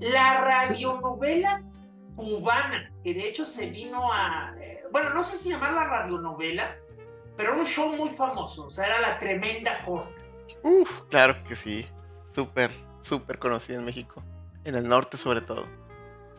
La 0.02 0.42
radionovela 0.42 1.62
cubana, 2.16 2.92
que 3.04 3.14
de 3.14 3.30
hecho 3.30 3.46
se 3.46 3.68
vino 3.68 4.12
a, 4.12 4.54
eh, 4.60 4.84
bueno, 4.92 5.12
no 5.12 5.24
sé 5.24 5.38
si 5.38 5.50
llamarla 5.50 5.86
radionovela, 5.88 6.76
pero 7.38 7.52
era 7.54 7.60
un 7.62 7.66
show 7.66 7.96
muy 7.96 8.10
famoso, 8.10 8.66
o 8.66 8.70
sea, 8.70 8.86
era 8.88 9.00
la 9.00 9.18
tremenda 9.18 9.82
corte. 9.84 10.22
Uf, 10.64 11.04
claro 11.10 11.36
que 11.48 11.56
sí. 11.56 11.86
Súper, 12.34 12.72
súper 13.02 13.40
conocida 13.40 13.78
en 13.80 13.86
México. 13.86 14.24
En 14.64 14.76
el 14.76 14.88
norte 14.88 15.18
sobre 15.18 15.42
todo. 15.42 15.66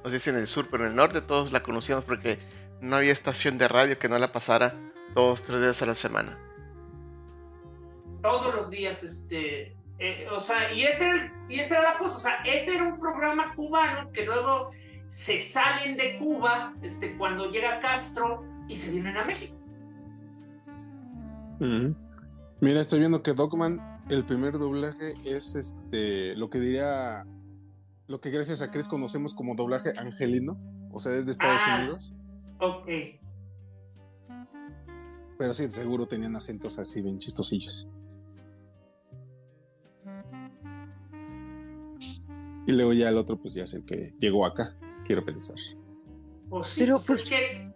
No 0.05 0.11
sé 0.11 0.19
si 0.19 0.31
en 0.31 0.37
el 0.37 0.47
sur, 0.47 0.69
pero 0.71 0.85
en 0.85 0.91
el 0.91 0.97
norte 0.97 1.21
todos 1.21 1.53
la 1.53 1.63
conocíamos 1.63 2.05
porque 2.05 2.39
no 2.81 2.97
había 2.97 3.13
estación 3.13 3.59
de 3.59 3.69
radio 3.69 3.99
que 3.99 4.09
no 4.09 4.19
la 4.19 4.33
pasara 4.33 4.75
dos, 5.15 5.43
tres 5.43 5.61
días 5.61 5.83
a 5.83 5.87
la 5.87 5.95
semana. 5.95 6.39
Todos 8.23 8.55
los 8.55 8.71
días, 8.71 9.03
este, 9.03 9.77
eh, 9.99 10.27
o 10.31 10.41
sea, 10.41 10.73
y 10.73 10.85
ese, 10.85 11.31
y 11.49 11.61
esa 11.61 11.79
era 11.79 11.93
la 11.93 11.99
cosa, 11.99 12.17
o 12.17 12.21
sea, 12.21 12.43
ese 12.45 12.77
era 12.77 12.85
un 12.85 12.99
programa 12.99 13.55
cubano 13.55 14.11
que 14.13 14.25
luego 14.25 14.71
se 15.09 15.39
salen 15.39 15.97
de 15.97 16.17
Cuba, 16.19 16.75
este, 16.83 17.17
cuando 17.17 17.51
llega 17.51 17.81
Castro 17.81 18.45
y 18.69 18.77
se 18.77 18.93
vienen 18.93 19.17
a 19.17 19.25
México. 19.25 19.57
Mira, 22.61 22.81
estoy 22.81 23.01
viendo 23.01 23.23
que 23.23 23.35
Dogman, 23.35 23.90
el 24.11 24.25
primer 24.25 24.59
doblaje 24.59 25.15
es 25.25 25.55
este, 25.57 26.35
lo 26.37 26.51
que 26.51 26.59
diría, 26.59 27.25
lo 28.09 28.21
que 28.21 28.31
gracias 28.31 28.61
a 28.63 28.71
Chris 28.71 28.89
conocemos 28.89 29.35
como 29.35 29.55
doblaje 29.55 29.93
angelino, 29.99 30.59
o 30.93 30.99
sea, 30.99 31.15
es 31.15 31.27
de 31.27 31.33
Estados 31.33 31.61
Ah. 31.65 31.77
Unidos, 31.79 32.13
Ok. 32.61 32.89
pero 35.39 35.55
sí, 35.55 35.69
seguro 35.69 36.07
tenían 36.07 36.35
acentos 36.37 36.79
así 36.79 37.01
bien 37.01 37.19
chistosillos. 37.19 37.89
Y 42.67 42.73
luego 42.73 42.93
ya 42.93 43.09
el 43.09 43.17
otro, 43.17 43.37
pues 43.41 43.55
ya 43.55 43.65
es 43.65 43.75
el 43.75 43.85
que 43.85 44.13
llegó 44.21 44.45
acá, 44.45 44.77
quiero 45.05 45.25
pensar. 45.25 45.57
Pues 46.49 46.69
sí, 46.69 46.81
Pero, 46.81 46.97
pues 46.97 47.07
pues- 47.07 47.21
es 47.23 47.29
que 47.29 47.73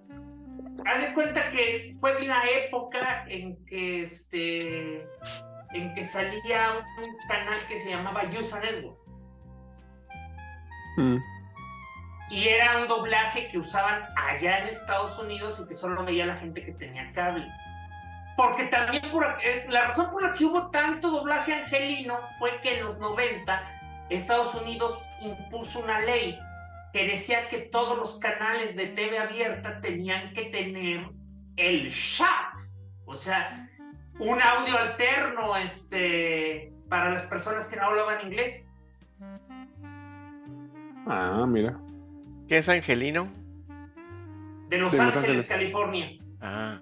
haz 0.84 1.02
de 1.02 1.14
cuenta 1.14 1.48
que 1.50 1.96
fue 2.00 2.24
la 2.26 2.42
época 2.66 3.24
en 3.28 3.64
que 3.64 4.02
este 4.02 5.06
en 5.74 5.94
que 5.94 6.04
salía 6.04 6.72
un 6.72 7.28
canal 7.28 7.58
que 7.66 7.78
se 7.78 7.90
llamaba 7.90 8.22
USA 8.38 8.60
Network 8.60 9.04
Mm. 10.96 11.16
y 12.30 12.48
era 12.48 12.78
un 12.78 12.88
doblaje 12.88 13.48
que 13.48 13.58
usaban 13.58 14.04
allá 14.16 14.60
en 14.60 14.68
Estados 14.68 15.18
Unidos 15.18 15.60
y 15.60 15.68
que 15.68 15.74
solo 15.74 16.04
veía 16.04 16.26
la 16.26 16.36
gente 16.36 16.64
que 16.64 16.72
tenía 16.72 17.10
cable. 17.12 17.46
Porque 18.36 18.64
también 18.64 19.10
por, 19.12 19.24
eh, 19.44 19.66
la 19.68 19.82
razón 19.82 20.10
por 20.10 20.22
la 20.22 20.32
que 20.32 20.44
hubo 20.44 20.70
tanto 20.70 21.10
doblaje 21.10 21.52
angelino 21.52 22.18
fue 22.38 22.60
que 22.60 22.78
en 22.78 22.86
los 22.86 22.98
90 22.98 24.06
Estados 24.10 24.54
Unidos 24.54 24.98
impuso 25.20 25.80
una 25.80 26.00
ley 26.00 26.38
que 26.92 27.06
decía 27.06 27.48
que 27.48 27.58
todos 27.58 27.96
los 27.98 28.18
canales 28.18 28.74
de 28.74 28.86
TV 28.88 29.18
abierta 29.18 29.80
tenían 29.80 30.32
que 30.32 30.44
tener 30.46 31.08
el 31.56 31.92
chat, 31.92 32.54
o 33.04 33.14
sea, 33.16 33.68
un 34.18 34.40
audio 34.40 34.78
alterno 34.78 35.56
este, 35.56 36.72
para 36.88 37.10
las 37.10 37.22
personas 37.24 37.66
que 37.66 37.76
no 37.76 37.84
hablaban 37.84 38.26
inglés. 38.26 38.64
Ah, 41.06 41.44
mira. 41.48 41.78
¿Qué 42.48 42.58
es 42.58 42.68
Angelino? 42.68 43.28
De 44.68 44.78
Los, 44.78 44.92
De 44.92 44.98
Los 44.98 45.16
Ángeles. 45.16 45.48
California. 45.48 46.10
Ah, 46.40 46.80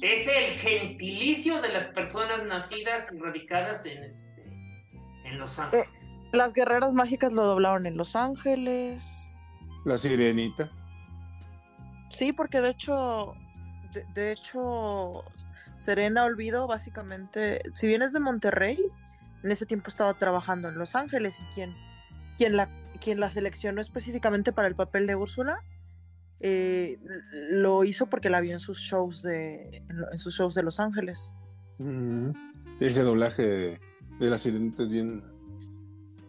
Es 0.00 0.26
el 0.28 0.58
gentilicio 0.58 1.60
de 1.60 1.68
las 1.68 1.86
personas 1.86 2.44
nacidas 2.44 3.12
y 3.12 3.18
radicadas 3.18 3.84
en, 3.86 4.02
este, 4.04 4.44
en 5.24 5.38
Los 5.38 5.58
Ángeles. 5.58 5.88
Las 6.32 6.52
guerreras 6.52 6.92
mágicas 6.92 7.32
lo 7.32 7.44
doblaron 7.44 7.86
en 7.86 7.96
Los 7.96 8.16
Ángeles. 8.16 9.04
La 9.84 9.98
sirenita. 9.98 10.70
Sí, 12.10 12.32
porque 12.32 12.60
de 12.60 12.70
hecho, 12.70 13.34
de, 13.92 14.04
de 14.14 14.32
hecho, 14.32 15.24
Serena 15.82 16.24
Olvido, 16.24 16.68
básicamente, 16.68 17.60
si 17.74 17.88
bien 17.88 18.02
es 18.02 18.12
de 18.12 18.20
Monterrey, 18.20 18.78
en 19.42 19.50
ese 19.50 19.66
tiempo 19.66 19.88
estaba 19.88 20.14
trabajando 20.14 20.68
en 20.68 20.78
Los 20.78 20.94
Ángeles 20.94 21.40
y 21.40 21.54
quien, 21.56 21.74
quien, 22.38 22.56
la, 22.56 22.68
quien 23.00 23.18
la 23.18 23.30
seleccionó 23.30 23.80
específicamente 23.80 24.52
para 24.52 24.68
el 24.68 24.76
papel 24.76 25.08
de 25.08 25.16
Úrsula, 25.16 25.58
eh, 26.38 27.00
lo 27.50 27.82
hizo 27.82 28.06
porque 28.06 28.30
la 28.30 28.40
vio 28.40 28.52
en 28.52 28.60
sus 28.60 28.78
shows 28.78 29.22
de, 29.22 29.82
en, 30.12 30.18
sus 30.18 30.36
shows 30.36 30.54
de 30.54 30.62
Los 30.62 30.78
Ángeles. 30.78 31.34
Mm. 31.78 32.30
El 32.78 32.94
doblaje 32.94 33.42
de, 33.42 33.80
de 34.20 34.30
la 34.30 34.38
sirenita 34.38 34.84
es 34.84 34.90
bien, 34.90 35.24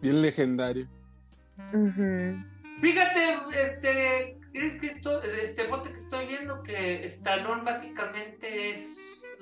bien 0.02 0.20
legendario. 0.20 0.88
Fíjate, 2.80 3.38
este, 3.56 4.36
es 4.52 4.80
que 4.80 4.86
esto, 4.88 5.22
este 5.22 5.68
bote 5.68 5.90
que 5.90 5.96
estoy 5.96 6.26
viendo 6.26 6.60
que 6.64 7.04
Stallone 7.04 7.62
básicamente 7.62 8.70
es 8.70 8.98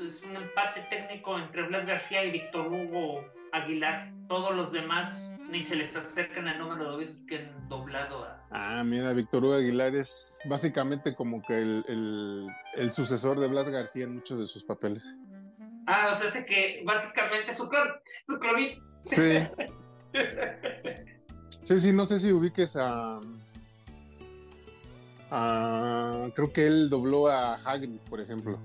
es 0.09 0.22
un 0.22 0.36
empate 0.36 0.82
técnico 0.90 1.38
entre 1.38 1.62
Blas 1.66 1.86
García 1.86 2.24
y 2.24 2.30
Víctor 2.30 2.66
Hugo 2.68 3.24
Aguilar. 3.53 4.11
Todos 4.28 4.55
los 4.55 4.72
demás 4.72 5.30
ni 5.50 5.62
se 5.62 5.76
les 5.76 5.94
acercan 5.96 6.48
el 6.48 6.59
número 6.59 6.92
de 6.92 6.96
veces 6.98 7.22
que 7.28 7.38
han 7.38 7.68
doblado 7.68 8.24
a. 8.24 8.42
Ah, 8.50 8.82
mira, 8.84 9.12
Víctor 9.12 9.44
Hugo 9.44 9.55
Aguilar 9.55 9.94
es 9.94 10.38
básicamente 10.46 11.14
como 11.14 11.42
que 11.42 11.59
el, 11.59 11.84
el, 11.88 12.46
el 12.74 12.92
sucesor 12.92 13.38
de 13.40 13.48
Blas 13.48 13.68
García 13.70 14.05
en 14.05 14.14
muchos 14.14 14.38
de 14.38 14.46
sus 14.46 14.64
papeles. 14.64 15.03
Ah, 15.86 16.09
o 16.11 16.14
sea, 16.14 16.28
hace 16.28 16.46
que 16.46 16.82
básicamente 16.84 17.53
su, 17.53 17.68
clon, 17.68 17.88
su 18.26 18.38
clonito. 18.38 18.82
Sí. 19.05 19.38
Sí, 21.64 21.78
sí, 21.78 21.92
no 21.92 22.05
sé 22.07 22.18
si 22.18 22.32
ubiques 22.32 22.74
a. 22.76 23.20
a- 25.30 26.28
creo 26.34 26.53
que 26.53 26.66
él 26.66 26.90
dobló 26.90 27.28
a 27.28 27.55
Hagrid, 27.55 27.98
por 28.11 28.20
ejemplo. 28.20 28.59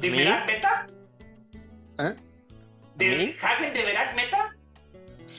¿De. 0.00 0.10
Verac 0.10 0.46
Meta? 0.46 0.86
¿Eh? 1.98 2.14
¿De. 2.96 3.36
Hagen 3.42 3.74
de 3.74 3.84
Verac 3.84 4.14
Meta? 4.14 4.54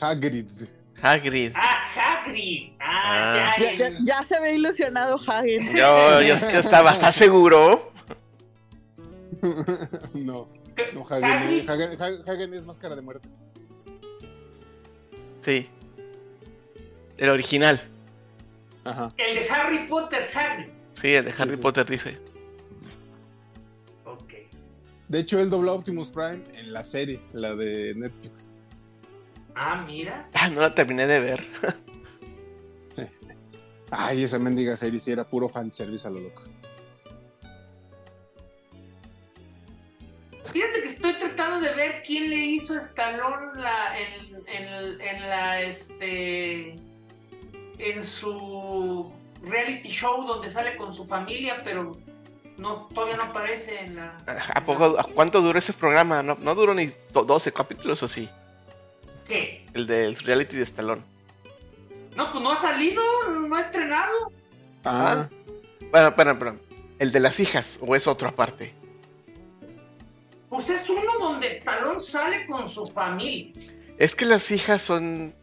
Hagrid. 0.01 0.49
Hagrid. 1.01 1.51
Ah, 1.55 2.21
Hagrid. 2.23 2.71
Ah, 2.79 3.53
Ah. 3.57 3.61
ya, 3.77 3.91
Ya, 4.03 4.25
se 4.25 4.39
ve 4.39 4.55
ilusionado 4.55 5.19
Hagen. 5.27 5.75
Yo, 5.75 6.21
yo 6.21 6.35
estaba, 6.35 6.91
¿estás 6.91 7.15
seguro? 7.15 7.91
no, 10.13 10.49
no, 10.93 11.07
Hagrid. 11.09 11.69
Hagen, 11.69 11.69
Hagen, 11.69 12.01
Hagen- 12.01 12.29
Hagen 12.29 12.53
es 12.53 12.65
máscara 12.65 12.95
de 12.95 13.01
muerte. 13.01 13.27
Sí. 15.43 15.69
El 17.17 17.29
original. 17.29 17.79
Ajá. 18.83 19.09
El 19.17 19.35
de 19.35 19.49
Harry 19.49 19.87
Potter, 19.87 20.29
Hagrid. 20.33 20.67
Sí, 20.95 21.13
el 21.13 21.25
de 21.25 21.33
Sí, 21.33 21.41
Harry 21.41 21.55
sí. 21.55 21.61
Potter 21.61 21.85
dice. 21.85 22.17
De 25.07 25.19
hecho, 25.19 25.39
él 25.39 25.49
dobló 25.49 25.73
Optimus 25.73 26.09
Prime 26.09 26.43
en 26.55 26.73
la 26.73 26.83
serie, 26.83 27.21
la 27.33 27.55
de 27.55 27.93
Netflix. 27.95 28.51
Ah, 29.55 29.83
mira. 29.87 30.27
Ah, 30.33 30.49
no 30.49 30.61
la 30.61 30.73
terminé 30.75 31.05
de 31.07 31.19
ver. 31.19 31.45
Ay, 33.91 34.23
esa 34.23 34.39
mendiga 34.39 34.75
serie 34.75 34.99
sí 34.99 35.11
era 35.11 35.23
puro 35.23 35.47
fanservice 35.47 36.07
a 36.07 36.11
lo 36.11 36.19
loco. 36.21 36.43
Fíjate 40.51 40.81
que 40.81 40.87
estoy 40.87 41.13
tratando 41.19 41.59
de 41.65 41.73
ver 41.75 42.01
quién 42.05 42.29
le 42.29 42.37
hizo 42.37 42.73
a 42.73 42.77
Stallone 42.77 43.61
la, 43.61 43.97
en, 43.99 44.35
en- 44.47 45.01
en 45.01 45.29
la 45.29 45.61
este 45.61 46.75
en 47.77 48.03
su 48.03 49.11
reality 49.43 49.89
show 49.89 50.25
donde 50.25 50.49
sale 50.49 50.77
con 50.77 50.93
su 50.93 51.05
familia, 51.05 51.61
pero 51.63 51.91
no 52.57 52.87
todavía 52.93 53.17
no 53.17 53.23
aparece 53.23 53.79
en 53.85 53.95
la. 53.97 54.17
¿A 54.53 54.63
poco, 54.65 54.95
¿Cuánto 55.13 55.41
duró 55.41 55.59
ese 55.59 55.73
programa? 55.73 56.23
No, 56.23 56.37
no 56.41 56.55
duró 56.55 56.73
ni 56.73 56.91
do- 57.11 57.23
12 57.25 57.51
capítulos 57.51 58.01
o 58.03 58.07
sí. 58.07 58.29
¿Qué? 59.27 59.65
El 59.73 59.87
del 59.87 60.15
reality 60.17 60.55
de 60.57 60.63
Stallone. 60.63 61.01
No, 62.15 62.31
pues 62.31 62.43
no 62.43 62.51
ha 62.53 62.61
salido, 62.61 63.03
no 63.29 63.55
ha 63.55 63.61
estrenado. 63.61 64.31
Ah, 64.85 65.27
Bueno, 65.91 66.07
espera, 66.09 66.37
perdón. 66.39 66.61
El 66.99 67.11
de 67.11 67.19
las 67.19 67.39
hijas, 67.39 67.77
o 67.81 67.95
es 67.95 68.07
otro 68.07 68.29
aparte. 68.29 68.73
Pues 70.49 70.69
es 70.69 70.89
uno 70.89 71.11
donde 71.19 71.57
Stallone 71.57 71.99
sale 71.99 72.45
con 72.45 72.69
su 72.69 72.85
familia. 72.85 73.51
Es 73.97 74.15
que 74.15 74.25
las 74.25 74.49
hijas 74.51 74.81
son, 74.81 75.33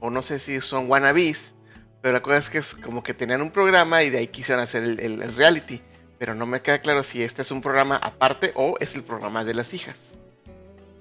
o 0.00 0.08
no 0.10 0.22
sé 0.22 0.38
si 0.38 0.60
son 0.60 0.88
wannabes, 0.90 1.52
pero 2.00 2.14
la 2.14 2.22
cosa 2.22 2.38
es 2.38 2.48
que 2.50 2.58
es 2.58 2.74
como 2.74 3.02
que 3.02 3.12
tenían 3.12 3.42
un 3.42 3.50
programa 3.50 4.02
y 4.02 4.10
de 4.10 4.18
ahí 4.18 4.28
quisieron 4.28 4.62
hacer 4.62 4.84
el, 4.84 5.00
el- 5.00 5.22
el 5.22 5.34
reality. 5.36 5.82
Pero 6.18 6.34
no 6.34 6.46
me 6.46 6.62
queda 6.62 6.80
claro 6.80 7.02
si 7.02 7.22
este 7.22 7.42
es 7.42 7.50
un 7.50 7.60
programa 7.60 7.96
aparte 7.96 8.52
o 8.54 8.76
es 8.80 8.94
el 8.94 9.04
programa 9.04 9.44
de 9.44 9.54
las 9.54 9.74
hijas. 9.74 10.14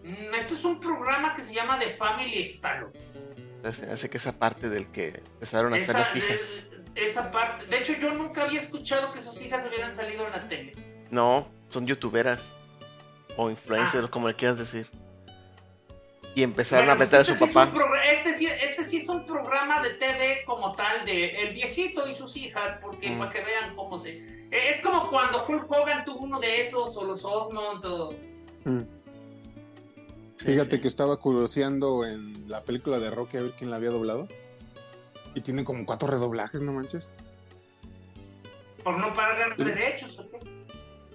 Mm, 0.04 0.34
Esto 0.36 0.54
es 0.56 0.64
un 0.66 0.80
programa 0.80 1.36
que 1.36 1.44
se 1.44 1.54
llama 1.54 1.80
The 1.80 1.96
Family 1.96 2.42
Stallone. 2.44 2.94
Se 3.74 3.90
hace 3.90 4.10
que 4.10 4.18
esa 4.18 4.34
parte 4.34 4.70
del 4.70 4.88
que 4.88 5.22
empezaron 5.34 5.74
a 5.74 5.78
hacer 5.78 5.96
las 5.96 6.16
hijas. 6.16 6.32
es- 6.32 6.68
esa 6.96 7.32
parte. 7.32 7.66
De 7.66 7.80
hecho, 7.80 7.94
yo 8.00 8.14
nunca 8.14 8.44
había 8.44 8.62
escuchado 8.62 9.12
que 9.12 9.22
sus 9.22 9.42
hijas 9.42 9.66
hubieran 9.68 9.94
salido 9.96 10.26
en 10.28 10.32
la 10.32 10.48
tele. 10.48 10.74
No, 11.10 11.48
son 11.68 11.86
youtuberas. 11.88 12.50
O 13.38 13.50
influencers, 13.50 14.06
Ah. 14.06 14.10
como 14.10 14.28
le 14.30 14.36
quieras 14.36 14.58
decir. 14.60 14.90
Y 16.36 16.44
empezaron 16.44 16.86
Bueno, 16.88 17.02
a 17.02 17.06
meter 17.06 17.20
a 17.20 17.22
este 17.22 17.34
su 17.38 17.46
sí 17.48 17.54
papá. 17.54 17.72
este, 18.12 18.38
sí, 18.38 18.46
este 18.48 18.84
sí 18.84 18.98
es 18.98 19.08
un 19.08 19.26
programa 19.26 19.82
de 19.82 19.92
TV 19.92 20.44
como 20.46 20.72
tal 20.74 21.06
de 21.06 21.30
El 21.42 21.54
viejito 21.54 22.08
y 22.10 22.14
sus 22.14 22.36
hijas, 22.36 22.78
porque 22.82 23.10
Mm. 23.10 23.20
para 23.20 23.32
que 23.32 23.40
vean 23.42 23.76
cómo 23.76 23.98
se. 23.98 24.18
eh, 24.18 24.50
Es 24.52 24.82
como 24.82 25.10
cuando 25.10 25.44
Hulk 25.48 25.72
Hogan 25.72 26.04
tuvo 26.04 26.20
uno 26.26 26.40
de 26.42 26.62
esos, 26.62 26.96
o 26.98 27.04
los 27.06 27.24
Osmond, 27.24 27.86
o. 27.86 28.14
mm. 28.66 28.82
fíjate 30.38 30.82
que 30.82 30.88
estaba 30.90 31.18
curioseando 31.18 32.06
en 32.06 32.50
la 32.50 32.64
película 32.64 33.00
de 33.00 33.10
Rocky 33.12 33.38
a 33.38 33.42
ver 33.44 33.52
quién 33.58 33.70
la 33.72 33.78
había 33.78 33.90
doblado. 33.92 34.28
Y 35.34 35.42
tiene 35.42 35.64
como 35.64 35.86
cuatro 35.86 36.08
redoblajes, 36.10 36.62
no 36.62 36.74
manches. 36.74 37.12
por 38.84 38.98
no 39.00 39.14
pagar 39.16 39.56
Sí. 39.58 39.64
derechos. 39.64 40.20
¿o 40.20 40.30
qué? 40.30 40.38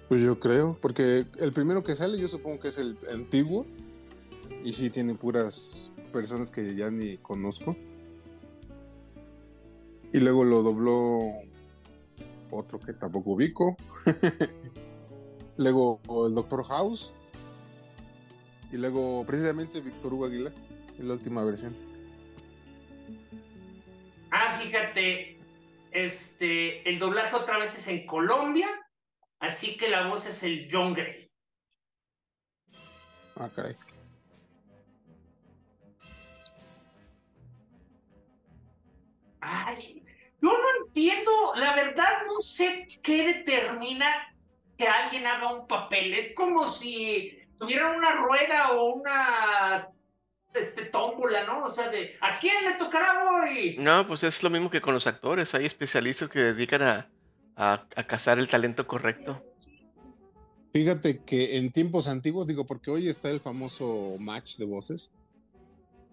Pues 0.09 0.21
yo 0.21 0.37
creo, 0.39 0.77
porque 0.81 1.25
el 1.39 1.53
primero 1.53 1.83
que 1.85 1.95
sale 1.95 2.19
yo 2.19 2.27
supongo 2.27 2.59
que 2.59 2.67
es 2.67 2.77
el 2.77 2.97
antiguo. 3.13 3.65
Y 4.63 4.73
sí 4.73 4.89
tiene 4.89 5.15
puras 5.15 5.91
personas 6.11 6.51
que 6.51 6.75
ya 6.75 6.91
ni 6.91 7.17
conozco. 7.17 7.75
Y 10.13 10.19
luego 10.19 10.43
lo 10.43 10.61
dobló 10.61 11.31
otro 12.51 12.79
que 12.79 12.93
tampoco 12.93 13.31
ubico. 13.31 13.77
luego 15.57 15.99
el 16.27 16.35
Doctor 16.35 16.63
House. 16.65 17.13
Y 18.71 18.77
luego 18.77 19.25
precisamente 19.25 19.81
Víctor 19.81 20.13
Hugo 20.13 20.25
Aguilar, 20.25 20.53
en 20.97 21.07
la 21.07 21.13
última 21.15 21.43
versión. 21.43 21.75
Ah, 24.31 24.57
fíjate, 24.61 25.37
este, 25.91 26.87
el 26.89 26.99
doblaje 26.99 27.35
otra 27.35 27.57
vez 27.57 27.77
es 27.77 27.87
en 27.89 28.05
Colombia, 28.05 28.69
así 29.39 29.75
que 29.75 29.89
la 29.89 30.07
voz 30.07 30.25
es 30.25 30.41
el 30.43 30.69
John 30.71 30.93
Gray. 30.93 31.29
Ah, 33.35 33.49
caray. 33.53 33.75
Ay, 39.41 40.03
yo 40.41 40.49
no 40.49 40.85
entiendo, 40.85 41.31
la 41.55 41.75
verdad 41.75 42.25
no 42.25 42.39
sé 42.39 42.87
qué 43.03 43.25
determina 43.25 44.07
que 44.77 44.87
alguien 44.87 45.27
haga 45.27 45.53
un 45.53 45.67
papel. 45.67 46.13
Es 46.13 46.33
como 46.33 46.71
si 46.71 47.37
tuvieran 47.59 47.97
una 47.97 48.13
rueda 48.13 48.71
o 48.71 48.93
una 48.93 49.89
este, 50.53 50.85
tómbola, 50.85 51.43
¿no? 51.43 51.63
O 51.63 51.69
sea, 51.69 51.89
de 51.89 52.15
¿a 52.21 52.39
quién 52.39 52.65
le 52.65 52.73
tocará 52.73 53.23
hoy? 53.23 53.75
No, 53.77 54.07
pues 54.07 54.23
es 54.23 54.41
lo 54.43 54.49
mismo 54.49 54.69
que 54.69 54.81
con 54.81 54.93
los 54.93 55.07
actores. 55.07 55.53
Hay 55.53 55.65
especialistas 55.65 56.29
que 56.29 56.39
dedican 56.39 56.81
a, 56.81 57.09
a, 57.55 57.85
a 57.95 58.03
cazar 58.07 58.39
el 58.39 58.49
talento 58.49 58.87
correcto. 58.87 59.43
Fíjate 60.73 61.23
que 61.23 61.57
en 61.57 61.71
tiempos 61.71 62.07
antiguos, 62.07 62.47
digo, 62.47 62.65
porque 62.65 62.91
hoy 62.91 63.09
está 63.09 63.29
el 63.29 63.39
famoso 63.39 64.15
match 64.19 64.57
de 64.57 64.65
voces. 64.65 65.11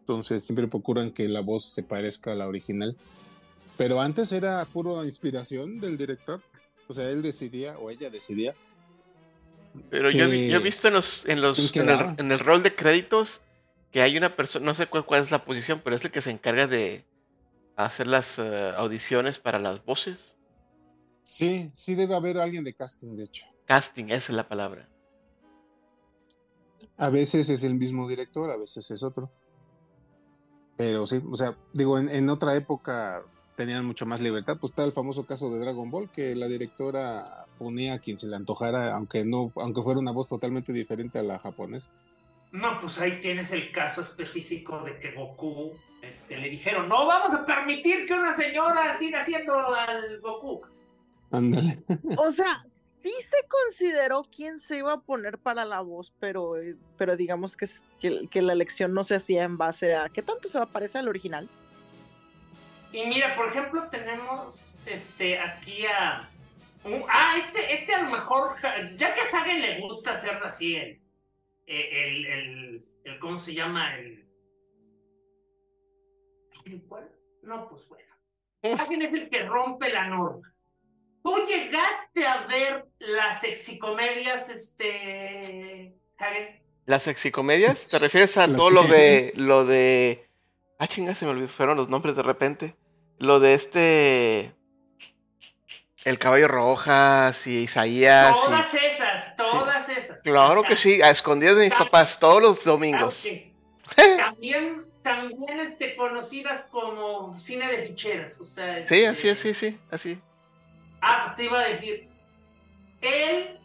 Entonces 0.08 0.42
siempre 0.44 0.66
procuran 0.68 1.10
que 1.10 1.28
la 1.28 1.40
voz 1.40 1.66
se 1.66 1.82
parezca 1.82 2.32
a 2.32 2.34
la 2.34 2.48
original. 2.48 2.96
Pero 3.76 4.00
antes 4.00 4.32
era 4.32 4.64
puro 4.64 5.04
inspiración 5.04 5.80
del 5.80 5.98
director. 5.98 6.40
O 6.88 6.94
sea, 6.94 7.10
él 7.10 7.20
decidía 7.22 7.78
o 7.78 7.90
ella 7.90 8.08
decidía. 8.08 8.54
Pero 9.90 10.10
yo, 10.10 10.24
he 10.24 10.28
vi- 10.28 10.48
yo 10.48 10.56
he 10.56 10.60
Eh, 10.60 10.64
visto 10.64 10.88
en 10.88 10.94
los, 10.94 11.26
en 11.26 11.40
los 11.42 11.56
¿quién 11.58 11.84
en 11.84 11.90
el, 11.90 11.96
quedaba? 11.96 12.14
en 12.18 12.32
el 12.32 12.38
rol 12.38 12.62
de 12.62 12.74
créditos 12.74 13.40
que 13.92 14.00
hay 14.00 14.16
una 14.16 14.34
persona, 14.34 14.64
no 14.66 14.74
sé 14.74 14.86
cuál, 14.86 15.04
cuál 15.04 15.24
es 15.24 15.30
la 15.30 15.44
posición, 15.44 15.80
pero 15.84 15.94
es 15.94 16.04
el 16.04 16.10
que 16.10 16.22
se 16.22 16.30
encarga 16.30 16.66
de 16.66 17.04
hacer 17.76 18.06
las 18.06 18.38
eh, 18.38 18.72
audiciones 18.76 19.38
para 19.38 19.58
las 19.58 19.84
voces. 19.84 20.36
Sí, 21.22 21.70
sí 21.76 21.94
debe 21.94 22.14
haber 22.16 22.38
alguien 22.38 22.64
de 22.64 22.72
casting, 22.72 23.14
de 23.16 23.24
hecho. 23.24 23.44
Casting, 23.66 24.06
esa 24.06 24.32
es 24.32 24.36
la 24.36 24.48
palabra. 24.48 24.88
A 26.96 27.10
veces 27.10 27.48
es 27.50 27.62
el 27.62 27.74
mismo 27.74 28.08
director, 28.08 28.50
a 28.50 28.56
veces 28.56 28.90
es 28.90 29.02
otro. 29.02 29.30
Pero 30.78 31.06
sí, 31.06 31.20
o 31.30 31.36
sea, 31.36 31.54
digo, 31.74 31.98
en, 31.98 32.08
en 32.08 32.30
otra 32.30 32.54
época 32.56 33.22
tenían 33.58 33.84
mucho 33.84 34.06
más 34.06 34.20
libertad. 34.20 34.56
Pues 34.58 34.70
está 34.70 34.84
el 34.84 34.92
famoso 34.92 35.26
caso 35.26 35.52
de 35.52 35.58
Dragon 35.58 35.90
Ball, 35.90 36.08
que 36.08 36.36
la 36.36 36.46
directora 36.46 37.46
ponía 37.58 37.94
a 37.94 37.98
quien 37.98 38.16
se 38.16 38.28
le 38.28 38.36
antojara, 38.36 38.94
aunque 38.94 39.24
no, 39.24 39.52
aunque 39.56 39.82
fuera 39.82 39.98
una 39.98 40.12
voz 40.12 40.28
totalmente 40.28 40.72
diferente 40.72 41.18
a 41.18 41.24
la 41.24 41.40
japonesa. 41.40 41.90
No, 42.52 42.78
pues 42.80 42.98
ahí 42.98 43.20
tienes 43.20 43.50
el 43.50 43.72
caso 43.72 44.00
específico 44.00 44.80
de 44.84 44.98
que 45.00 45.10
Goku 45.10 45.72
este, 46.00 46.38
le 46.38 46.48
dijeron, 46.48 46.88
no 46.88 47.06
vamos 47.06 47.34
a 47.34 47.44
permitir 47.44 48.06
que 48.06 48.14
una 48.14 48.36
señora 48.36 48.96
siga 48.96 49.22
haciendo 49.22 49.54
al 49.74 50.20
Goku. 50.20 50.62
Ándale. 51.32 51.82
O 52.16 52.30
sea, 52.30 52.64
sí 53.00 53.12
se 53.22 53.48
consideró 53.48 54.22
quién 54.24 54.58
se 54.58 54.78
iba 54.78 54.92
a 54.92 55.00
poner 55.00 55.38
para 55.38 55.64
la 55.64 55.80
voz, 55.80 56.12
pero, 56.18 56.56
eh, 56.56 56.76
pero 56.96 57.16
digamos 57.16 57.56
que, 57.56 57.66
que, 58.00 58.28
que 58.28 58.42
la 58.42 58.52
elección 58.52 58.92
no 58.94 59.04
se 59.04 59.14
hacía 59.14 59.44
en 59.44 59.56
base 59.56 59.94
a 59.94 60.08
qué 60.08 60.22
tanto 60.22 60.48
se 60.48 60.58
va 60.58 60.64
a 60.64 60.68
parecer 60.68 61.00
al 61.00 61.08
original. 61.08 61.48
Y 62.92 63.06
mira, 63.06 63.36
por 63.36 63.48
ejemplo, 63.48 63.88
tenemos 63.90 64.54
este 64.86 65.38
aquí 65.38 65.84
a 65.86 66.28
Uh, 66.84 67.04
ah, 67.08 67.34
este, 67.36 67.74
este 67.74 67.92
a 67.92 68.04
lo 68.04 68.10
mejor, 68.12 68.52
ya 68.96 69.12
que 69.12 69.20
a 69.20 69.24
Hagen 69.24 69.60
le 69.60 69.80
gusta 69.80 70.12
hacer 70.12 70.34
así 70.44 70.76
el, 70.76 71.02
el, 71.66 72.26
el, 72.26 72.86
el- 73.04 73.18
¿cómo 73.18 73.38
se 73.40 73.52
llama? 73.52 73.96
El, 73.98 74.28
¿el 76.66 76.82
cuál? 76.84 77.10
No, 77.42 77.68
pues 77.68 77.86
bueno. 77.88 78.14
Hagen 78.80 79.02
es 79.02 79.12
el 79.12 79.28
que 79.28 79.42
rompe 79.42 79.92
la 79.92 80.06
norma. 80.06 80.54
¿Tú 81.22 81.36
llegaste 81.46 82.26
a 82.26 82.46
ver 82.46 82.86
las 82.98 83.40
sexicomedias, 83.40 84.48
este, 84.48 85.94
Hagen? 86.18 86.60
¿Las 86.86 87.02
sexicomedias? 87.02 87.88
¿Te 87.88 87.98
refieres 87.98 88.36
a 88.36 88.46
todo 88.52 88.70
lo 88.70 88.84
de. 88.84 89.32
lo 89.36 89.64
de. 89.64 90.26
Ah, 90.78 90.86
chinga, 90.86 91.14
se 91.14 91.24
me 91.26 91.32
olvidó, 91.32 91.48
fueron 91.48 91.76
los 91.76 91.88
nombres 91.88 92.16
de 92.16 92.22
repente. 92.22 92.76
Lo 93.18 93.40
de 93.40 93.54
este. 93.54 94.54
El 96.04 96.18
caballo 96.18 96.48
rojas 96.48 97.46
y 97.46 97.64
Isaías. 97.64 98.34
y- 98.34 98.44
Todas 98.46 98.74
esas, 98.74 99.36
todas 99.36 99.88
esas. 99.90 100.22
Claro 100.22 100.62
que 100.62 100.76
sí, 100.76 101.02
a 101.02 101.10
escondidas 101.10 101.56
de 101.56 101.64
mis 101.66 101.74
papás 101.74 102.18
todos 102.18 102.40
los 102.40 102.64
domingos. 102.64 103.22
también, 104.16 104.84
también 105.02 105.60
este, 105.60 105.96
conocidas 105.96 106.68
como 106.70 107.36
cine 107.36 107.66
de 107.70 107.86
ficheras, 107.88 108.40
o 108.40 108.46
sea. 108.46 108.86
Sí, 108.86 109.02
este, 109.02 109.08
así 109.08 109.28
es, 109.28 109.38
sí, 109.40 109.54
sí, 109.54 109.78
así. 109.90 110.20
Ah, 111.00 111.22
pues 111.24 111.36
te 111.36 111.44
iba 111.44 111.60
a 111.60 111.68
decir. 111.68 112.08
Él 113.00 113.58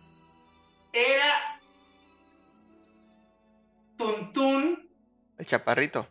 era 0.91 1.59
Tuntún, 3.97 4.89
El 5.37 5.45
chaparrito. 5.45 6.07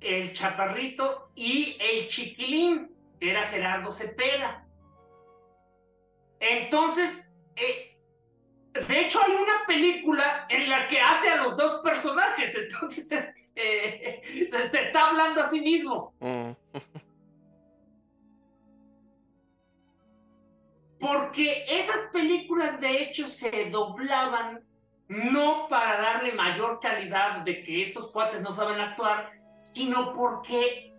el 0.00 0.32
chaparrito 0.32 1.30
y 1.34 1.76
el 1.80 2.08
chiquilín, 2.08 2.94
era 3.20 3.42
Gerardo 3.44 3.90
Cepeda. 3.90 4.64
Entonces, 6.40 7.28
eh, 7.56 7.96
de 8.86 9.00
hecho 9.00 9.20
hay 9.24 9.32
una 9.32 9.66
película 9.66 10.46
en 10.48 10.68
la 10.68 10.86
que 10.86 11.00
hace 11.00 11.30
a 11.30 11.42
los 11.42 11.56
dos 11.56 11.80
personajes, 11.82 12.54
entonces 12.58 13.10
eh, 13.56 14.20
se, 14.50 14.70
se 14.70 14.82
está 14.86 15.08
hablando 15.08 15.42
a 15.42 15.48
sí 15.48 15.60
mismo. 15.60 16.14
Mm. 16.20 16.50
Porque 21.00 21.64
esas 21.68 22.10
películas 22.12 22.80
de 22.80 23.02
hecho 23.02 23.28
se 23.28 23.70
doblaban 23.70 24.60
no 25.08 25.68
para 25.68 26.00
darle 26.00 26.32
mayor 26.32 26.80
calidad 26.80 27.38
de 27.42 27.62
que 27.62 27.88
estos 27.88 28.08
cuates 28.10 28.42
no 28.42 28.52
saben 28.52 28.80
actuar, 28.80 29.30
sino 29.60 30.12
porque 30.14 30.92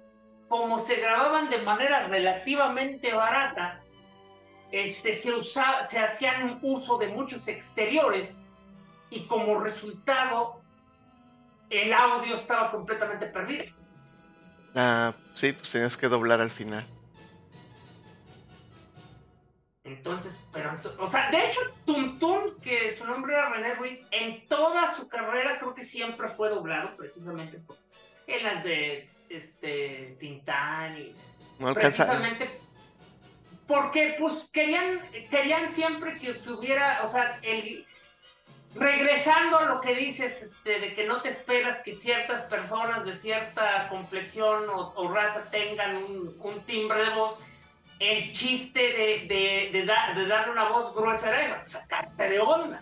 como 0.47 0.79
se 0.79 0.95
grababan 0.95 1.49
de 1.49 1.59
manera 1.61 2.07
relativamente 2.07 3.13
barata, 3.13 3.81
este, 4.71 5.13
se, 5.13 5.33
usa- 5.33 5.85
se 5.85 5.99
hacían 5.99 6.59
uso 6.61 6.97
de 6.97 7.07
muchos 7.07 7.47
exteriores 7.47 8.41
y 9.11 9.25
como 9.27 9.59
resultado 9.59 10.61
el 11.69 11.93
audio 11.93 12.35
estaba 12.35 12.71
completamente 12.71 13.27
perdido. 13.27 13.65
Ah, 14.75 15.13
sí, 15.35 15.51
pues 15.53 15.69
tenías 15.71 15.97
que 15.97 16.07
doblar 16.07 16.41
al 16.41 16.51
final. 16.51 16.85
Entonces, 19.89 20.47
pero, 20.53 20.71
o 20.99 21.07
sea, 21.07 21.29
de 21.31 21.45
hecho, 21.45 21.61
Tuntún, 21.85 22.59
que 22.61 22.95
su 22.95 23.05
nombre 23.05 23.33
era 23.33 23.49
René 23.49 23.73
Ruiz, 23.73 24.05
en 24.11 24.47
toda 24.47 24.93
su 24.93 25.07
carrera 25.07 25.57
creo 25.57 25.73
que 25.73 25.83
siempre 25.83 26.29
fue 26.29 26.49
doblado, 26.49 26.95
precisamente 26.95 27.57
por, 27.57 27.77
en 28.27 28.43
las 28.43 28.63
de 28.63 29.09
este 29.29 30.15
Tintán 30.19 30.97
y 30.97 31.15
No 31.59 31.73
precisamente 31.73 32.49
porque 33.69 34.15
pues 34.17 34.45
querían, 34.51 34.99
querían 35.29 35.69
siempre 35.69 36.15
que, 36.15 36.35
que 36.39 36.49
hubiera, 36.49 37.01
o 37.03 37.09
sea, 37.09 37.39
el 37.43 37.85
regresando 38.75 39.59
a 39.59 39.65
lo 39.65 39.81
que 39.81 39.93
dices, 39.93 40.41
este, 40.41 40.79
de 40.79 40.93
que 40.95 41.05
no 41.05 41.21
te 41.21 41.29
esperas 41.29 41.83
que 41.83 41.91
ciertas 41.93 42.41
personas 42.43 43.05
de 43.05 43.15
cierta 43.15 43.87
complexión 43.89 44.67
o, 44.69 44.93
o 44.95 45.13
raza 45.13 45.43
tengan 45.51 45.97
un, 45.97 46.35
un 46.41 46.59
timbre 46.61 47.03
de 47.03 47.09
voz, 47.11 47.37
el 47.99 48.31
chiste 48.33 48.79
de, 48.79 49.25
de, 49.27 49.69
de, 49.71 49.85
da- 49.85 50.13
de 50.15 50.25
darle 50.25 50.51
una 50.53 50.69
voz 50.69 50.95
gruesa 50.95 51.27
era 51.29 51.43
esa, 51.43 51.65
sacarte 51.65 52.29
de 52.29 52.39
onda. 52.39 52.81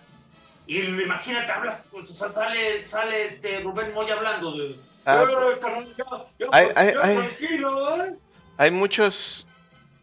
Y 0.67 0.79
imagínate, 0.81 1.51
hablas, 1.51 1.83
pues, 1.91 2.09
o 2.09 2.13
sea, 2.15 2.29
sale, 2.29 2.85
sale 2.85 3.23
este 3.25 3.61
Rubén 3.61 3.93
Moya 3.93 4.15
hablando 4.15 4.51
de... 4.57 4.75
Ah, 5.05 5.23
"Eh, 5.23 5.59
carnal, 5.61 5.95
ya, 5.97 6.05
ya, 6.37 6.45
Ay, 6.51 6.67
ay, 6.75 6.93
ya, 6.93 6.99
ay. 7.03 7.15
tranquilo, 7.15 8.03
¿eh?". 8.05 8.15
Hay 8.57 8.71
muchos, 8.71 9.47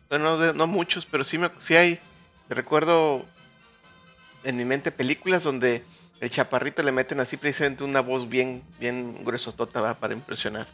bueno, 0.09 0.39
de- 0.39 0.55
no 0.55 0.67
muchos, 0.67 1.05
pero 1.05 1.23
sí, 1.23 1.37
me, 1.37 1.51
sí 1.61 1.77
hay, 1.77 1.99
recuerdo 2.49 3.23
en 4.45 4.57
mi 4.57 4.65
mente 4.65 4.91
películas 4.91 5.43
donde 5.43 5.85
el 6.21 6.31
chaparrito 6.31 6.83
le 6.83 6.93
meten 6.93 7.21
así 7.21 7.37
precisamente 7.37 7.85
una 7.85 8.01
voz 8.01 8.29
bien, 8.29 8.62
bien 8.79 9.23
gruesotota 9.25 9.81
¿va? 9.83 9.93
para 9.95 10.15
impresionar. 10.15 10.67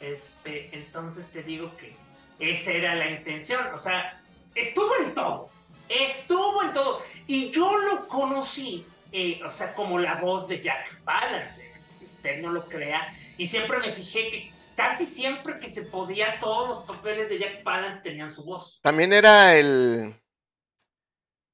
Este, 0.00 0.70
entonces 0.76 1.26
te 1.26 1.42
digo 1.42 1.74
que 1.76 1.94
esa 2.38 2.70
era 2.70 2.94
la 2.94 3.10
intención. 3.10 3.66
O 3.74 3.78
sea, 3.78 4.20
estuvo 4.54 4.90
en 4.96 5.14
todo. 5.14 5.50
Estuvo 5.88 6.62
en 6.62 6.72
todo. 6.72 7.02
Y 7.26 7.50
yo 7.50 7.76
lo 7.78 8.06
conocí, 8.06 8.84
eh, 9.12 9.40
o 9.44 9.50
sea, 9.50 9.74
como 9.74 9.98
la 9.98 10.16
voz 10.16 10.48
de 10.48 10.62
Jack 10.62 11.02
Palance. 11.04 11.70
Usted 12.00 12.40
no 12.40 12.52
lo 12.52 12.64
crea. 12.66 13.14
Y 13.36 13.48
siempre 13.48 13.78
me 13.78 13.90
fijé 13.90 14.30
que 14.30 14.52
casi 14.76 15.06
siempre 15.06 15.58
que 15.58 15.68
se 15.68 15.82
podía, 15.82 16.38
todos 16.40 16.68
los 16.68 16.78
papeles 16.84 17.28
de 17.28 17.38
Jack 17.38 17.62
Palance 17.62 18.02
tenían 18.02 18.30
su 18.30 18.44
voz. 18.44 18.80
También 18.82 19.12
era 19.12 19.56
el... 19.56 20.14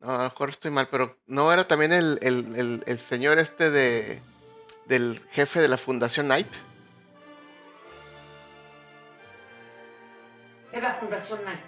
No, 0.00 0.14
a 0.14 0.18
lo 0.18 0.24
mejor 0.24 0.48
estoy 0.48 0.70
mal, 0.70 0.88
pero 0.90 1.18
no 1.26 1.52
era 1.52 1.68
también 1.68 1.92
el, 1.92 2.18
el, 2.22 2.56
el, 2.56 2.82
el 2.86 2.98
señor 2.98 3.38
este 3.38 3.70
de 3.70 4.22
del 4.86 5.22
jefe 5.30 5.60
de 5.60 5.68
la 5.68 5.76
Fundación 5.78 6.26
Knight. 6.26 6.48
Es 10.72 10.82
la 10.82 10.94
Fundación 10.94 11.40
Knight. 11.40 11.60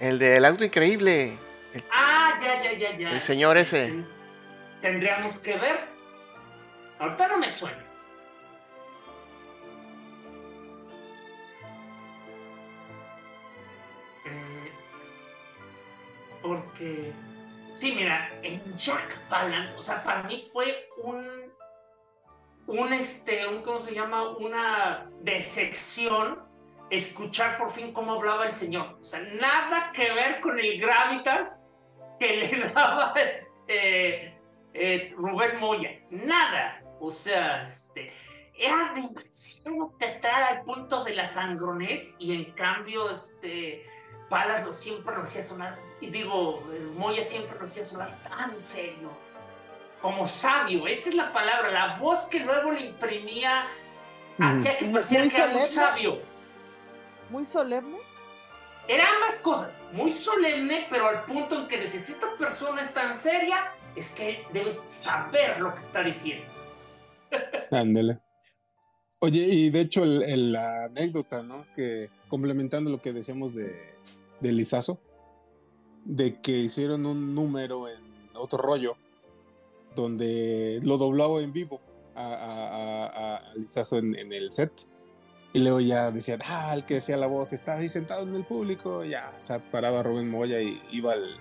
El 0.00 0.18
del 0.18 0.44
auto 0.44 0.64
increíble. 0.64 1.38
Ah, 1.90 2.38
ya, 2.42 2.62
ya, 2.62 2.72
ya, 2.72 2.96
ya. 2.96 3.10
El 3.10 3.20
señor 3.20 3.56
ese. 3.56 3.86
Ten- 3.86 4.08
Tendríamos 4.80 5.38
que 5.38 5.56
ver. 5.58 5.88
Ahorita 6.98 7.28
no 7.28 7.38
me 7.38 7.50
suena. 7.50 7.84
Eh, 14.24 14.72
porque. 16.42 17.12
Sí, 17.72 17.92
mira, 17.94 18.30
en 18.42 18.76
Jack 18.76 19.16
Palance, 19.28 19.76
o 19.78 19.82
sea, 19.82 20.02
para 20.02 20.22
mí 20.24 20.48
fue 20.52 20.88
un. 21.02 21.50
Un 22.66 22.92
este, 22.92 23.46
un, 23.48 23.62
¿cómo 23.62 23.80
se 23.80 23.94
llama? 23.94 24.28
Una 24.36 25.08
decepción 25.22 26.40
escuchar 26.90 27.56
por 27.56 27.70
fin 27.70 27.92
cómo 27.92 28.14
hablaba 28.14 28.46
el 28.46 28.52
señor. 28.52 28.98
O 29.00 29.04
sea, 29.04 29.20
nada 29.20 29.92
que 29.92 30.12
ver 30.12 30.40
con 30.40 30.58
el 30.58 30.78
gravitas 30.80 31.70
que 32.18 32.36
le 32.36 32.68
daba 32.74 33.14
este 33.16 34.40
eh, 34.74 35.14
Rubén 35.16 35.58
Moya. 35.58 35.90
Nada. 36.10 36.82
O 37.00 37.10
sea, 37.10 37.62
este, 37.62 38.12
era 38.54 38.92
demasiado 38.94 39.94
teatral 39.98 40.42
al 40.42 40.64
punto 40.64 41.02
de 41.02 41.14
la 41.14 41.26
sangronés 41.26 42.10
y 42.18 42.34
en 42.34 42.52
cambio, 42.52 43.10
este, 43.10 43.82
Palas 44.28 44.64
lo 44.64 44.72
siempre 44.72 45.16
lo 45.16 45.22
hacía 45.22 45.42
sonar, 45.42 45.78
y 46.00 46.10
digo, 46.10 46.62
eh, 46.72 46.88
Moya 46.94 47.24
siempre 47.24 47.58
lo 47.58 47.64
hacía 47.64 47.84
sonar 47.84 48.16
tan 48.22 48.58
serio, 48.58 49.10
como 50.00 50.28
sabio, 50.28 50.86
esa 50.86 51.08
es 51.08 51.14
la 51.14 51.32
palabra, 51.32 51.70
la 51.70 51.96
voz 51.96 52.24
que 52.24 52.40
luego 52.40 52.70
le 52.70 52.80
imprimía 52.80 53.66
hacía 54.38 54.78
que 54.78 54.86
pareciera 54.86 55.26
que 55.26 55.36
era 55.36 55.46
muy 55.46 55.62
solemne. 55.62 55.74
sabio. 55.74 56.29
Muy 57.30 57.44
solemne. 57.44 57.98
Era 58.88 59.04
ambas 59.14 59.38
cosas, 59.40 59.80
muy 59.92 60.10
solemne, 60.10 60.86
pero 60.90 61.06
al 61.08 61.24
punto 61.24 61.56
en 61.58 61.68
que 61.68 61.76
decís, 61.76 62.04
si 62.06 62.12
esta 62.12 62.34
persona 62.36 62.82
es 62.82 62.92
tan 62.92 63.16
seria, 63.16 63.72
es 63.94 64.08
que 64.10 64.44
debes 64.52 64.80
saber 64.86 65.60
lo 65.60 65.72
que 65.74 65.80
está 65.80 66.02
diciendo. 66.02 66.44
Ándale. 67.70 68.18
Oye, 69.20 69.40
y 69.44 69.70
de 69.70 69.80
hecho, 69.82 70.02
el- 70.02 70.22
el- 70.24 70.52
la 70.52 70.84
anécdota, 70.86 71.42
¿no? 71.42 71.66
Que 71.76 72.10
complementando 72.28 72.90
lo 72.90 73.00
que 73.00 73.12
decíamos 73.12 73.54
de, 73.54 73.94
de 74.40 74.52
Lizazo, 74.52 74.98
de 76.04 76.40
que 76.40 76.52
hicieron 76.52 77.06
un 77.06 77.34
número 77.34 77.86
en 77.86 78.00
otro 78.34 78.58
rollo, 78.58 78.96
donde 79.94 80.80
lo 80.82 80.96
doblaba 80.96 81.40
en 81.42 81.52
vivo 81.52 81.80
a, 82.16 82.24
a, 82.24 82.66
a- 83.06 83.36
a 83.36 83.54
Lizazo 83.54 83.98
en, 83.98 84.16
en 84.16 84.32
el 84.32 84.50
set. 84.52 84.72
Y 85.52 85.60
luego 85.60 85.80
ya 85.80 86.10
decían, 86.10 86.40
ah, 86.46 86.72
el 86.74 86.84
que 86.84 86.94
decía 86.94 87.16
la 87.16 87.26
voz 87.26 87.52
está 87.52 87.74
ahí 87.74 87.88
sentado 87.88 88.22
en 88.22 88.36
el 88.36 88.44
público. 88.44 89.04
Ya 89.04 89.32
se 89.36 89.58
paraba 89.58 90.02
Rubén 90.02 90.30
Moya 90.30 90.60
y 90.60 90.80
iba 90.92 91.12
al, 91.12 91.38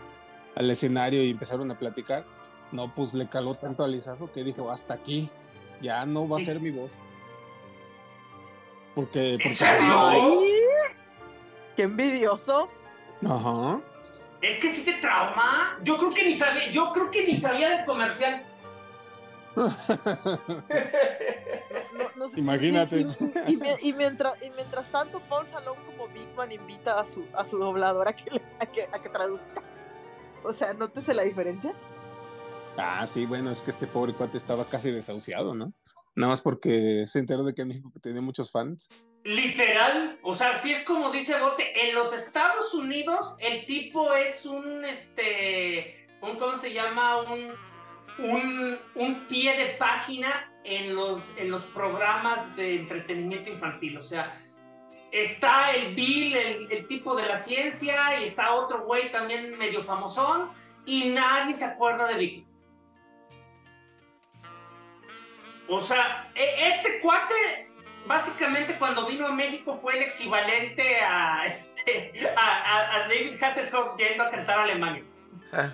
al 0.56 0.70
escenario 0.70 1.24
y 1.24 1.32
empezaron 1.32 1.70
a 1.70 1.78
platicar. 1.78 2.26
No, 2.72 2.94
pues 2.94 3.14
le 3.14 3.28
caló 3.28 3.56
tanto 3.56 3.84
a 3.84 3.88
Lizazo 3.88 4.32
que 4.32 4.44
dijo, 4.44 4.70
hasta 4.72 4.96
aquí, 4.96 5.30
ya 5.82 6.06
no 6.06 6.28
va 6.28 6.38
a 6.38 6.42
ser 6.42 6.60
mi 6.60 6.72
voz. 6.72 6.92
Porque, 8.96 9.38
porque. 9.42 9.66
¡Qué 11.76 11.84
envidioso! 11.84 12.70
Ajá. 13.26 13.80
Es 14.42 14.58
que 14.58 14.74
sí 14.74 14.84
te 14.84 14.94
trauma. 14.94 15.80
Yo 15.84 15.98
creo 15.98 16.12
que 16.12 16.26
ni 16.26 16.34
sabía, 16.34 16.70
yo 16.72 16.92
creo 16.92 17.12
que 17.12 17.26
ni 17.26 17.36
sabía 17.36 17.70
del 17.70 17.86
comercial. 17.86 18.46
No- 19.56 19.70
no 22.16 22.30
sé- 22.30 22.40
Imagínate. 22.40 22.98
Y, 23.00 23.04
y- 23.04 23.54
y 23.54 23.58
mi- 23.58 23.68
y 23.82 23.94
mientras, 23.94 24.42
y 24.44 24.50
mientras 24.52 24.90
tanto, 24.90 25.20
Paul 25.30 25.48
Salón 25.48 25.78
como 25.86 26.08
Big 26.10 26.28
Man 26.36 26.52
invita 26.52 27.00
a 27.00 27.06
su, 27.06 27.26
a 27.34 27.46
su 27.46 27.58
doblador 27.58 28.08
a 28.08 28.14
que, 28.14 28.30
le- 28.32 28.42
a 28.60 28.66
que, 28.66 28.84
a 28.92 29.02
que 29.02 29.10
traduzca. 29.10 29.62
O 30.44 30.54
sea, 30.54 30.74
nótese 30.74 31.14
la 31.14 31.24
diferencia. 31.24 31.74
Ah, 32.78 33.06
sí, 33.06 33.26
bueno, 33.26 33.52
es 33.52 33.62
que 33.62 33.72
este 33.72 33.88
pobre 33.88 34.14
cuate 34.14 34.38
estaba 34.38 34.64
casi 34.66 34.92
desahuciado, 34.92 35.54
¿no? 35.54 35.74
Nada 36.16 36.32
más 36.32 36.42
porque 36.42 37.06
se 37.08 37.20
enteró 37.20 37.44
de 37.44 37.54
que 37.54 37.64
en 37.64 37.68
México 37.70 37.92
tenía 38.02 38.22
muchos 38.22 38.52
fans. 38.52 38.88
Literal, 39.26 40.18
o 40.24 40.34
sea, 40.34 40.56
sí 40.56 40.72
es 40.72 40.84
como 40.84 41.12
dice 41.12 41.38
Bote, 41.42 41.90
en 41.90 41.94
los 41.94 42.14
Estados 42.14 42.74
Unidos 42.74 43.36
el 43.42 43.66
tipo 43.66 44.14
es 44.14 44.46
un, 44.46 44.86
este, 44.86 46.08
un, 46.22 46.38
¿cómo 46.38 46.58
se 46.58 46.72
llama? 46.74 47.18
Un, 47.24 47.50
un, 48.18 48.78
un 48.96 49.28
pie 49.28 49.56
de 49.58 49.66
página 49.78 50.52
en 50.64 50.96
los, 50.96 51.22
en 51.38 51.50
los 51.52 51.64
programas 51.64 52.56
de 52.56 52.76
entretenimiento 52.78 53.50
infantil, 53.50 53.98
o 53.98 54.04
sea, 54.04 54.38
está 55.12 55.72
el 55.72 55.96
Bill, 55.96 56.36
el, 56.36 56.72
el 56.72 56.88
tipo 56.88 57.16
de 57.16 57.26
la 57.28 57.38
ciencia, 57.38 58.20
y 58.20 58.26
está 58.26 58.54
otro 58.54 58.82
güey 58.86 59.12
también 59.12 59.58
medio 59.58 59.84
famosón, 59.84 60.50
y 60.86 61.10
nadie 61.10 61.54
se 61.54 61.66
acuerda 61.66 62.08
de 62.08 62.16
Vicky. 62.16 62.46
O 65.68 65.80
sea, 65.82 66.32
e- 66.36 66.68
este 66.68 67.00
cuate 67.00 67.68
básicamente 68.08 68.76
cuando 68.80 69.06
vino 69.06 69.28
a 69.28 69.32
México 69.32 69.78
fue 69.82 69.98
el 69.98 70.04
equivalente 70.04 71.00
a, 71.02 71.44
este, 71.46 72.12
a, 72.36 72.42
a- 72.42 72.96
a 72.96 73.00
David 73.08 73.42
Hasselhoff 73.42 73.98
yendo 73.98 74.24
a 74.24 74.30
cantar 74.30 74.60
a 74.60 74.64
Alemania. 74.64 75.04
Ah, 75.54 75.72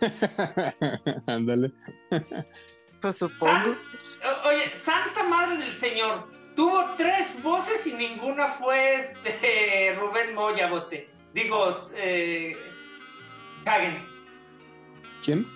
Ándale. 1.26 1.72
Pues 3.00 3.18
supongo. 3.18 3.76
oye, 4.44 4.74
Santa 4.74 5.22
Madre 5.24 5.58
del 5.58 5.72
Señor, 5.74 6.28
tuvo 6.56 6.84
tres 6.96 7.42
voces 7.42 7.86
y 7.86 7.92
ninguna 7.94 8.48
fue 8.48 8.96
este, 8.96 9.94
Rubén 10.00 10.34
Moya, 10.34 10.68
bote. 10.68 11.10
Digo, 11.34 11.90
eh, 11.94 12.56
Hagen. 13.66 14.02
¿Quién? 15.24 15.46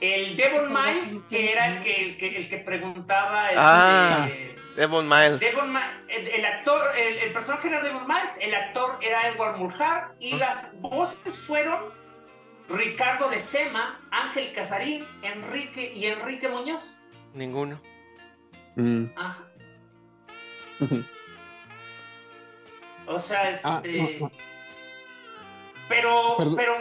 El 0.00 0.36
Devon 0.36 0.70
Miles, 0.72 1.24
que 1.30 1.52
era 1.52 1.68
el 1.68 1.82
que, 1.82 2.04
el 2.04 2.16
que, 2.18 2.36
el 2.36 2.48
que 2.50 2.58
preguntaba. 2.58 3.46
este, 3.48 3.56
Ah. 3.58 4.28
Devon 4.76 5.08
Miles. 5.08 5.40
Devon 5.40 5.72
Ma- 5.72 6.02
el, 6.08 6.26
el 6.28 6.44
actor, 6.44 6.82
el, 6.98 7.16
el 7.18 7.32
personaje 7.32 7.68
era 7.68 7.80
Devon 7.80 8.06
Miles, 8.06 8.28
el 8.40 8.54
actor 8.54 8.98
era 9.00 9.28
Edward 9.28 9.56
Mulhart 9.56 10.14
y 10.20 10.36
las 10.36 10.78
voces 10.80 11.38
fueron 11.46 11.78
Ricardo 12.68 13.28
de 13.30 13.38
Sema, 13.38 14.00
Ángel 14.10 14.52
Casarín, 14.52 15.04
Enrique 15.22 15.92
y 15.94 16.06
Enrique 16.06 16.48
Muñoz. 16.48 16.94
Ninguno. 17.34 17.80
Mm. 18.76 19.04
Ajá. 19.16 19.38
O 23.08 23.20
sea, 23.20 23.56
Ah, 23.62 23.80
este. 23.84 24.18
no, 24.18 24.26
no. 24.26 24.32
Pero, 25.88 26.34
Perdón. 26.38 26.56
pero, 26.56 26.74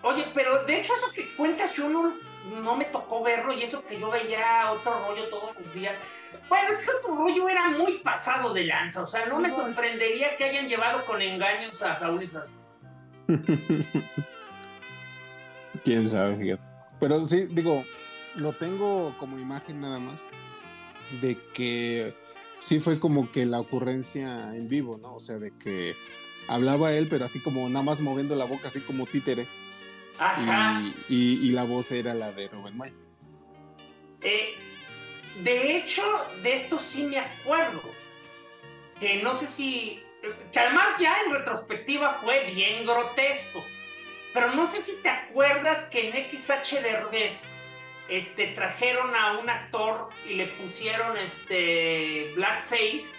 oye, 0.00 0.26
pero 0.34 0.64
de 0.64 0.80
hecho 0.80 0.94
eso 0.94 1.12
que 1.12 1.28
cuentas 1.36 1.74
yo 1.74 1.86
no, 1.90 2.14
no 2.62 2.76
me 2.76 2.86
tocó 2.86 3.22
verlo 3.22 3.52
y 3.52 3.62
eso 3.62 3.84
que 3.84 4.00
yo 4.00 4.10
veía 4.10 4.72
otro 4.72 5.06
rollo 5.06 5.28
todos 5.28 5.54
los 5.54 5.74
días. 5.74 5.94
Bueno, 6.48 6.70
es 6.70 6.78
que 6.78 6.90
otro 6.92 7.14
rollo 7.14 7.46
era 7.50 7.68
muy 7.68 7.98
pasado 7.98 8.54
de 8.54 8.64
lanza, 8.64 9.02
o 9.02 9.06
sea, 9.06 9.26
no 9.26 9.38
me 9.38 9.50
sorprendería 9.50 10.34
que 10.38 10.44
hayan 10.44 10.66
llevado 10.66 11.04
con 11.04 11.20
engaños 11.20 11.82
a 11.82 11.94
Saúl 11.94 12.22
y 12.22 12.26
Sas. 12.26 12.50
Quién 15.86 16.06
sabe, 16.08 16.36
fíjate. 16.36 16.62
Pero 17.00 17.26
sí, 17.26 17.46
digo, 17.50 17.84
lo 18.34 18.52
tengo 18.52 19.14
como 19.18 19.38
imagen 19.38 19.80
nada 19.80 19.98
más 19.98 20.20
de 21.22 21.38
que 21.54 22.12
sí 22.58 22.80
fue 22.80 22.98
como 22.98 23.30
que 23.30 23.46
la 23.46 23.60
ocurrencia 23.60 24.54
en 24.54 24.68
vivo, 24.68 24.98
¿no? 24.98 25.14
O 25.14 25.20
sea, 25.20 25.38
de 25.38 25.52
que 25.56 25.94
hablaba 26.48 26.92
él, 26.92 27.06
pero 27.08 27.24
así 27.24 27.40
como 27.40 27.68
nada 27.68 27.84
más 27.84 28.00
moviendo 28.00 28.34
la 28.34 28.44
boca, 28.44 28.68
así 28.68 28.80
como 28.80 29.06
títere, 29.06 29.46
Ajá. 30.18 30.82
y, 31.08 31.14
y- 31.14 31.48
y 31.48 31.50
la 31.52 31.64
voz 31.64 31.92
era 31.92 32.14
la 32.14 32.32
de 32.32 32.48
Rubén 32.48 32.76
May. 32.76 32.92
Eh, 34.22 34.54
de 35.44 35.76
hecho, 35.76 36.02
de 36.42 36.54
esto 36.54 36.78
sí 36.78 37.04
me 37.04 37.18
acuerdo. 37.18 37.82
Que 38.98 39.22
no 39.22 39.36
sé 39.36 39.46
si. 39.46 40.02
Que 40.50 40.58
además 40.58 40.86
ya 40.98 41.14
en 41.26 41.32
retrospectiva 41.32 42.14
fue 42.24 42.50
bien 42.54 42.86
grotesco. 42.86 43.62
Pero 44.36 44.52
no 44.54 44.66
sé 44.66 44.82
si 44.82 44.96
te 44.96 45.08
acuerdas 45.08 45.84
que 45.84 46.10
en 46.10 46.12
XH 46.12 46.82
Derbez 46.82 47.44
este, 48.06 48.48
trajeron 48.48 49.16
a 49.16 49.38
un 49.38 49.48
actor 49.48 50.10
y 50.28 50.34
le 50.34 50.44
pusieron 50.44 51.16
este 51.16 52.32
blackface 52.34 53.14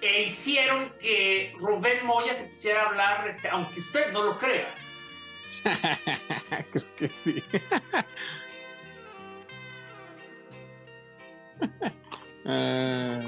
e 0.00 0.22
hicieron 0.22 0.92
que 1.00 1.52
Rubén 1.58 2.06
Moya 2.06 2.32
se 2.36 2.44
pusiera 2.44 2.82
a 2.82 2.86
hablar, 2.90 3.26
este, 3.26 3.48
aunque 3.48 3.80
usted 3.80 4.12
no 4.12 4.22
lo 4.22 4.38
crea. 4.38 4.72
Creo 6.70 6.96
que 6.96 7.08
sí. 7.08 7.42
Ah, 12.46 13.22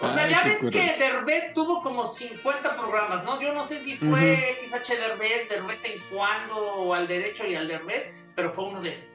O 0.00 0.08
sea, 0.08 0.24
Ay, 0.24 0.30
ya 0.30 0.44
ves 0.44 0.60
que. 0.70 0.92
Derbez 1.04 1.52
tuvo 1.54 1.82
como 1.82 2.06
50 2.06 2.76
programas, 2.76 3.24
¿no? 3.24 3.40
Yo 3.40 3.52
no 3.52 3.64
sé 3.64 3.82
si 3.82 3.96
fue 3.96 4.56
XH 4.68 4.94
Derbez, 4.96 5.48
Derbez 5.48 5.84
en 5.84 6.00
cuando, 6.14 6.56
o 6.56 6.94
al 6.94 7.08
derecho 7.08 7.46
y 7.46 7.54
al 7.56 7.66
Derbez, 7.66 8.12
pero 8.36 8.52
fue 8.52 8.66
uno 8.68 8.80
de 8.80 8.90
esos. 8.90 9.08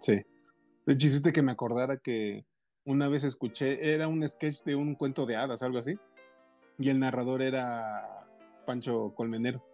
Sí. 0.00 0.22
De 0.86 0.94
hecho, 0.94 1.06
hiciste 1.06 1.32
que 1.32 1.42
me 1.42 1.52
acordara 1.52 1.96
que 1.98 2.44
una 2.84 3.08
vez 3.08 3.24
escuché, 3.24 3.94
era 3.94 4.08
un 4.08 4.26
sketch 4.26 4.62
de 4.64 4.74
un 4.74 4.94
cuento 4.94 5.24
de 5.24 5.36
hadas, 5.36 5.62
algo 5.62 5.78
así, 5.78 5.98
y 6.78 6.90
el 6.90 6.98
narrador 7.00 7.40
era 7.42 8.26
Pancho 8.66 9.14
Colmenero. 9.14 9.64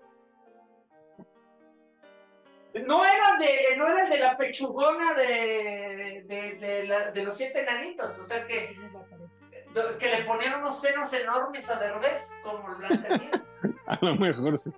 No 2.87 3.05
era 3.07 3.39
de, 3.39 3.77
no 3.79 3.87
era 3.89 4.05
el 4.05 4.11
de 4.11 4.19
la 4.19 4.37
pechugona 4.37 5.14
de, 5.14 6.25
de, 6.29 6.59
de, 6.61 6.87
la- 6.87 7.11
de 7.11 7.23
los 7.25 7.35
siete 7.35 7.61
enanitos, 7.62 8.19
o 8.19 8.25
sea 8.25 8.47
que, 8.47 8.77
que 9.99 10.09
le 10.09 10.22
ponían 10.24 10.61
unos 10.61 10.81
senos 10.81 11.12
enormes 11.12 11.68
a 11.70 11.77
Derbez, 11.77 12.33
como 12.43 12.68
el 12.70 12.77
Blancanieves. 12.77 13.43
A 13.87 13.99
lo 14.03 14.14
mejor 14.16 14.57
sí. 14.59 14.72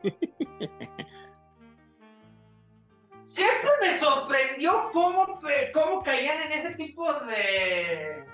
Siempre 3.22 3.70
me 3.80 3.98
sorprendió 3.98 4.90
cómo, 4.92 5.40
cómo 5.74 6.02
caían 6.02 6.40
en 6.42 6.52
ese 6.52 6.74
tipo 6.74 7.12
de. 7.20 8.24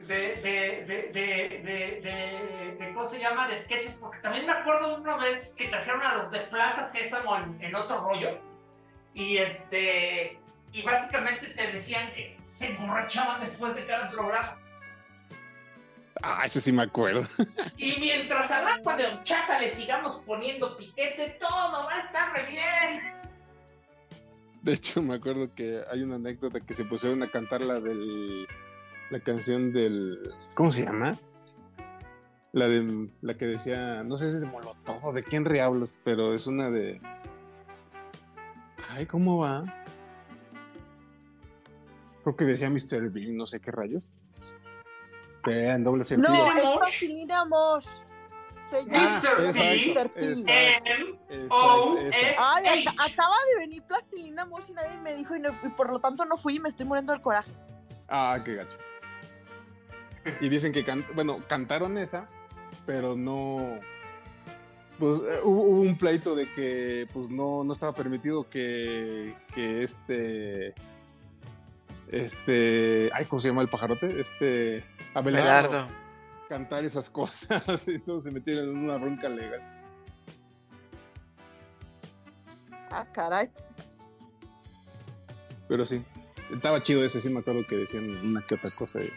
De, 0.00 0.16
de, 0.36 0.84
de, 0.86 1.10
de, 1.12 1.48
de, 1.62 2.00
de- 2.00 2.76
de- 2.78 2.92
¿cómo 2.94 3.06
se 3.06 3.18
llama? 3.20 3.46
De 3.48 3.56
sketches, 3.60 3.92
porque 4.00 4.18
también 4.18 4.46
me 4.46 4.52
acuerdo 4.52 4.96
una 4.96 5.16
vez 5.18 5.52
que 5.54 5.68
trajeron 5.68 6.02
a 6.02 6.14
los 6.16 6.30
de 6.30 6.40
Plaza 6.40 6.88
Sésamo 6.90 7.36
en, 7.36 7.58
en 7.62 7.74
otro 7.74 8.00
rollo, 8.00 8.38
y 9.12 9.36
este, 9.36 10.38
y 10.72 10.82
básicamente 10.82 11.48
te 11.48 11.66
decían 11.72 12.10
que 12.12 12.38
se 12.44 12.68
emborrachaban 12.68 13.40
después 13.40 13.74
de 13.74 13.84
cada 13.84 14.08
programa. 14.08 14.56
Ah, 16.22 16.42
ese 16.44 16.60
sí 16.60 16.72
me 16.72 16.82
acuerdo. 16.82 17.22
Y 17.76 17.98
mientras 17.98 18.50
al 18.50 18.66
agua 18.66 18.96
de 18.96 19.06
horchata 19.06 19.58
le 19.58 19.74
sigamos 19.74 20.22
poniendo 20.26 20.76
piquete, 20.76 21.38
todo 21.40 21.86
va 21.86 21.94
a 21.94 22.00
estar 22.00 22.32
re 22.32 22.46
bien. 22.50 23.20
De 24.62 24.74
hecho, 24.74 25.02
me 25.02 25.14
acuerdo 25.14 25.54
que 25.54 25.80
hay 25.90 26.02
una 26.02 26.16
anécdota 26.16 26.60
que 26.60 26.74
se 26.74 26.84
pusieron 26.84 27.22
a 27.22 27.30
cantar 27.30 27.62
la 27.62 27.80
del. 27.80 28.46
La 29.10 29.20
canción 29.20 29.72
del. 29.72 30.18
¿Cómo 30.54 30.70
se 30.70 30.84
llama? 30.84 31.18
La 32.52 32.68
de. 32.68 33.08
La 33.22 33.34
que 33.34 33.46
decía. 33.46 34.04
No 34.04 34.16
sé 34.16 34.28
si 34.28 34.34
es 34.34 34.40
de 34.42 34.46
Molotov 34.46 35.04
o 35.06 35.12
de 35.12 35.22
quién 35.22 35.46
reablos, 35.46 36.02
pero 36.04 36.34
es 36.34 36.46
una 36.46 36.70
de. 36.70 37.00
Ay, 38.90 39.06
¿cómo 39.06 39.38
va? 39.38 39.64
Creo 42.22 42.36
que 42.36 42.44
decía 42.44 42.68
Mr. 42.68 43.10
Bean, 43.10 43.36
no 43.36 43.46
sé 43.46 43.60
qué 43.60 43.70
rayos. 43.70 44.10
Pero 45.44 45.70
en 45.74 45.84
doble 45.84 46.04
sentido. 46.04 46.32
No, 46.32 46.52
es 46.52 46.78
Plastilina 46.78 47.44
Mosh. 47.44 47.86
Se 48.70 48.84
llama 48.84 49.20
Mr. 49.20 49.94
Mr. 49.96 50.10
P. 50.12 51.46
O. 51.50 51.96
S 51.98 52.36
Ay, 52.38 52.84
acaba 52.86 53.34
de 53.52 53.58
venir 53.60 53.82
Plastilina 53.82 54.44
Mosh 54.44 54.64
y 54.68 54.72
nadie 54.72 54.96
me 54.98 55.14
dijo 55.16 55.34
y, 55.34 55.40
no- 55.40 55.50
y 55.64 55.68
por 55.70 55.90
lo 55.90 55.98
tanto 55.98 56.24
no 56.24 56.36
fui 56.36 56.56
y 56.56 56.60
me 56.60 56.68
estoy 56.68 56.86
muriendo 56.86 57.12
del 57.12 57.20
coraje. 57.20 57.50
Ah, 58.08 58.38
qué 58.44 58.54
gacho. 58.54 58.76
Y 60.40 60.48
dicen 60.48 60.72
que, 60.72 60.84
can- 60.84 61.04
bueno, 61.14 61.38
cantaron 61.48 61.96
esa, 61.98 62.28
pero 62.86 63.16
no. 63.16 63.80
Pues 64.98 65.18
eh, 65.20 65.40
hubo, 65.42 65.62
hubo 65.62 65.80
un 65.80 65.96
pleito 65.96 66.34
de 66.36 66.46
que, 66.52 67.08
pues 67.12 67.30
no, 67.30 67.64
no 67.64 67.72
estaba 67.72 67.92
permitido 67.94 68.48
que, 68.48 69.34
que 69.54 69.82
este. 69.82 70.74
Este. 72.10 73.10
Ay, 73.14 73.24
¿cómo 73.26 73.38
se 73.40 73.48
llama 73.48 73.62
el 73.62 73.68
pajarote? 73.68 74.20
Este. 74.20 74.84
Abelardo. 75.14 75.68
Belardo. 75.70 75.88
cantar 76.48 76.84
esas 76.84 77.08
cosas 77.10 77.86
y 77.88 77.98
todos 78.00 78.24
se 78.24 78.30
metieron 78.32 78.70
en 78.70 78.78
una 78.78 78.96
bronca 78.96 79.28
legal. 79.28 79.62
Ah, 82.90 83.06
caray. 83.12 83.48
Pero 85.68 85.84
sí, 85.86 86.04
estaba 86.52 86.82
chido 86.82 87.04
ese, 87.04 87.20
sí 87.20 87.30
me 87.30 87.38
acuerdo 87.40 87.64
que 87.68 87.76
decían 87.76 88.08
una 88.26 88.44
que 88.44 88.56
otra 88.56 88.70
cosa. 88.76 89.00
y- 89.00 89.12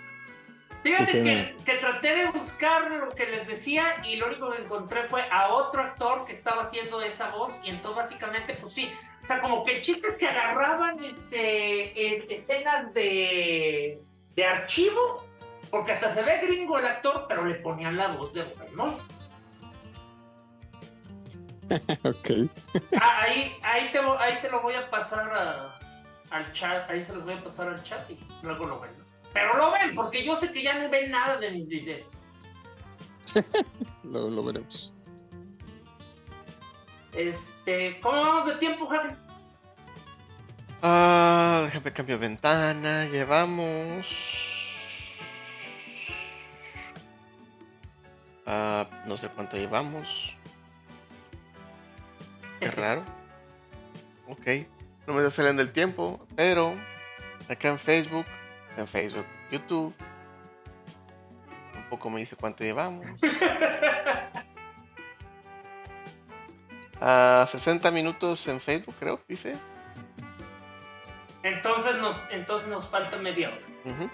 Fíjate 0.83 1.23
que, 1.23 1.55
que 1.65 1.75
traté 1.75 2.13
de 2.15 2.31
buscar 2.31 2.91
lo 2.91 3.09
que 3.15 3.25
les 3.25 3.47
decía 3.47 4.05
y 4.05 4.17
lo 4.17 4.27
único 4.27 4.51
que 4.51 4.61
encontré 4.63 5.07
fue 5.07 5.21
a 5.31 5.53
otro 5.53 5.81
actor 5.81 6.25
que 6.25 6.33
estaba 6.33 6.63
haciendo 6.63 7.01
esa 7.01 7.29
voz 7.31 7.57
y 7.63 7.69
entonces 7.69 7.95
básicamente 8.03 8.53
pues 8.59 8.73
sí, 8.73 8.91
o 9.23 9.27
sea 9.27 9.39
como 9.41 9.63
que 9.63 9.79
chistes 9.81 10.17
que 10.17 10.27
agarraban 10.27 11.01
este, 11.03 12.15
en 12.23 12.29
escenas 12.31 12.93
de, 12.93 14.01
de 14.35 14.45
archivo, 14.45 15.25
porque 15.71 15.93
hasta 15.93 16.11
se 16.13 16.21
ve 16.23 16.39
gringo 16.45 16.77
el 16.77 16.85
actor, 16.85 17.25
pero 17.27 17.45
le 17.45 17.55
ponían 17.55 17.95
la 17.97 18.09
voz 18.09 18.33
de 18.33 18.43
¿no? 18.75 18.97
Ok. 22.03 22.29
Ah, 22.99 23.21
ahí, 23.21 23.51
ahí, 23.63 23.89
te, 23.91 24.01
lo- 24.01 24.19
ahí 24.19 24.39
te 24.41 24.49
lo 24.51 24.61
voy 24.61 24.75
a 24.75 24.89
pasar 24.89 25.31
a- 25.33 25.79
al 26.29 26.51
chat, 26.53 26.89
ahí 26.89 27.01
se 27.01 27.13
los 27.15 27.23
voy 27.23 27.33
a 27.35 27.43
pasar 27.43 27.67
al 27.69 27.81
chat 27.83 28.09
y 28.11 28.17
luego 28.43 28.65
lo 28.65 28.79
ven. 28.81 28.91
Pero 29.33 29.55
lo 29.57 29.71
ven, 29.71 29.95
porque 29.95 30.23
yo 30.23 30.35
sé 30.35 30.51
que 30.51 30.61
ya 30.61 30.77
no 30.77 30.89
ven 30.89 31.09
nada 31.11 31.37
de 31.37 31.49
mis 31.51 31.67
videos. 31.69 32.05
Lo, 34.03 34.29
lo 34.29 34.43
veremos. 34.43 34.93
Este, 37.15 37.99
¿cómo 37.99 38.21
vamos 38.21 38.47
de 38.47 38.55
tiempo, 38.55 38.87
Javi? 38.87 39.09
Ah, 40.81 41.61
déjame 41.65 41.91
cambiar 41.93 42.19
ventana. 42.19 43.05
Llevamos. 43.05 44.07
Ah, 48.45 48.87
no 49.05 49.15
sé 49.17 49.29
cuánto 49.29 49.57
llevamos. 49.57 50.35
Qué 52.59 52.71
raro. 52.71 53.03
Ok. 54.27 54.67
No 55.05 55.13
me 55.13 55.19
está 55.19 55.31
saliendo 55.31 55.61
el 55.61 55.71
tiempo, 55.71 56.25
pero 56.35 56.73
acá 57.49 57.69
en 57.69 57.77
Facebook, 57.77 58.25
en 58.77 58.87
Facebook, 58.87 59.25
YouTube, 59.51 59.93
un 61.75 61.83
poco 61.89 62.09
me 62.09 62.21
dice 62.21 62.35
cuánto 62.37 62.63
llevamos. 62.63 63.05
Ah, 67.05 67.45
60 67.51 67.91
minutos 67.91 68.47
en 68.47 68.61
Facebook, 68.61 68.95
creo, 68.97 69.19
dice. 69.27 69.57
Entonces 71.43 71.97
nos, 71.97 72.15
entonces 72.31 72.69
nos 72.69 72.87
falta 72.87 73.17
media 73.17 73.49
hora. 73.49 74.09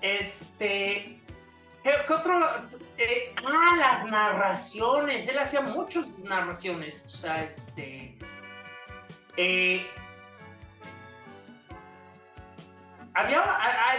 Este. 0.00 1.20
¿Qué, 1.84 1.92
qué 2.04 2.12
otro? 2.12 2.44
Eh, 2.98 3.32
ah, 3.36 3.76
las 3.78 4.06
narraciones. 4.10 5.28
Él 5.28 5.38
hacía 5.38 5.60
muchas 5.60 6.08
narraciones. 6.18 7.04
O 7.06 7.08
sea, 7.08 7.44
este. 7.44 8.18
eh, 9.36 9.86
había. 13.14 13.44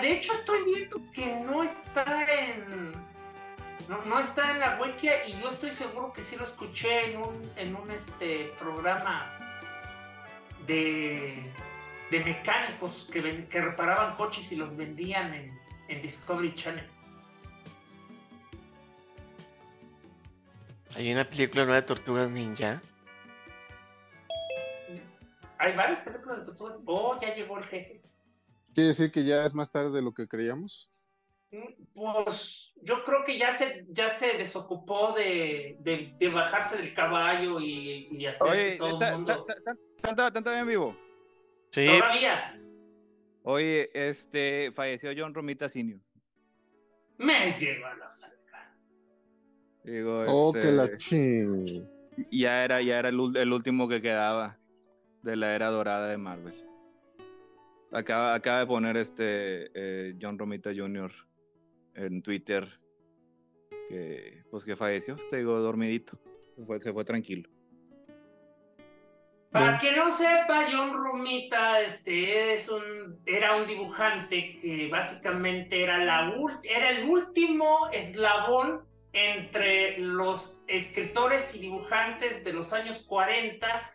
de 0.01 0.11
hecho, 0.11 0.33
estoy 0.33 0.65
viendo 0.65 0.99
que 1.13 1.25
no 1.37 1.63
está 1.63 2.25
en. 2.33 3.10
No, 3.87 4.03
no 4.05 4.19
está 4.19 4.51
en 4.51 4.59
la 4.59 4.79
wikia 4.81 5.27
y 5.27 5.39
yo 5.41 5.49
estoy 5.49 5.71
seguro 5.71 6.13
que 6.13 6.21
sí 6.21 6.35
lo 6.37 6.43
escuché 6.45 7.11
en 7.11 7.21
un, 7.21 7.51
en 7.57 7.75
un 7.75 7.91
este, 7.91 8.51
programa 8.59 9.29
de, 10.65 11.51
de 12.09 12.19
mecánicos 12.23 13.07
que, 13.11 13.21
ven- 13.21 13.49
que 13.49 13.59
reparaban 13.61 14.15
coches 14.15 14.51
y 14.51 14.55
los 14.55 14.75
vendían 14.77 15.33
en, 15.33 15.59
en 15.89 16.01
Discovery 16.01 16.55
Channel. 16.55 16.87
Hay 20.95 21.11
una 21.11 21.23
película 21.23 21.63
nueva 21.63 21.81
de 21.81 21.87
Tortugas 21.87 22.29
Ninja. 22.29 22.81
Hay 25.57 25.75
varias 25.75 25.99
películas 25.99 26.39
de 26.39 26.45
tortugas. 26.45 26.77
Oh, 26.87 27.17
ya 27.19 27.33
llegó 27.35 27.57
el 27.57 27.63
jefe. 27.65 28.01
¿Quiere 28.73 28.89
decir 28.89 29.11
que 29.11 29.23
ya 29.23 29.45
es 29.45 29.53
más 29.53 29.71
tarde 29.71 29.91
de 29.91 30.01
lo 30.01 30.13
que 30.13 30.27
creíamos? 30.27 30.89
Pues 31.93 32.70
yo 32.83 33.03
creo 33.03 33.23
que 33.25 33.37
ya 33.37 33.53
se, 33.53 33.85
ya 33.89 34.09
se 34.09 34.37
desocupó 34.37 35.13
de, 35.13 35.77
de, 35.79 36.13
de 36.17 36.29
bajarse 36.29 36.77
del 36.77 36.93
caballo 36.93 37.59
y, 37.59 38.07
y 38.11 38.25
hacer 38.25 38.47
Oye, 38.47 38.77
todo 38.77 38.97
¿ta- 38.99 39.09
el 39.09 39.15
mundo. 39.15 39.45
ta- 39.45 39.55
ta- 39.63 39.75
¿están 39.97 40.15
ta- 40.15 40.27
están 40.27 40.43
todavía 40.43 40.61
en 40.61 40.67
vivo? 40.67 40.97
Sí, 41.71 41.85
Todavía 41.85 42.57
Oye, 43.43 43.89
este, 43.93 44.71
falleció 44.75 45.11
John 45.17 45.33
Romita 45.33 45.67
Sr. 45.69 45.99
me 47.17 47.55
lleva 47.59 47.95
la 47.95 48.09
falca. 48.09 48.75
Digo, 49.83 50.23
Oh, 50.27 50.53
este, 50.55 50.67
que 50.67 50.73
la 50.73 50.97
ching. 50.97 51.87
ya 52.31 52.63
era, 52.63 52.81
ya 52.81 52.99
era 52.99 53.09
el, 53.09 53.19
el 53.35 53.53
último 53.53 53.87
que 53.87 54.01
quedaba 54.01 54.57
de 55.23 55.35
la 55.35 55.55
era 55.55 55.67
dorada 55.69 56.07
de 56.09 56.17
Marvel. 56.17 56.53
Acaba, 57.91 58.33
acaba 58.35 58.59
de 58.59 58.65
poner 58.67 58.95
este 58.97 59.69
eh, 59.73 60.15
John 60.21 60.37
Romita 60.37 60.71
Jr. 60.75 61.11
en 61.95 62.21
Twitter 62.21 62.67
que 63.89 64.43
pues 64.49 64.63
que 64.63 64.75
falleció, 64.75 65.15
te 65.29 65.37
digo, 65.37 65.59
dormidito. 65.59 66.19
Se 66.55 66.65
fue, 66.65 66.79
se 66.79 66.93
fue 66.93 67.03
tranquilo. 67.05 67.49
Para 69.51 69.77
quien 69.79 69.97
no 69.97 70.09
sepa, 70.11 70.65
John 70.71 70.93
Romita 70.93 71.81
este, 71.81 72.53
es 72.53 72.69
un, 72.69 73.19
era 73.25 73.57
un 73.57 73.67
dibujante 73.67 74.57
que 74.61 74.87
básicamente 74.89 75.83
era, 75.83 75.97
la 75.97 76.33
era 76.63 76.89
el 76.91 77.09
último 77.09 77.89
eslabón 77.91 78.85
entre 79.11 79.97
los 79.97 80.61
escritores 80.67 81.53
y 81.53 81.59
dibujantes 81.59 82.45
de 82.45 82.53
los 82.53 82.71
años 82.71 82.99
40 82.99 83.93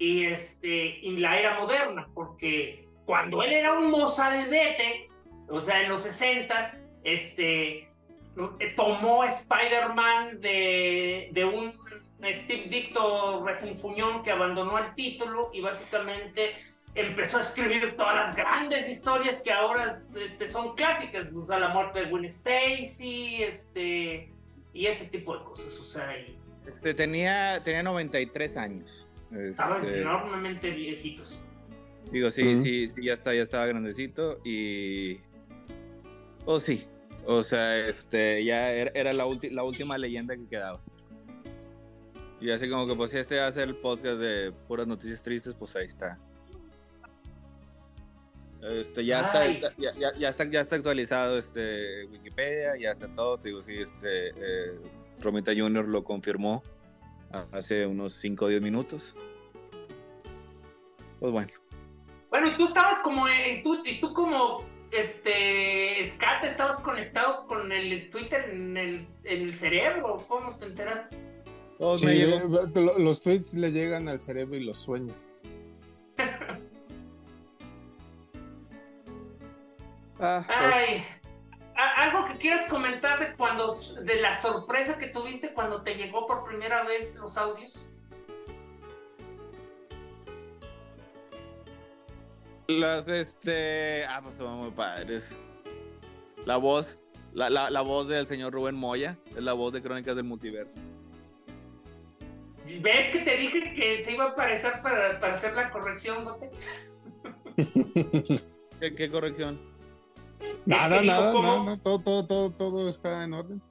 y, 0.00 0.24
este, 0.24 0.98
y 1.00 1.18
la 1.18 1.38
era 1.38 1.60
moderna, 1.60 2.08
porque 2.12 2.88
cuando 3.04 3.44
él 3.44 3.52
era 3.52 3.74
un 3.74 3.92
mozalbete, 3.92 5.06
o 5.48 5.60
sea, 5.60 5.82
en 5.82 5.88
los 5.88 6.02
60 6.02 6.85
este, 7.06 7.88
tomó 8.74 9.24
Spider-Man 9.24 10.40
de, 10.40 11.28
de 11.32 11.44
un 11.44 11.72
Steve 12.32 12.66
Dicto 12.68 13.44
refunfuñón 13.46 14.24
que 14.24 14.32
abandonó 14.32 14.78
el 14.78 14.92
título 14.94 15.50
y 15.52 15.60
básicamente 15.60 16.52
empezó 16.96 17.38
a 17.38 17.42
escribir 17.42 17.94
todas 17.96 18.16
las 18.16 18.36
grandes 18.36 18.88
historias 18.88 19.40
que 19.40 19.52
ahora 19.52 19.92
este, 19.92 20.48
son 20.48 20.74
clásicas, 20.74 21.32
o 21.34 21.44
sea, 21.44 21.60
la 21.60 21.68
muerte 21.68 22.00
de 22.00 22.10
Gwen 22.10 22.24
Stacy, 22.24 23.42
este, 23.42 24.32
y 24.72 24.86
ese 24.86 25.06
tipo 25.06 25.36
de 25.38 25.44
cosas, 25.44 25.78
o 25.78 25.84
sea, 25.84 26.18
y 26.18 26.36
Este, 26.66 26.94
tenía, 26.94 27.62
tenía 27.62 27.84
93 27.84 28.56
años. 28.56 29.06
estaban 29.30 29.84
Este, 29.84 30.00
enormemente 30.00 30.70
viejitos. 30.70 31.38
Digo, 32.10 32.30
sí, 32.30 32.64
sí, 32.64 32.88
sí, 32.88 33.04
ya 33.04 33.14
está, 33.14 33.32
ya 33.32 33.42
estaba 33.42 33.66
grandecito 33.66 34.40
y... 34.44 35.20
Oh, 36.44 36.60
sí. 36.60 36.86
O 37.26 37.42
sea, 37.42 37.76
este, 37.76 38.44
ya 38.44 38.70
era, 38.70 38.90
era 38.94 39.12
la, 39.12 39.26
ulti- 39.26 39.50
la 39.50 39.64
última 39.64 39.98
leyenda 39.98 40.36
que 40.36 40.46
quedaba. 40.46 40.80
Y 42.40 42.50
así 42.50 42.68
como 42.70 42.86
que, 42.86 42.94
pues, 42.94 43.10
si 43.10 43.18
este 43.18 43.40
hace 43.40 43.62
el 43.62 43.74
podcast 43.76 44.18
de 44.18 44.52
puras 44.68 44.86
noticias 44.86 45.22
tristes, 45.22 45.54
pues 45.54 45.74
ahí 45.74 45.86
está. 45.86 46.18
Este, 48.62 49.04
ya 49.04 49.20
está, 49.22 49.46
ya, 49.78 49.94
ya- 49.94 50.14
ya 50.14 50.28
está, 50.28 50.44
ya 50.44 50.60
está 50.60 50.76
actualizado 50.76 51.38
este 51.38 52.06
Wikipedia, 52.06 52.76
ya 52.78 52.92
está 52.92 53.06
todo, 53.08 53.38
te 53.38 53.48
digo, 53.48 53.62
sí, 53.62 53.74
este, 53.74 54.28
eh, 54.30 54.78
Romita 55.20 55.52
Jr. 55.56 55.86
lo 55.86 56.02
confirmó 56.04 56.62
hace 57.52 57.86
unos 57.86 58.14
5 58.14 58.44
o 58.44 58.48
10 58.48 58.62
minutos. 58.62 59.14
Pues 61.20 61.32
bueno. 61.32 61.52
Bueno, 62.30 62.48
y 62.48 62.56
tú 62.56 62.66
estabas 62.66 62.98
como, 63.00 63.24
tú, 63.62 63.82
y 63.84 64.00
tú 64.00 64.12
como, 64.12 64.56
este, 64.90 66.04
Scat, 66.04 66.44
estabas 66.44 66.80
conectado 66.80 67.46
con 67.46 67.70
el 67.72 68.10
Twitter 68.10 68.50
en 68.50 68.76
el, 68.76 69.06
en 69.24 69.42
el 69.42 69.54
cerebro, 69.54 70.24
¿cómo 70.28 70.56
te 70.56 70.66
enteraste? 70.66 71.16
Todos 71.78 72.00
Sí, 72.00 72.08
eh, 72.08 72.40
los 72.98 73.20
tweets 73.20 73.54
le 73.54 73.70
llegan 73.70 74.08
al 74.08 74.20
cerebro 74.20 74.56
y 74.56 74.64
los 74.64 74.78
sueña. 74.78 75.14
Ah, 80.18 80.42
pues, 80.46 80.58
Ay, 80.58 81.04
algo 81.96 82.24
que 82.24 82.38
quieras 82.38 82.64
comentar 82.70 83.18
de 83.18 83.36
cuando, 83.36 83.78
de 84.02 84.20
la 84.20 84.40
sorpresa 84.40 84.96
que 84.96 85.08
tuviste 85.08 85.52
cuando 85.52 85.82
te 85.82 85.94
llegó 85.94 86.26
por 86.26 86.46
primera 86.46 86.84
vez 86.84 87.16
los 87.16 87.36
audios. 87.36 87.74
Las, 92.68 93.06
este. 93.08 94.04
Ah, 94.04 94.20
pues 94.22 94.36
son 94.36 94.58
muy 94.58 94.70
padres. 94.70 95.24
La 96.44 96.56
voz. 96.56 96.86
La, 97.32 97.50
la, 97.50 97.70
la 97.70 97.80
voz 97.82 98.08
del 98.08 98.26
señor 98.26 98.52
Rubén 98.52 98.74
Moya. 98.74 99.18
Es 99.36 99.42
la 99.42 99.52
voz 99.52 99.72
de 99.72 99.82
Crónicas 99.82 100.16
del 100.16 100.24
Multiverso. 100.24 100.74
¿Ves 102.80 103.10
que 103.10 103.20
te 103.20 103.36
dije 103.36 103.74
que 103.74 103.98
se 103.98 104.12
iba 104.14 104.24
a 104.24 104.28
aparecer 104.30 104.82
para, 104.82 105.20
para 105.20 105.34
hacer 105.34 105.54
la 105.54 105.70
corrección, 105.70 106.24
Bote? 106.24 106.50
¿Qué, 108.80 108.94
qué 108.94 109.10
corrección? 109.10 109.60
Nada, 110.64 111.00
dijo, 111.00 111.12
nada, 111.14 111.32
¿cómo? 111.32 111.64
nada, 111.64 111.76
todo, 111.82 112.00
todo, 112.02 112.26
todo, 112.26 112.50
todo 112.50 112.88
está 112.88 113.22
en 113.22 113.34
orden. 113.34 113.62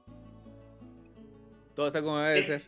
Todo 1.75 1.87
está 1.87 2.01
como 2.01 2.17
debe 2.19 2.39
Es, 2.39 2.45
ser. 2.45 2.63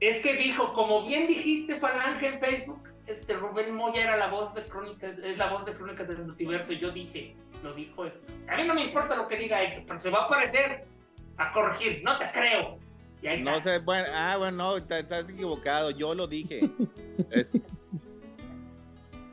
es 0.00 0.22
que 0.22 0.34
dijo, 0.36 0.72
como 0.72 1.06
bien 1.06 1.26
dijiste, 1.26 1.78
Falange 1.78 2.26
en 2.28 2.40
Facebook, 2.40 2.88
este 3.10 3.34
Rubén 3.34 3.74
Moya 3.74 4.02
era 4.02 4.16
la 4.16 4.28
voz 4.28 4.54
de 4.54 4.64
Crónicas, 4.64 5.18
es 5.18 5.36
la 5.36 5.50
voz 5.50 5.64
de 5.64 5.74
Crónicas 5.74 6.06
del 6.08 6.18
Multiverso. 6.24 6.72
Y 6.72 6.78
yo 6.78 6.90
dije, 6.90 7.34
lo 7.62 7.74
dijo 7.74 8.04
él. 8.04 8.12
A 8.48 8.56
mí 8.56 8.64
no 8.64 8.74
me 8.74 8.84
importa 8.84 9.16
lo 9.16 9.26
que 9.28 9.36
diga 9.36 9.62
Héctor, 9.62 9.84
pero 9.86 9.98
se 9.98 10.10
va 10.10 10.20
a 10.20 10.24
aparecer 10.26 10.84
a 11.36 11.50
corregir. 11.52 12.02
No 12.04 12.18
te 12.18 12.30
creo. 12.30 12.78
Y 13.22 13.26
ahí 13.26 13.42
No 13.42 13.56
está. 13.56 13.74
sé, 13.74 13.78
bueno, 13.80 14.06
ah, 14.14 14.36
bueno, 14.38 14.56
no, 14.56 14.76
está- 14.76 14.98
estás 14.98 15.28
equivocado, 15.28 15.90
yo 15.90 16.14
lo 16.14 16.26
dije. 16.26 16.60
Es- 17.30 17.52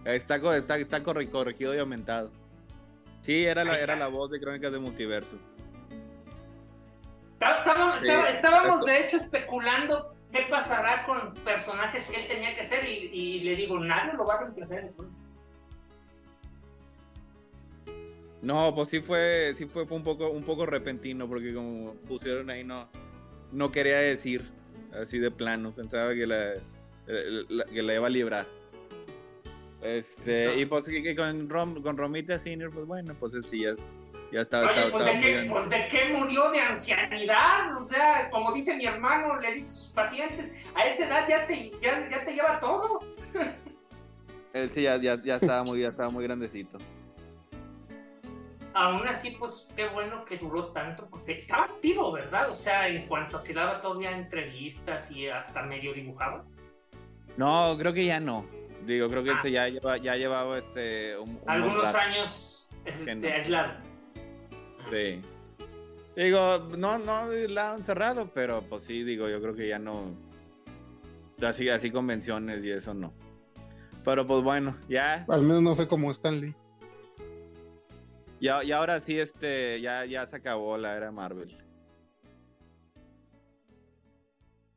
está, 0.05 0.39
co- 0.41 0.53
está, 0.53 0.77
está 0.77 1.01
corre- 1.03 1.29
corregido 1.29 1.73
y 1.75 1.79
aumentado. 1.79 2.31
Sí, 3.23 3.45
era 3.45 3.63
la, 3.63 3.77
era 3.79 4.07
voz 4.07 4.29
de 4.31 4.39
Crónicas 4.39 4.71
del 4.71 4.81
Multiverso. 4.81 5.37
Está- 7.33 7.59
Estábamos, 7.59 7.99
Sí. 7.99 8.07
estaba- 8.07 8.29
estábamos, 8.29 8.69
Esto- 8.79 8.85
de 8.85 8.99
hecho 9.03 9.17
especulando 9.17 10.13
qué 10.31 10.41
pasará 10.49 11.05
con 11.05 11.33
personajes 11.43 12.05
que 12.05 12.21
él 12.21 12.27
tenía 12.27 12.53
que 12.53 12.61
hacer 12.61 12.87
y, 12.87 13.09
y 13.13 13.39
le 13.41 13.55
digo, 13.55 13.79
nadie 13.79 14.13
lo 14.13 14.25
va 14.25 14.35
a 14.35 14.39
reemplazar. 14.41 14.91
No, 18.41 18.73
pues 18.75 18.89
sí 18.89 18.99
fue, 19.01 19.53
sí 19.57 19.65
fue 19.65 19.83
un 19.89 20.03
poco, 20.03 20.29
un 20.29 20.43
poco 20.43 20.65
repentino, 20.65 21.27
porque 21.27 21.53
como 21.53 21.95
pusieron 22.07 22.49
ahí, 22.49 22.63
no, 22.63 22.87
no 23.51 23.71
quería 23.71 23.97
decir 23.97 24.43
así 24.93 25.17
de 25.17 25.31
plano. 25.31 25.73
Pensaba 25.73 26.13
que 26.13 26.27
la, 26.27 26.53
la- 27.07 27.65
que 27.65 27.81
la 27.81 27.95
iba 27.95 28.05
a 28.07 28.09
librar. 28.11 28.45
Este, 29.81 30.45
No. 30.47 30.59
y 30.59 30.65
pues 30.65 30.83
que 30.85 31.15
con, 31.15 31.49
Rom, 31.49 31.81
con 31.81 31.97
Romita 31.97 32.37
Senior, 32.37 32.71
pues 32.71 32.85
bueno, 32.85 33.15
pues 33.19 33.33
él 33.33 33.43
sí 33.45 33.61
ya, 33.61 33.75
ya 34.31 34.41
estaba, 34.41 34.71
Oye, 34.71 34.91
pues 34.91 35.05
de, 35.05 35.19
qué, 35.19 35.45
pues 35.49 35.69
de 35.69 35.87
qué 35.87 36.13
murió 36.13 36.49
de 36.51 36.59
ancianidad, 36.61 37.75
o 37.77 37.81
sea, 37.83 38.29
como 38.29 38.51
dice 38.51 38.75
mi 38.75 38.85
hermano, 38.85 39.37
le 39.37 39.53
dice 39.53 39.67
a 39.69 39.73
sus 39.73 39.87
pacientes, 39.87 40.53
a 40.75 40.85
esa 40.85 41.05
edad 41.07 41.27
ya 41.27 41.47
te, 41.47 41.71
ya, 41.81 42.09
ya 42.09 42.23
te 42.25 42.33
lleva 42.33 42.59
todo. 42.59 42.99
Él 44.53 44.69
sí 44.73 44.83
ya, 44.83 44.97
ya, 44.97 45.21
ya 45.21 45.35
estaba 45.35 45.63
muy, 45.63 45.81
ya 45.81 45.89
estaba 45.89 46.09
muy 46.09 46.23
grandecito. 46.23 46.77
Aún 48.73 49.07
así, 49.07 49.31
pues 49.31 49.67
qué 49.75 49.87
bueno 49.87 50.23
que 50.23 50.37
duró 50.37 50.67
tanto, 50.67 51.07
porque 51.09 51.33
estaba 51.33 51.63
activo, 51.65 52.11
¿verdad? 52.11 52.49
O 52.51 52.53
sea, 52.55 52.87
en 52.87 53.07
cuanto 53.07 53.37
a 53.37 53.43
que 53.43 53.53
daba 53.53 53.81
todavía 53.81 54.11
entrevistas 54.11 55.09
y 55.09 55.27
hasta 55.27 55.63
medio 55.63 55.93
dibujaba. 55.93 56.45
No, 57.37 57.75
creo 57.79 57.91
que 57.93 58.05
ya 58.05 58.19
no. 58.19 58.45
Digo, 58.85 59.07
creo 59.07 59.23
que 59.23 59.31
Ah. 59.31 59.35
este 59.37 59.51
ya 59.51 59.67
lleva, 59.67 59.97
ya 59.97 60.15
llevaba 60.15 60.57
este 60.59 61.17
un, 61.17 61.29
un 61.29 61.35
buen 61.39 61.49
Algunos 61.49 61.83
rato. 61.85 61.97
años 61.97 62.69
este, 62.85 63.33
aislado. 63.33 63.73
Sí. 64.89 65.21
Digo, 66.15 66.69
no, 66.77 66.97
no 66.97 67.25
la 67.31 67.73
han 67.73 67.83
cerrado, 67.83 68.31
pero 68.33 68.61
pues 68.61 68.83
sí, 68.83 69.03
digo, 69.03 69.27
yo 69.29 69.41
creo 69.41 69.55
que 69.55 69.67
ya 69.67 69.79
no. 69.79 70.15
Así, 71.41 71.69
así 71.69 71.91
convenciones 71.91 72.63
y 72.63 72.71
eso 72.71 72.93
no. 72.93 73.13
Pero 74.03 74.25
pues 74.25 74.41
bueno, 74.43 74.75
ya, 74.87 75.25
Al 75.29 75.43
menos 75.43 75.61
no 75.61 75.75
fue 75.75 75.87
como 75.87 76.09
Stanley. 76.09 76.55
ya, 78.39 78.63
y 78.63 78.71
ahora 78.71 78.99
sí, 78.99 79.19
este, 79.19 79.79
ya, 79.81 80.05
ya 80.05 80.25
se 80.27 80.37
acabó 80.37 80.77
la 80.77 80.95
era 80.95 81.11
Marvel. 81.11 81.55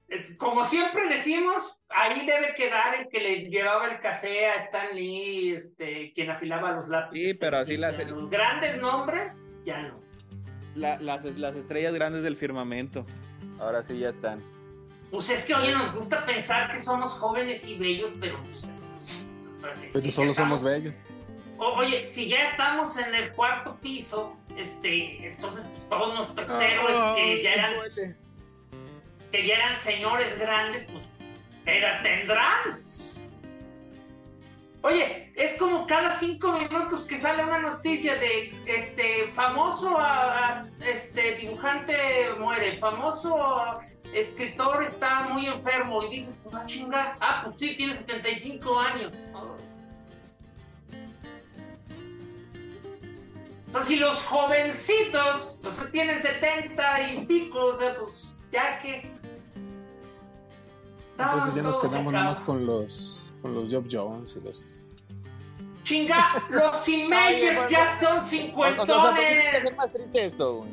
Eh, 0.09 0.37
Como 0.37 0.65
siempre 0.65 1.07
decimos, 1.09 1.81
ahí 1.89 2.27
debe 2.27 2.53
quedar 2.55 3.01
el 3.01 3.09
que 3.09 3.21
le 3.21 3.37
llevaba 3.49 3.87
el 3.89 4.01
café 4.01 4.49
a 4.49 4.55
Stan 4.57 4.95
Lee, 4.95 5.53
este, 5.53 6.13
quien 6.13 6.31
afilaba 6.31 6.73
los 6.73 6.89
lápices. 6.89 7.29
Sí, 7.29 7.35
pero 7.35 7.59
así 7.59 7.73
sí, 7.73 7.77
las- 7.79 7.97
Los 8.09 8.29
grandes 8.29 8.81
nombres, 8.81 9.33
ya 9.65 9.83
no. 9.83 10.01
La- 10.75 10.99
las, 11.01 11.25
las 11.39 11.57
estrellas 11.57 11.95
grandes 11.95 12.23
del 12.23 12.37
firmamento. 12.37 13.05
Ahora 13.59 13.83
sí 13.83 13.99
ya 13.99 14.09
están. 14.11 14.43
Pues 15.11 15.29
es 15.31 15.43
que 15.43 15.55
oye, 15.55 15.73
nos 15.73 15.93
gusta 15.95 16.25
pensar 16.25 16.71
que 16.71 16.79
somos 16.79 17.13
jóvenes 17.15 17.67
y 17.67 17.77
bellos, 17.77 18.13
pero 18.21 18.41
pues, 18.43 18.63
es- 18.65 18.91
o 19.55 19.59
sea, 19.59 19.73
si- 19.73 19.89
Pero 19.89 20.01
si 20.01 20.11
solo 20.11 20.33
somos 20.33 20.63
bellos. 20.63 20.95
o- 21.59 21.75
oye, 21.75 22.05
si 22.05 22.29
ya 22.29 22.51
estamos 22.51 22.97
en 22.97 23.15
el 23.15 23.33
cuarto 23.33 23.77
piso, 23.81 24.37
este, 24.57 25.27
entonces 25.33 25.65
todos 25.89 26.15
nuestros 26.15 26.61
héroes 26.61 26.97
que 27.17 27.43
ya 27.43 27.53
eran 27.55 27.73
que 29.33 29.47
ya 29.47 29.55
eran 29.55 29.77
señores 29.79 30.39
grandes, 30.39 30.85
pues, 30.91 31.05
¿qué 31.65 31.79
edad 31.79 32.03
tendrán? 32.03 32.81
Oye, 34.83 35.31
es 35.37 35.59
como 35.59 35.87
cada 35.87 36.11
cinco 36.11 36.53
minutos 36.53 37.03
que 37.05 37.19
sale 37.19 37.45
una 37.45 37.59
noticia 37.59 38.15
de 38.17 38.51
este 38.65 39.31
famoso 39.35 39.97
a- 39.99 40.61
a- 40.61 40.67
este 40.87 41.35
dibujante 41.37 41.95
muere, 42.39 42.79
famoso 42.79 43.37
escritor 44.15 44.83
está 44.83 45.29
muy 45.29 45.47
enfermo 45.47 46.03
y 46.05 46.17
dices, 46.17 46.35
pues 46.43 46.55
a 46.55 46.65
chingar, 46.65 47.17
ah, 47.21 47.43
pues 47.45 47.59
sí, 47.59 47.77
tiene 47.77 47.95
75 47.95 48.81
años. 48.81 49.13
Oh. 49.35 49.55
O 53.69 53.73
sea, 53.73 53.83
si 53.85 53.97
los 53.97 54.23
jovencitos, 54.25 55.61
los 55.63 55.79
que 55.79 55.87
tienen 55.91 56.23
70 56.23 57.13
y 57.13 57.27
pico, 57.27 57.67
o 57.67 57.77
sea, 57.77 57.97
pues 57.99 58.35
ya 58.51 58.79
que... 58.81 59.09
Entonces 61.19 61.55
ya 61.55 61.63
nos 61.63 61.79
quedamos 61.79 62.13
nada 62.15 62.25
más 62.25 62.41
con 62.41 62.65
los 62.67 63.30
con 63.43 63.55
los 63.55 63.73
Job 63.73 63.87
Jones 63.91 64.37
y 64.41 64.45
los. 64.47 64.65
Chinga, 65.83 66.45
los 66.51 66.89
Imagers 66.89 67.69
ya 67.71 67.97
son 67.99 68.21
cincuentones. 68.25 68.97
más 69.77 69.93
triste 69.93 70.25
esto, 70.25 70.57
güey. 70.59 70.71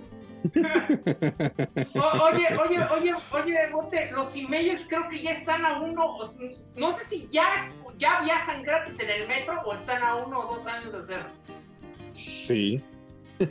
O- 1.95 2.23
Oye, 2.23 2.47
oye, 2.57 2.79
oye, 2.95 3.13
oye, 3.31 3.69
Bote, 3.71 4.11
los 4.11 4.35
Imagers 4.35 4.85
creo 4.87 5.09
que 5.09 5.21
ya 5.21 5.31
están 5.31 5.65
a 5.65 5.79
uno, 5.81 6.33
no 6.75 6.93
sé 6.93 7.05
si 7.05 7.27
ya, 7.31 7.69
ya 7.97 8.21
viajan 8.21 8.61
gratis 8.61 8.99
en 8.99 9.09
el 9.09 9.27
metro 9.27 9.61
o 9.65 9.73
están 9.73 10.03
a 10.03 10.15
uno 10.15 10.41
o 10.41 10.53
dos 10.53 10.67
años 10.67 10.91
de 10.93 10.99
hacerlo. 10.99 11.29
Sí. 12.11 12.83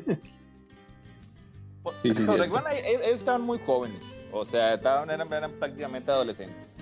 Ellos 2.02 2.18
ellos 2.18 3.00
estaban 3.20 3.42
muy 3.42 3.58
jóvenes. 3.64 4.00
O 4.32 4.44
sea, 4.44 4.74
estaban, 4.74 5.08
eran, 5.10 5.32
eran 5.32 5.52
prácticamente 5.52 6.10
adolescentes. 6.10 6.74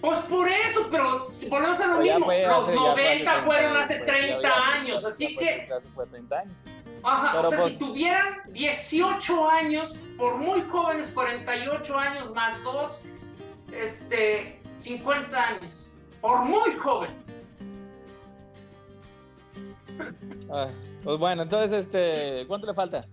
Pues 0.00 0.18
por 0.20 0.48
eso, 0.48 0.86
pero 0.90 1.28
si 1.28 1.48
volvemos 1.48 1.80
a 1.80 1.86
lo 1.88 1.98
mismo, 1.98 2.24
fue 2.26 2.42
los 2.46 2.50
hace- 2.64 2.74
ya 2.74 2.80
fue 2.84 2.88
hace 2.88 3.22
90 3.24 3.42
fueron 3.42 3.72
30, 3.72 3.80
hace 3.80 3.98
ya- 3.98 4.04
30 4.04 4.42
ya- 4.42 4.48
ya- 4.48 4.72
años, 4.74 5.04
así 5.04 5.36
que 5.36 5.66
ya 5.68 5.80
fue 5.94 6.06
30 6.06 6.38
años. 6.38 6.56
Ajá, 7.02 7.32
Pero 7.34 7.48
o 7.48 7.50
sea, 7.50 7.58
pues- 7.58 7.72
si 7.72 7.78
tuvieran 7.78 8.26
18 8.48 9.48
años, 9.50 9.94
por 10.16 10.36
muy 10.36 10.62
jóvenes, 10.62 11.10
48 11.10 11.98
años 11.98 12.32
más 12.34 12.62
2, 12.62 13.00
este, 13.72 14.60
50 14.76 15.48
años. 15.48 15.90
Por 16.20 16.40
muy 16.44 16.72
jóvenes. 16.74 17.26
Ah, 20.50 20.68
pues 21.02 21.18
bueno, 21.18 21.42
entonces, 21.42 21.72
este, 21.86 22.44
¿cuánto 22.46 22.66
le 22.66 22.74
falta? 22.74 23.06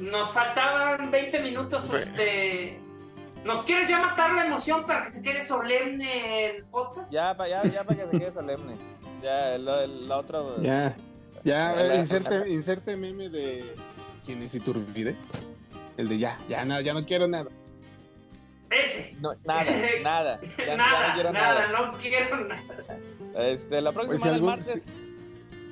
Nos 0.00 0.28
faltaban 0.30 1.10
20 1.10 1.40
minutos, 1.40 1.84
este... 1.92 2.80
¿Nos 3.44 3.62
quieres 3.62 3.88
ya 3.88 3.98
matar 4.00 4.32
la 4.32 4.46
emoción 4.46 4.84
para 4.84 5.02
que 5.04 5.12
se 5.12 5.22
quede 5.22 5.42
solemne 5.44 6.46
el 6.46 6.64
podcast? 6.64 7.10
Ya, 7.12 7.36
para 7.36 7.48
ya, 7.48 7.62
ya 7.62 7.84
para 7.84 7.96
que 8.04 8.10
se 8.10 8.18
quede 8.18 8.32
solemne. 8.32 8.74
Ya, 9.22 9.56
la 9.58 10.16
otra. 10.18 10.40
Ya. 10.60 10.94
Ya, 11.44 11.72
La- 11.72 11.84
eh, 11.84 11.88
la- 11.88 11.96
inserte, 11.96 12.48
inserte 12.50 12.96
meme 12.96 13.28
de. 13.28 13.64
¿Quién 14.24 14.42
es 14.42 14.54
Iturbide? 14.54 15.16
El 15.96 16.08
de 16.08 16.18
ya, 16.18 16.38
ya, 16.48 16.64
no, 16.64 16.80
ya 16.80 16.92
no 16.92 17.06
quiero 17.06 17.26
nada. 17.26 17.48
Ese. 18.70 19.16
No, 19.20 19.32
nada, 19.44 19.64
nada. 20.02 20.40
Ya, 20.58 20.66
ya 20.66 20.76
nada, 20.76 21.08
no 21.08 21.14
quiero 21.14 21.32
nada, 21.32 21.68
nada. 21.68 21.86
no 21.92 21.98
quiero 21.98 22.44
nada. 22.44 22.62
Este, 23.38 23.80
la 23.80 23.92
próxima 23.92 24.12
Pues 24.12 24.22
si 24.22 24.28
algún- 24.28 24.50
martes, 24.50 24.82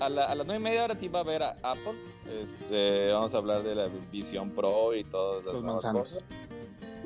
a, 0.01 0.09
la- 0.09 0.25
a 0.27 0.35
las 0.35 0.47
nueve 0.47 0.61
y 0.61 0.65
media 0.65 0.85
hora 0.85 0.97
sí 0.99 1.09
va 1.09 1.21
a 1.21 1.25
ver 1.25 1.43
a 1.43 1.57
Apple. 1.63 1.95
Este, 2.27 3.13
vamos 3.13 3.35
a 3.35 3.37
hablar 3.37 3.63
de 3.63 3.75
la 3.75 3.89
Vision 4.11 4.51
Pro 4.51 4.95
y 4.95 5.05
todas 5.05 5.45
las 5.45 5.55
Los 5.55 5.63
nuevas 5.65 5.85
manzanos. 5.85 6.03
cosas. 6.15 6.25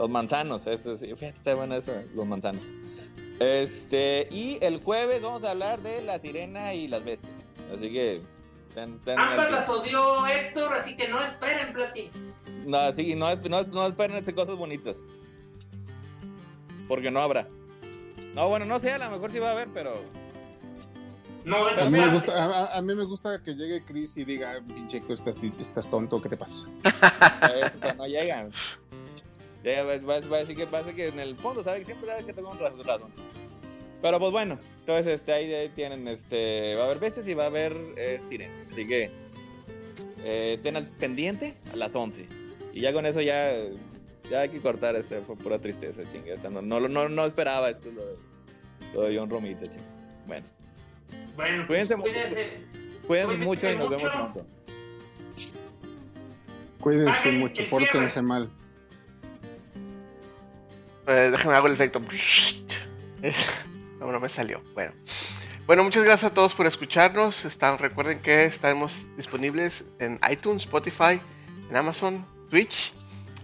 Los 0.00 0.08
manzanos, 0.08 0.66
este, 0.66 0.96
sí, 0.96 1.08
fíjate, 1.08 1.36
está 1.36 1.54
bueno 1.54 1.74
eso, 1.74 1.92
los 2.14 2.26
manzanos. 2.26 2.62
Este, 3.38 4.26
y 4.30 4.56
el 4.64 4.82
jueves 4.82 5.20
vamos 5.20 5.44
a 5.44 5.50
hablar 5.50 5.82
de 5.82 6.00
la 6.00 6.18
sirena 6.18 6.72
y 6.72 6.88
las 6.88 7.04
bestias. 7.04 7.34
Así 7.70 7.92
que, 7.92 8.22
ten, 8.74 8.98
ten 9.00 9.20
Ambas 9.20 9.46
el- 9.48 9.52
las 9.52 9.68
odió 9.68 10.26
Héctor, 10.26 10.72
así 10.72 10.96
que 10.96 11.06
no 11.08 11.22
esperen, 11.22 11.74
Plati. 11.74 12.08
No, 12.64 12.90
sí, 12.92 13.14
no, 13.14 13.36
no, 13.36 13.62
no 13.64 13.86
esperen 13.88 14.16
este, 14.16 14.34
cosas 14.34 14.56
bonitas. 14.56 14.96
Porque 16.88 17.10
no 17.10 17.20
habrá. 17.20 17.46
No, 18.34 18.48
bueno, 18.48 18.64
no 18.64 18.78
sé, 18.80 18.92
a 18.92 18.98
lo 18.98 19.10
mejor 19.10 19.30
sí 19.30 19.38
va 19.38 19.50
a 19.50 19.52
haber, 19.52 19.68
pero. 19.68 20.02
No, 21.44 21.66
A 21.66 21.90
mí, 21.90 21.98
me 21.98 22.08
gusta, 22.08 22.74
a, 22.74 22.80
mí 22.80 22.94
me 22.94 23.04
gusta 23.04 23.42
que 23.42 23.54
llegue 23.54 23.84
Chris 23.84 24.16
y 24.16 24.24
diga, 24.24 24.62
pinche 24.66 24.96
Héctor, 24.96 25.12
estás, 25.12 25.36
estás 25.58 25.90
tonto, 25.90 26.22
¿qué 26.22 26.30
te 26.30 26.38
pasa? 26.38 26.70
No 27.98 28.06
llegan. 28.06 28.50
Ya 29.64 29.82
va, 29.84 29.96
va- 29.98 30.20
va 30.20 30.36
a 30.36 30.40
decir 30.40 30.56
que 30.56 30.66
pasa 30.66 30.92
que 30.94 31.08
en 31.08 31.18
el 31.20 31.36
fondo 31.36 31.62
sabe 31.62 31.80
que 31.80 31.86
siempre 31.86 32.08
sabe 32.08 32.24
que 32.24 32.32
tengo 32.32 32.50
un 32.50 32.58
razón. 32.58 33.10
Pero 34.02 34.18
pues 34.18 34.32
bueno, 34.32 34.58
entonces 34.80 35.06
este, 35.18 35.32
ahí, 35.32 35.52
ahí 35.52 35.68
tienen, 35.70 36.08
este, 36.08 36.74
va 36.76 36.82
a 36.82 36.86
haber 36.86 36.98
bestias 36.98 37.28
y 37.28 37.34
va 37.34 37.44
a 37.44 37.46
haber 37.48 37.76
eh, 37.96 38.18
sirenas. 38.28 38.66
Así 38.72 38.86
que 38.86 39.10
eh, 40.24 40.54
estén 40.54 40.76
al 40.76 40.86
pendiente 40.86 41.56
a 41.72 41.76
las 41.76 41.94
11. 41.94 42.26
Y 42.72 42.80
ya 42.80 42.92
con 42.94 43.04
eso 43.04 43.20
ya, 43.20 43.52
ya 44.30 44.40
hay 44.40 44.48
que 44.48 44.60
cortar, 44.60 44.96
este, 44.96 45.20
fue 45.20 45.36
pura 45.36 45.58
tristeza, 45.58 46.02
chinga. 46.10 46.32
esta 46.32 46.48
no, 46.48 46.62
no, 46.62 46.80
no, 46.80 47.08
no 47.10 47.26
esperaba 47.26 47.68
esto, 47.68 47.90
lo 47.90 48.06
de, 48.06 48.16
lo 48.94 49.02
de 49.02 49.18
John 49.18 49.28
Romita, 49.28 49.66
chinga. 49.68 49.84
Bueno, 50.26 50.46
Bueno, 51.36 51.66
Cuídense 51.66 51.96
pues, 51.98 52.14
mucho. 52.14 52.22
cuídense. 52.24 52.50
cuídense 53.06 53.06
Cuídense 53.06 53.44
mucho 53.44 53.70
y 53.70 53.76
nos 53.76 53.90
mucho. 53.90 53.96
vemos 54.06 54.16
pronto. 54.32 54.46
Cuídense 56.80 57.10
Paguen 57.24 57.38
mucho, 57.40 57.62
pórtense 57.68 58.08
cierre. 58.08 58.26
mal. 58.26 58.50
Eh, 61.10 61.30
déjame 61.32 61.56
hago 61.56 61.66
el 61.66 61.74
efecto. 61.74 62.00
No, 63.98 64.10
no 64.10 64.18
me 64.18 64.30
salió. 64.30 64.62
Bueno. 64.72 64.92
Bueno, 65.66 65.84
muchas 65.84 66.04
gracias 66.04 66.30
a 66.30 66.34
todos 66.34 66.54
por 66.54 66.66
escucharnos. 66.66 67.44
Están, 67.44 67.76
recuerden 67.76 68.20
que 68.20 68.46
estamos 68.46 69.08
disponibles 69.14 69.84
en 69.98 70.18
iTunes, 70.30 70.64
Spotify, 70.64 71.20
en 71.68 71.76
Amazon, 71.76 72.24
Twitch. 72.48 72.94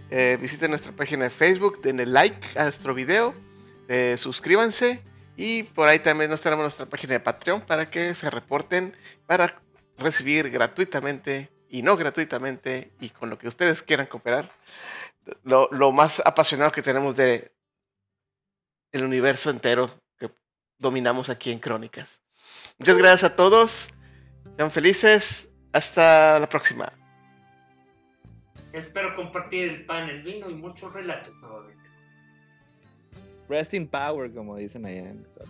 Eh, 0.09 0.35
visiten 0.41 0.71
nuestra 0.71 0.93
página 0.93 1.25
de 1.25 1.29
Facebook, 1.29 1.79
denle 1.83 2.07
like 2.07 2.57
a 2.57 2.63
nuestro 2.63 2.95
video, 2.95 3.35
eh, 3.87 4.15
suscríbanse 4.17 4.99
y 5.35 5.61
por 5.61 5.89
ahí 5.89 5.99
también 5.99 6.31
nos 6.31 6.41
tenemos 6.41 6.63
nuestra 6.63 6.87
página 6.87 7.13
de 7.13 7.19
Patreon 7.19 7.61
para 7.61 7.91
que 7.91 8.15
se 8.15 8.31
reporten 8.31 8.95
para 9.27 9.61
recibir 9.99 10.49
gratuitamente 10.49 11.51
y 11.69 11.83
no 11.83 11.97
gratuitamente 11.97 12.89
y 12.99 13.09
con 13.09 13.29
lo 13.29 13.37
que 13.37 13.47
ustedes 13.47 13.83
quieran 13.83 14.07
cooperar 14.07 14.49
lo, 15.43 15.69
lo 15.71 15.91
más 15.91 16.21
apasionado 16.25 16.71
que 16.71 16.81
tenemos 16.81 17.15
de 17.15 17.51
el 18.97 19.05
universo 19.05 19.49
entero 19.49 19.89
que 20.19 20.29
dominamos 20.77 21.29
aquí 21.29 21.51
en 21.51 21.59
Crónicas. 21.59 22.21
Muchas 22.77 22.97
gracias 22.97 23.31
a 23.31 23.35
todos. 23.35 23.87
Sean 24.57 24.71
felices. 24.71 25.49
Hasta 25.73 26.39
la 26.39 26.49
próxima. 26.49 26.91
Espero 28.73 29.15
compartir 29.15 29.69
el 29.69 29.85
pan, 29.85 30.09
el 30.09 30.23
vino 30.23 30.49
y 30.49 30.53
muchos 30.53 30.93
relatos 30.93 31.33
nuevamente. 31.35 31.83
Rest 33.49 33.73
in 33.73 33.87
power, 33.87 34.31
como 34.33 34.57
dicen 34.57 34.85
allá 34.85 35.09
en 35.09 35.21
Estados 35.21 35.49